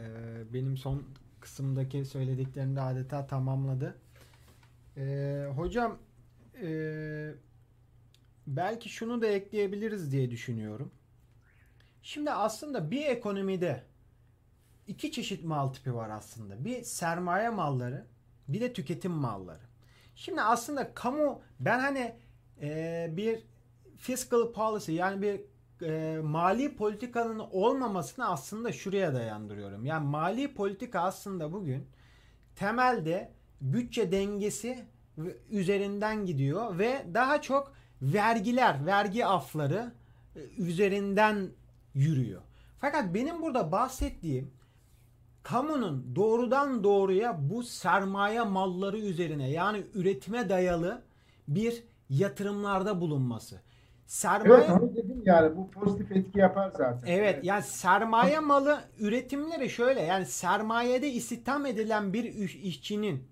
benim 0.53 0.77
son 0.77 1.03
kısımdaki 1.39 2.05
söylediklerini 2.05 2.75
de 2.75 2.81
adeta 2.81 3.27
tamamladı. 3.27 3.95
E, 4.97 5.45
hocam 5.55 5.97
e, 6.61 7.33
belki 8.55 8.89
şunu 8.89 9.21
da 9.21 9.27
ekleyebiliriz 9.27 10.11
diye 10.11 10.31
düşünüyorum. 10.31 10.91
Şimdi 12.01 12.31
aslında 12.31 12.91
bir 12.91 13.05
ekonomide 13.05 13.83
iki 14.87 15.11
çeşit 15.11 15.43
mal 15.43 15.67
tipi 15.67 15.95
var 15.95 16.09
aslında. 16.09 16.65
Bir 16.65 16.83
sermaye 16.83 17.49
malları, 17.49 18.05
bir 18.47 18.61
de 18.61 18.73
tüketim 18.73 19.11
malları. 19.11 19.71
Şimdi 20.15 20.41
aslında 20.41 20.93
kamu 20.93 21.41
ben 21.59 21.79
hani 21.79 22.15
e, 22.61 23.07
bir 23.17 23.43
fiscal 23.97 24.53
policy 24.53 24.91
yani 24.91 25.21
bir 25.21 25.41
e, 25.87 26.21
mali 26.21 26.75
politikanın 26.75 27.39
olmamasını 27.39 28.29
aslında 28.29 28.71
şuraya 28.71 29.13
dayandırıyorum. 29.13 29.85
Yani 29.85 30.07
mali 30.07 30.53
politika 30.53 30.99
aslında 30.99 31.53
bugün 31.53 31.87
temelde 32.55 33.31
bütçe 33.61 34.11
dengesi 34.11 34.85
üzerinden 35.49 36.25
gidiyor 36.25 36.79
ve 36.79 37.05
daha 37.13 37.41
çok 37.41 37.73
vergiler, 38.01 38.85
vergi 38.85 39.25
afları 39.25 39.91
e, 40.35 40.39
üzerinden 40.57 41.49
yürüyor. 41.93 42.41
Fakat 42.77 43.13
benim 43.13 43.41
burada 43.41 43.71
bahsettiğim 43.71 44.51
kamunun 45.43 46.15
doğrudan 46.15 46.83
doğruya 46.83 47.37
bu 47.49 47.63
sermaye 47.63 48.41
malları 48.41 48.97
üzerine 48.97 49.49
yani 49.49 49.83
üretime 49.93 50.49
dayalı 50.49 51.01
bir 51.47 51.83
yatırımlarda 52.09 53.01
bulunması. 53.01 53.61
Sermaye 54.05 54.53
Evet 54.53 54.69
onu 54.69 54.95
dedim 54.95 55.21
yani 55.25 55.57
bu 55.57 55.71
pozitif 55.71 56.11
etki 56.11 56.39
yapar 56.39 56.69
zaten. 56.69 57.01
Evet, 57.05 57.33
evet. 57.35 57.45
yani 57.45 57.63
sermaye 57.63 58.39
malı 58.39 58.81
üretimleri 58.99 59.69
şöyle 59.69 60.01
yani 60.01 60.25
sermayede 60.25 61.09
istihdam 61.09 61.65
edilen 61.65 62.13
bir 62.13 62.23
işçinin 62.63 63.27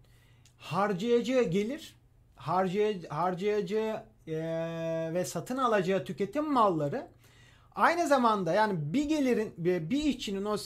harcayacağı 0.58 1.44
gelir 1.44 1.96
harcay 2.36 3.08
harcayacağı 3.08 4.04
e, 4.30 5.14
ve 5.14 5.26
satın 5.26 5.58
alacağı 5.58 6.06
tüketim 6.06 6.52
malları 6.54 7.08
aynı 7.76 8.08
zamanda 8.08 8.54
yani 8.54 8.94
bir 8.94 9.04
gelirin 9.04 9.54
bir 9.58 10.04
işçinin 10.04 10.46
o 10.46 10.58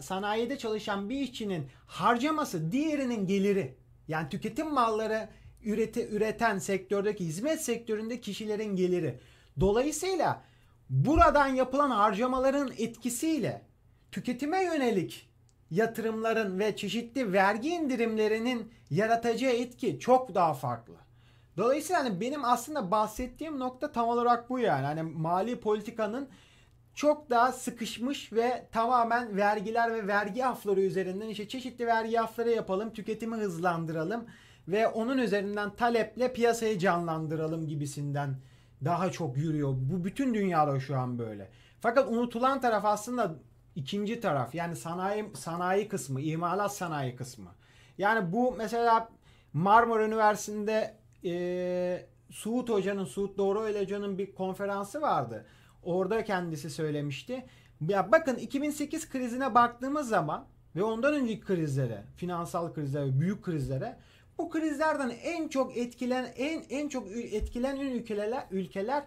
sanayide 0.00 0.58
çalışan 0.58 1.10
bir 1.10 1.20
işçinin 1.20 1.66
harcaması 1.86 2.72
diğerinin 2.72 3.26
geliri. 3.26 3.74
Yani 4.08 4.28
tüketim 4.28 4.72
malları 4.72 5.28
üreti, 5.64 6.08
üreten 6.08 6.58
sektördeki 6.58 7.24
hizmet 7.24 7.60
sektöründe 7.60 8.20
kişilerin 8.20 8.76
geliri. 8.76 9.18
Dolayısıyla 9.60 10.42
buradan 10.90 11.46
yapılan 11.46 11.90
harcamaların 11.90 12.72
etkisiyle 12.78 13.62
tüketime 14.12 14.64
yönelik 14.64 15.28
yatırımların 15.70 16.58
ve 16.58 16.76
çeşitli 16.76 17.32
vergi 17.32 17.68
indirimlerinin 17.68 18.72
yaratacağı 18.90 19.52
etki 19.52 20.00
çok 20.00 20.34
daha 20.34 20.54
farklı. 20.54 20.94
Dolayısıyla 21.58 22.04
hani 22.04 22.20
benim 22.20 22.44
aslında 22.44 22.90
bahsettiğim 22.90 23.58
nokta 23.58 23.92
tam 23.92 24.08
olarak 24.08 24.50
bu 24.50 24.58
yani. 24.58 24.86
Hani 24.86 25.02
mali 25.02 25.60
politikanın 25.60 26.28
çok 26.94 27.30
daha 27.30 27.52
sıkışmış 27.52 28.32
ve 28.32 28.68
tamamen 28.72 29.36
vergiler 29.36 29.94
ve 29.94 30.06
vergi 30.06 30.46
afları 30.46 30.80
üzerinden 30.80 31.28
işte 31.28 31.48
çeşitli 31.48 31.86
vergi 31.86 32.20
afları 32.20 32.50
yapalım, 32.50 32.92
tüketimi 32.92 33.36
hızlandıralım 33.36 34.26
ve 34.68 34.88
onun 34.88 35.18
üzerinden 35.18 35.70
taleple 35.70 36.32
piyasayı 36.32 36.78
canlandıralım 36.78 37.66
gibisinden 37.66 38.36
daha 38.84 39.10
çok 39.10 39.36
yürüyor. 39.36 39.74
Bu 39.76 40.04
bütün 40.04 40.34
dünyada 40.34 40.80
şu 40.80 40.98
an 40.98 41.18
böyle. 41.18 41.50
Fakat 41.80 42.08
unutulan 42.08 42.60
taraf 42.60 42.84
aslında 42.84 43.34
ikinci 43.74 44.20
taraf. 44.20 44.54
Yani 44.54 44.76
sanayi 44.76 45.24
sanayi 45.34 45.88
kısmı, 45.88 46.20
imalat 46.20 46.76
sanayi 46.76 47.16
kısmı. 47.16 47.50
Yani 47.98 48.32
bu 48.32 48.54
mesela 48.58 49.08
Marmara 49.52 50.04
Üniversitesi'nde 50.04 50.97
e, 51.24 52.06
Suud 52.30 52.68
Hoca'nın, 52.68 53.04
Suud 53.04 53.38
Doğru 53.38 53.80
Hoca'nın 53.80 54.18
bir 54.18 54.34
konferansı 54.34 55.00
vardı. 55.00 55.46
Orada 55.82 56.24
kendisi 56.24 56.70
söylemişti. 56.70 57.46
Ya 57.88 58.12
bakın 58.12 58.36
2008 58.36 59.08
krizine 59.08 59.54
baktığımız 59.54 60.08
zaman 60.08 60.46
ve 60.76 60.82
ondan 60.82 61.14
önceki 61.14 61.40
krizlere, 61.40 62.04
finansal 62.16 62.74
krizlere, 62.74 63.20
büyük 63.20 63.44
krizlere 63.44 63.96
bu 64.38 64.50
krizlerden 64.50 65.12
en 65.22 65.48
çok 65.48 65.76
etkilen 65.76 66.32
en 66.36 66.64
en 66.70 66.88
çok 66.88 67.08
etkilenen 67.12 67.86
ülkeler 67.86 68.44
ülkeler 68.50 69.04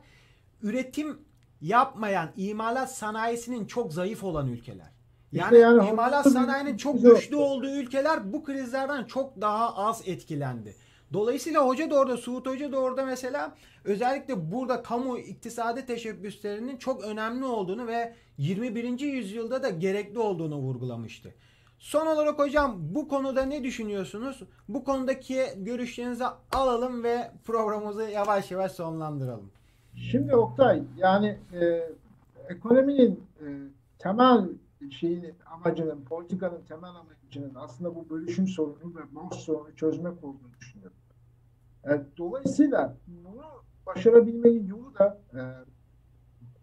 üretim 0.62 1.20
yapmayan, 1.62 2.30
imalat 2.38 2.95
sanayisinin 2.95 3.66
çok 3.66 3.93
zayıf 3.93 4.24
olan 4.24 4.47
ülkeler. 4.47 4.91
Yani, 5.32 5.45
işte 5.45 5.57
yani 5.57 5.89
imalat 5.89 6.32
sanayinin 6.32 6.78
çok 6.78 7.01
güçlü 7.01 7.36
olduğu 7.36 7.70
ülkeler 7.70 8.34
bu 8.34 8.43
krizlerden 8.43 9.03
çok 9.03 9.41
daha 9.41 9.76
az 9.76 10.01
etkilendi. 10.05 10.76
Dolayısıyla 11.14 11.68
hoca 11.68 11.89
da 11.89 11.99
orada, 11.99 12.18
Suud 12.18 12.45
Hoca 12.45 12.72
da 12.72 12.80
orada 12.80 13.05
mesela 13.05 13.55
özellikle 13.84 14.51
burada 14.51 14.84
kamu 14.84 15.18
iktisadi 15.18 15.86
teşebbüslerinin 15.86 16.78
çok 16.78 17.03
önemli 17.03 17.45
olduğunu 17.45 17.88
ve 17.88 18.14
21. 18.38 18.99
yüzyılda 18.99 19.64
da 19.64 19.70
gerekli 19.70 20.20
olduğunu 20.20 20.57
vurgulamıştı. 20.57 21.34
Son 21.80 22.07
olarak 22.07 22.39
hocam 22.39 22.76
bu 22.80 23.07
konuda 23.07 23.43
ne 23.43 23.64
düşünüyorsunuz? 23.64 24.43
Bu 24.70 24.84
konudaki 24.84 25.43
görüşlerinizi 25.57 26.24
alalım 26.51 27.03
ve 27.03 27.32
programımızı 27.45 28.03
yavaş 28.03 28.51
yavaş 28.51 28.72
sonlandıralım. 28.72 29.51
Şimdi 29.95 30.36
Oktay 30.36 30.84
yani 30.97 31.39
e, 31.53 31.89
ekonominin 32.49 33.24
e, 33.39 33.47
temel 33.99 34.49
şeyin 34.89 35.36
amacının, 35.45 36.05
politikanın 36.05 36.62
temel 36.68 36.89
amacının 36.89 37.55
aslında 37.55 37.95
bu 37.95 38.09
bölüşüm 38.09 38.47
sorunu 38.47 38.95
ve 38.95 39.16
borç 39.16 39.36
sorunu 39.36 39.76
çözmek 39.76 40.24
olduğunu 40.24 40.53
düşünüyorum. 40.59 40.97
E, 41.86 42.01
dolayısıyla 42.17 42.97
bunu 43.07 43.43
başarabilmenin 43.86 44.67
yolu 44.67 44.95
da 44.95 45.19
e, 45.34 45.39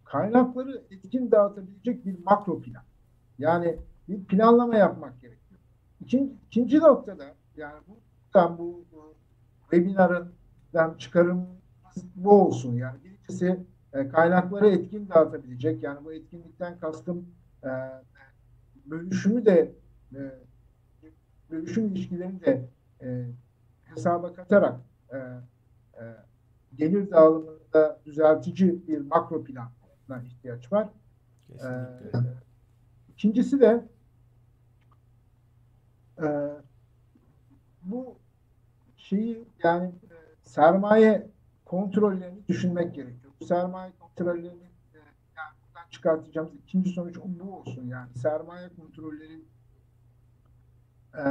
kaynakları 0.05 0.83
etkin 0.91 1.31
dağıtabilecek 1.31 2.07
bir 2.07 2.25
makro 2.25 2.61
plan. 2.61 2.83
Yani 3.39 3.79
bir 4.09 4.25
planlama 4.25 4.77
yapmak 4.77 5.21
gerekiyor. 5.21 5.61
İkinci, 6.01 6.35
ikinci 6.47 6.79
noktada 6.79 7.25
yani 7.57 7.81
bu 7.89 7.99
bu, 8.59 8.85
bu 8.93 9.15
webinarından 9.71 10.95
çıkarım 10.99 11.47
bu 12.17 12.31
olsun. 12.31 12.75
Yani 12.75 13.05
birincisi 13.05 13.61
e, 13.93 14.09
kaynakları 14.09 14.69
etkin 14.69 15.09
dağıtabilecek. 15.09 15.83
Yani 15.83 16.05
bu 16.05 16.13
etkinlikten 16.13 16.79
kastım 16.79 17.27
e, 17.65 17.71
bölüşümü 18.87 19.47
de 19.47 19.73
e, 20.15 20.21
bölüşüm 21.51 21.87
ilişkilerini 21.87 22.41
de 22.41 22.69
e, 23.03 23.27
hesaba 23.85 24.33
katarak 24.35 24.81
e, 25.13 25.17
e, 25.17 26.05
gelir 26.75 27.11
dağılımında 27.11 28.01
düzeltici 28.07 28.89
bir 28.89 28.99
makro 28.99 29.45
plana 29.45 30.23
ihtiyaç 30.25 30.73
var. 30.73 30.89
Kesinlikle. 31.47 32.19
E, 32.19 32.23
ikincisi 33.13 33.61
de 33.61 33.89
e, 36.23 36.27
bu 37.83 38.19
şeyi 38.97 39.49
yani 39.65 39.87
e, 39.89 40.17
sermaye 40.43 41.31
kontrollerini 41.65 42.49
düşünmek 42.49 42.95
gerekiyor. 42.95 43.33
Bu 43.41 43.45
sermaye 43.45 43.93
kontrollerini 43.99 44.63
e, 44.95 44.99
yani 45.37 45.55
buradan 45.67 45.89
çıkartacağımız 45.91 46.55
ikinci 46.55 46.91
sonuç 46.91 47.17
bu 47.19 47.57
olsun 47.57 47.87
yani 47.87 48.15
sermaye 48.15 48.69
kontrolleri 48.77 49.45
e, 51.15 51.23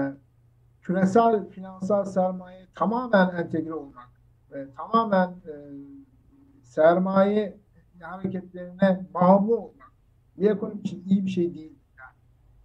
küresel 0.87 1.49
finansal 1.49 2.05
sermaye 2.05 2.67
tamamen 2.75 3.29
entegre 3.29 3.73
olmak 3.73 4.09
ve 4.51 4.73
tamamen 4.73 5.29
e, 5.29 5.53
sermaye 6.63 7.57
hareketlerine 8.01 9.05
bağımlı 9.13 9.57
olmak 9.57 9.91
bir 10.37 10.49
ekonomi 10.49 10.79
için 10.79 11.03
iyi 11.09 11.25
bir 11.25 11.29
şey 11.29 11.53
değil. 11.53 11.73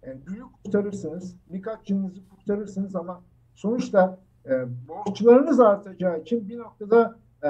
Yani, 0.05 0.19
e, 0.37 0.41
kurtarırsınız, 0.63 1.35
birkaç 1.49 1.89
yılınızı 1.89 2.29
kurtarırsınız 2.29 2.95
ama 2.95 3.21
sonuçta 3.55 4.19
e, 4.45 4.65
borçlarınız 4.87 5.59
artacağı 5.59 6.21
için 6.21 6.49
bir 6.49 6.57
noktada 6.57 7.19
e, 7.43 7.49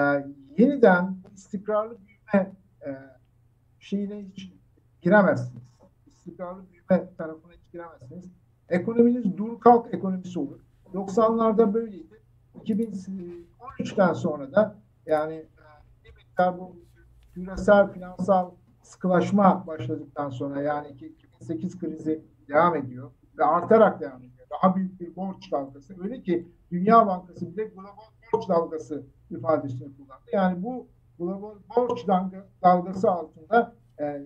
yeniden 0.57 1.17
istikrarlı 1.35 1.97
büyüme 1.99 2.51
e, 2.85 2.91
şeyine 3.79 4.23
hiç 4.23 4.53
giremezsins. 5.01 5.63
İstikrarlı 6.07 6.61
büyüme 6.71 7.09
tarafına 7.17 7.53
hiç 7.53 7.71
giremezsiniz. 7.71 8.42
Ekonominiz 8.69 9.37
dur 9.37 9.59
kalk 9.59 9.93
ekonomisi 9.93 10.39
olur. 10.39 10.59
90'larda 10.93 11.73
böyleydi. 11.73 12.21
2013'ten 12.65 14.13
sonra 14.13 14.51
da 14.51 14.75
yani 15.05 15.33
e, 15.33 15.47
bir 16.03 16.15
miktar 16.15 16.59
bu 16.59 16.75
küresel 17.33 17.91
finansal 17.91 18.51
sıkılaşma 18.81 19.67
başladıktan 19.67 20.29
sonra 20.29 20.61
yani 20.61 20.87
2008 20.87 21.79
krizi 21.79 22.21
devam 22.47 22.75
ediyor 22.75 23.11
ve 23.37 23.43
artarak 23.43 24.01
devam 24.01 24.17
ediyor. 24.17 24.47
Daha 24.51 24.75
büyük 24.75 24.99
bir 24.99 25.15
borç 25.15 25.51
dalgası. 25.51 26.03
Öyle 26.03 26.21
ki 26.21 26.47
Dünya 26.71 27.07
Bankası 27.07 27.53
bile 27.53 27.63
global 27.65 27.89
borç 28.33 28.49
dalgası 28.49 29.03
ifadesini 29.31 29.97
kullandı. 29.97 30.23
Yani 30.33 30.63
bu 30.63 30.87
global 31.19 31.55
borç 31.75 32.07
dalgası 32.63 33.11
altında 33.11 33.75
E, 33.99 34.21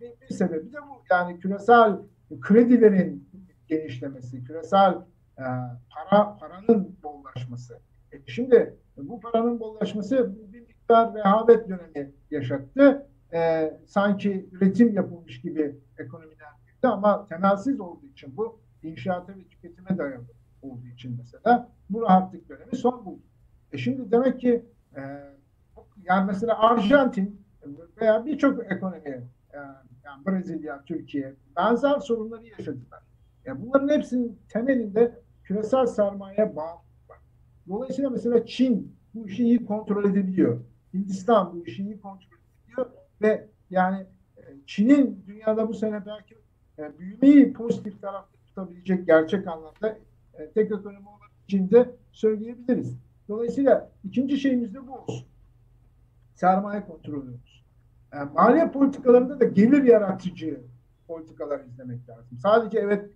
bir, 0.00 0.12
bir 0.30 0.34
sebebi 0.34 0.72
de 0.72 0.76
bu. 0.82 1.02
Yani 1.10 1.38
küresel 1.38 1.98
kredilerin 2.40 3.28
genişlemesi, 3.72 4.44
küresel 4.44 4.92
e, 5.38 5.44
para 5.90 6.36
paranın 6.40 6.96
bollaşması. 7.02 7.78
E, 8.12 8.26
şimdi 8.26 8.76
bu 8.96 9.20
paranın 9.20 9.60
bollaşması 9.60 10.36
bir 10.52 10.60
miktar 10.60 11.14
rehavet 11.14 11.68
dönemi 11.68 12.12
yaşattı. 12.30 13.06
E, 13.32 13.72
sanki 13.86 14.48
üretim 14.52 14.94
yapılmış 14.94 15.40
gibi 15.40 15.76
ekonomiden 15.98 16.52
gitti 16.66 16.86
ama 16.88 17.26
temelsiz 17.26 17.80
olduğu 17.80 18.06
için 18.06 18.36
bu 18.36 18.60
inşaata 18.82 19.36
ve 19.36 19.44
tüketime 19.48 19.98
dayalı 19.98 20.24
olduğu 20.62 20.86
için 20.86 21.16
mesela 21.18 21.68
bu 21.90 22.02
rahatlık 22.02 22.48
dönemi 22.48 22.76
son 22.76 23.04
buldu. 23.04 23.22
E 23.72 23.78
şimdi 23.78 24.10
demek 24.10 24.40
ki 24.40 24.66
e, 24.96 25.00
yani 26.04 26.26
mesela 26.26 26.58
Arjantin 26.58 27.42
veya 28.00 28.26
birçok 28.26 28.72
ekonomi 28.72 29.28
e, 29.52 29.58
yani 30.04 30.26
Brezilya, 30.26 30.82
Türkiye 30.84 31.34
benzer 31.56 31.98
sorunları 31.98 32.46
yaşadılar. 32.46 33.11
Yani 33.46 33.62
bunların 33.62 33.88
hepsinin 33.88 34.38
temelinde 34.48 35.20
küresel 35.44 35.86
sermaye 35.86 36.56
bağlı. 36.56 36.78
Dolayısıyla 37.68 38.10
mesela 38.10 38.46
Çin 38.46 38.96
bu 39.14 39.28
işi 39.28 39.44
iyi 39.44 39.66
kontrol 39.66 40.04
edebiliyor. 40.04 40.60
Hindistan 40.94 41.52
bu 41.52 41.66
işi 41.66 41.82
iyi 41.82 42.00
kontrol 42.00 42.26
edebiliyor 42.26 42.86
ve 43.22 43.48
yani 43.70 44.06
e, 44.36 44.42
Çin'in 44.66 45.24
dünyada 45.26 45.68
bu 45.68 45.74
sene 45.74 46.06
belki 46.06 46.34
e, 46.78 46.98
büyümeyi 46.98 47.52
pozitif 47.52 48.00
tarafta 48.00 48.38
tutabilecek 48.46 49.06
gerçek 49.06 49.46
anlamda 49.46 49.98
e, 50.38 50.50
tek 50.50 50.72
ekonomi 50.72 51.08
olan 51.08 51.30
Çin'de 51.48 51.90
söyleyebiliriz. 52.12 52.96
Dolayısıyla 53.28 53.90
ikinci 54.04 54.38
şeyimiz 54.38 54.74
de 54.74 54.86
bu 54.86 54.94
olsun. 54.94 55.26
Sermaye 56.34 56.86
kontrolü 56.86 57.34
Yani 58.12 58.30
maliye 58.34 58.70
politikalarında 58.70 59.40
da 59.40 59.44
gelir 59.44 59.82
yaratıcı 59.82 60.60
politikalar 61.06 61.60
izlemek 61.64 62.08
lazım. 62.08 62.38
Sadece 62.38 62.78
evet 62.78 63.10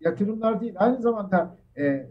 yatırımlar 0.00 0.60
değil, 0.60 0.74
aynı 0.76 1.02
zamanda 1.02 1.56
e, 1.78 2.06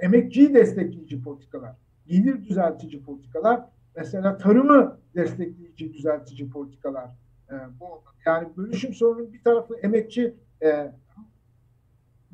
emekçiyi 0.00 0.54
destekleyici 0.54 1.22
politikalar, 1.22 1.76
gelir 2.06 2.44
düzeltici 2.44 3.02
politikalar, 3.02 3.64
mesela 3.96 4.38
tarımı 4.38 4.98
destekleyici 5.14 5.92
düzeltici 5.92 6.50
politikalar. 6.50 7.10
E, 7.50 7.54
bu 7.80 8.02
yani 8.26 8.48
bölüşüm 8.56 8.94
sorunun 8.94 9.32
bir 9.32 9.42
tarafı 9.42 9.74
emekçi, 9.74 10.34
e, 10.62 10.92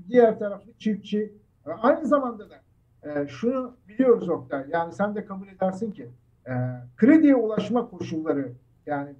diğer 0.08 0.38
tarafı 0.38 0.72
çiftçi. 0.78 1.32
E, 1.66 1.70
aynı 1.70 2.06
zamanda 2.06 2.50
da 2.50 2.56
e, 3.02 3.28
şunu 3.28 3.76
biliyoruz 3.88 4.28
Oktay, 4.28 4.66
yani 4.70 4.92
sen 4.92 5.14
de 5.14 5.24
kabul 5.24 5.48
edersin 5.48 5.92
ki 5.92 6.08
e, 6.46 6.52
krediye 6.96 7.36
ulaşma 7.36 7.90
koşulları 7.90 8.52
yani 8.86 9.14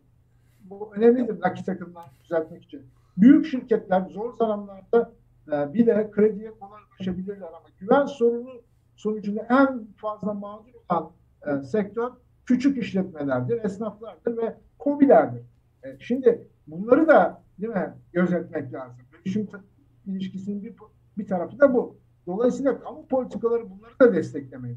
bu 0.61 0.95
önemlidir 0.95 1.41
nakit 1.41 1.69
akımlarını 1.69 2.11
düzeltmek 2.25 2.65
için. 2.65 2.83
Büyük 3.17 3.47
şirketler 3.47 4.01
zor 4.01 4.37
zamanlarda 4.37 5.13
e, 5.53 5.75
bile 5.75 6.11
krediye 6.11 6.51
kolay 6.51 6.81
ulaşabilirler 6.91 7.49
ama 7.49 7.67
güven 7.79 8.07
sorunu 8.07 8.63
sonucunda 8.97 9.47
en 9.51 9.87
fazla 9.97 10.35
mağdur 10.35 10.73
olan 10.89 11.11
e, 11.47 11.63
sektör 11.63 12.11
küçük 12.47 12.79
işletmelerdir, 12.79 13.65
esnaflardır 13.65 14.37
ve 14.37 14.57
kobilerdir. 14.79 15.43
E, 15.83 15.99
şimdi 15.99 16.49
bunları 16.67 17.09
da 17.09 17.43
değil 17.59 17.73
mi 17.73 17.95
gözetmek 18.13 18.73
lazım. 18.73 19.05
Bölüşüm 19.13 19.49
ilişkisinin 20.07 20.65
bir, 20.65 20.75
bir 21.19 21.27
tarafı 21.27 21.59
da 21.59 21.75
bu. 21.75 21.99
Dolayısıyla 22.27 22.81
kamu 22.81 23.07
politikaları 23.07 23.71
bunları 23.71 23.99
da 24.01 24.15
desteklemeyi. 24.15 24.77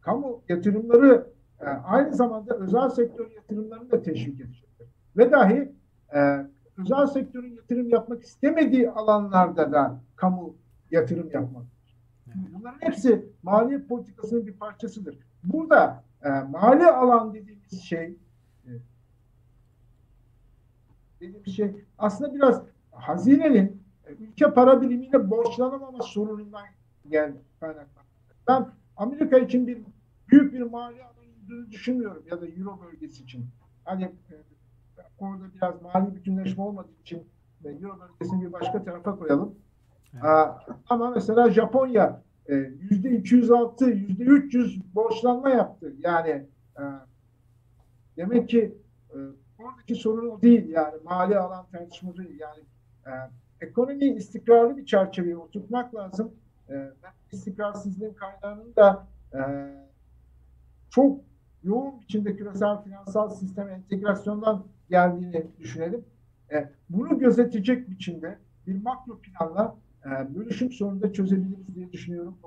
Kamu 0.00 0.42
yatırımları 0.48 1.26
e, 1.60 1.64
aynı 1.64 2.14
zamanda 2.14 2.54
özel 2.56 2.88
sektör 2.88 3.30
yatırımlarını 3.30 3.90
da 3.90 4.02
teşvik 4.02 4.40
edecektir. 4.40 4.86
Ve 5.16 5.32
dahi 5.32 5.72
e, 6.14 6.46
özel 6.80 7.06
sektörün 7.06 7.56
yatırım 7.56 7.90
yapmak 7.90 8.22
istemediği 8.22 8.90
alanlarda 8.90 9.72
da 9.72 10.00
kamu 10.16 10.54
yatırım 10.90 11.30
yapmak. 11.30 11.64
Bunların 12.34 12.80
hepsi 12.80 13.26
maliye 13.42 13.78
politikasının 13.78 14.46
bir 14.46 14.52
parçasıdır. 14.52 15.18
Burada 15.44 16.04
e, 16.22 16.28
mali 16.28 16.86
alan 16.86 17.34
dediğimiz 17.34 17.82
şey 17.82 18.16
e, 18.66 18.70
dediğimiz 21.20 21.56
şey 21.56 21.84
aslında 21.98 22.34
biraz 22.34 22.62
hazinenin 22.90 23.82
e, 24.06 24.12
ülke 24.12 24.54
para 24.54 24.82
birimiyle 24.82 25.30
borçlanamama 25.30 26.02
sorunundan 26.02 26.64
gel 27.08 27.32
kaynaklanıyor. 27.60 28.04
Ben 28.48 28.68
Amerika 28.96 29.38
için 29.38 29.66
bir 29.66 29.78
büyük 30.28 30.52
bir 30.52 30.60
mali 30.60 31.02
alan 31.02 31.70
düşünmüyorum 31.70 32.22
ya 32.30 32.40
da 32.40 32.46
Euro 32.46 32.80
bölgesi 32.80 33.22
için. 33.22 33.46
Hani 33.84 34.04
e, 34.04 34.34
orada 35.22 35.44
biraz 35.54 35.82
mali 35.82 36.16
bütünleşme 36.16 36.62
olmadığı 36.62 37.00
için 37.02 37.26
Euro 37.64 37.98
bölgesini 38.00 38.46
bir 38.46 38.52
başka 38.52 38.84
tarafa 38.84 39.16
koyalım. 39.16 39.54
Evet. 40.14 40.24
Aa, 40.24 40.58
ama 40.88 41.10
mesela 41.10 41.50
Japonya 41.50 42.22
e, 42.48 42.54
yüzde 42.54 43.10
206, 43.10 43.84
yüzde 43.84 44.24
300 44.24 44.94
borçlanma 44.94 45.50
yaptı. 45.50 45.94
Yani 45.98 46.46
e, 46.78 46.82
demek 48.16 48.48
ki 48.48 48.74
e, 49.10 49.16
oradaki 49.58 49.94
sorun 49.94 50.30
o 50.30 50.42
değil 50.42 50.68
yani 50.68 50.94
mali 51.04 51.38
alan 51.38 51.66
tartışma 51.72 52.16
değil. 52.16 52.40
Yani 52.40 52.60
e, 53.06 53.10
ekonomi 53.66 54.04
istikrarlı 54.04 54.76
bir 54.76 54.86
çerçeveye 54.86 55.36
oturtmak 55.36 55.94
lazım. 55.94 56.32
E, 56.70 56.90
istikrarsızlığın 57.32 58.14
kaynağının 58.14 58.76
da 58.76 59.06
e, 59.34 59.40
çok 60.90 61.20
yoğun 61.64 62.00
biçimde 62.00 62.36
küresel 62.36 62.82
finansal 62.82 63.28
sistem 63.28 63.68
entegrasyondan 63.68 64.64
geldiğini 64.90 65.46
düşünelim. 65.58 66.04
E, 66.52 66.70
bunu 66.90 67.18
gözetecek 67.18 67.90
biçimde 67.90 68.38
bir 68.66 68.82
makro 68.82 69.18
planla 69.18 69.76
e, 70.06 70.34
bölüşüm 70.34 70.72
sorunu 70.72 71.02
da 71.02 71.12
çözebiliriz 71.12 71.74
diye 71.74 71.92
düşünüyorum. 71.92 72.38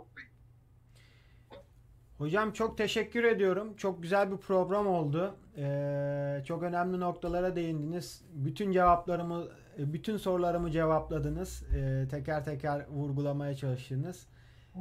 Hocam 2.18 2.52
çok 2.52 2.78
teşekkür 2.78 3.24
ediyorum. 3.24 3.74
Çok 3.78 4.02
güzel 4.02 4.32
bir 4.32 4.38
program 4.38 4.88
oldu. 4.88 5.36
Ee, 5.58 6.42
çok 6.46 6.64
önemli 6.64 7.00
noktalara 7.00 7.56
değindiniz. 7.56 8.22
Bütün 8.34 8.72
cevaplarımı, 8.72 9.44
bütün 9.78 10.18
sorularımı 10.18 10.72
cevapladınız. 10.72 11.64
Ee, 11.76 12.08
teker 12.12 12.46
teker 12.46 12.86
vurgulamaya 12.90 13.56
çalıştınız. 13.56 14.28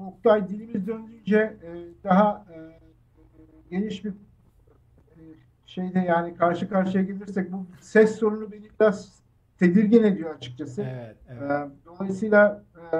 Oktay 0.07 0.49
dilimiz 0.49 0.87
döndükçe 0.87 1.37
e, 1.39 1.71
daha 2.05 2.47
e, 2.55 2.82
geniş 3.73 4.05
bir 4.05 4.13
şeyde 5.67 5.99
yani 5.99 6.37
karşı 6.37 6.69
karşıya 6.69 7.05
gelirsek 7.05 7.53
bu 7.53 7.67
ses 7.81 8.19
sorunu 8.19 8.53
beni 8.53 8.69
biraz 8.81 9.23
tedirgin 9.59 10.03
ediyor 10.03 10.35
açıkçası. 10.35 10.83
Evet, 10.83 11.17
evet. 11.29 11.51
Ee, 11.51 11.87
dolayısıyla 11.87 12.65
e, 12.77 12.97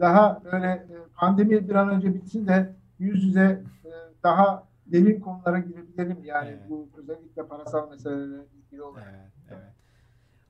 daha 0.00 0.42
böyle 0.44 0.66
e, 0.66 0.96
pandemi 1.14 1.68
bir 1.68 1.74
an 1.74 1.88
önce 1.88 2.14
bitsin 2.14 2.46
de 2.46 2.74
yüz 2.98 3.24
yüze 3.24 3.62
e, 3.84 3.90
daha 4.22 4.68
derin 4.86 5.20
konulara 5.20 5.58
girebilelim. 5.58 6.24
Yani 6.24 6.48
evet. 6.48 6.70
bu 6.70 6.88
özellikle 6.96 7.46
parasal 7.46 7.90
meselelerle 7.90 8.44
ilgili 8.56 8.82
olarak. 8.82 9.08
Evet, 9.10 9.32
evet. 9.50 9.72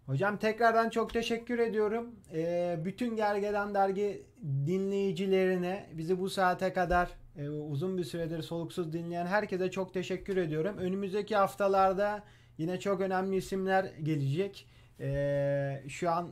Hocam 0.07 0.37
tekrardan 0.37 0.91
çok 0.91 1.13
teşekkür 1.13 1.59
ediyorum. 1.59 2.07
Ee, 2.33 2.79
bütün 2.85 3.17
Gergedan 3.17 3.75
Dergi 3.75 4.27
dinleyicilerine 4.67 5.87
bizi 5.93 6.21
bu 6.21 6.31
saate 6.31 6.73
kadar 6.73 7.09
e, 7.39 7.49
uzun 7.49 7.99
bir 7.99 8.05
süredir 8.05 8.43
soluksuz 8.43 8.93
dinleyen 8.93 9.27
herkese 9.27 9.71
çok 9.71 9.95
teşekkür 9.95 10.37
ediyorum. 10.37 10.79
Önümüzdeki 10.79 11.37
haftalarda 11.37 12.25
yine 12.59 12.81
çok 12.81 13.01
önemli 13.01 13.37
isimler 13.37 13.85
gelecek. 13.85 14.67
E, 15.01 15.83
şu 15.89 16.11
an 16.11 16.29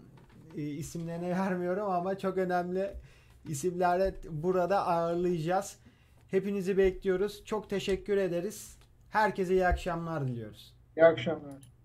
e, 0.56 0.62
isimlerini 0.62 1.30
vermiyorum 1.38 1.90
ama 1.90 2.18
çok 2.18 2.38
önemli 2.38 2.90
isimleri 3.48 4.14
burada 4.30 4.86
ağırlayacağız. 4.86 5.78
Hepinizi 6.30 6.78
bekliyoruz. 6.78 7.44
Çok 7.44 7.70
teşekkür 7.70 8.16
ederiz. 8.16 8.78
Herkese 9.10 9.54
iyi 9.54 9.66
akşamlar 9.66 10.28
diliyoruz. 10.28 10.74
İyi 10.96 11.04
akşamlar. 11.04 11.75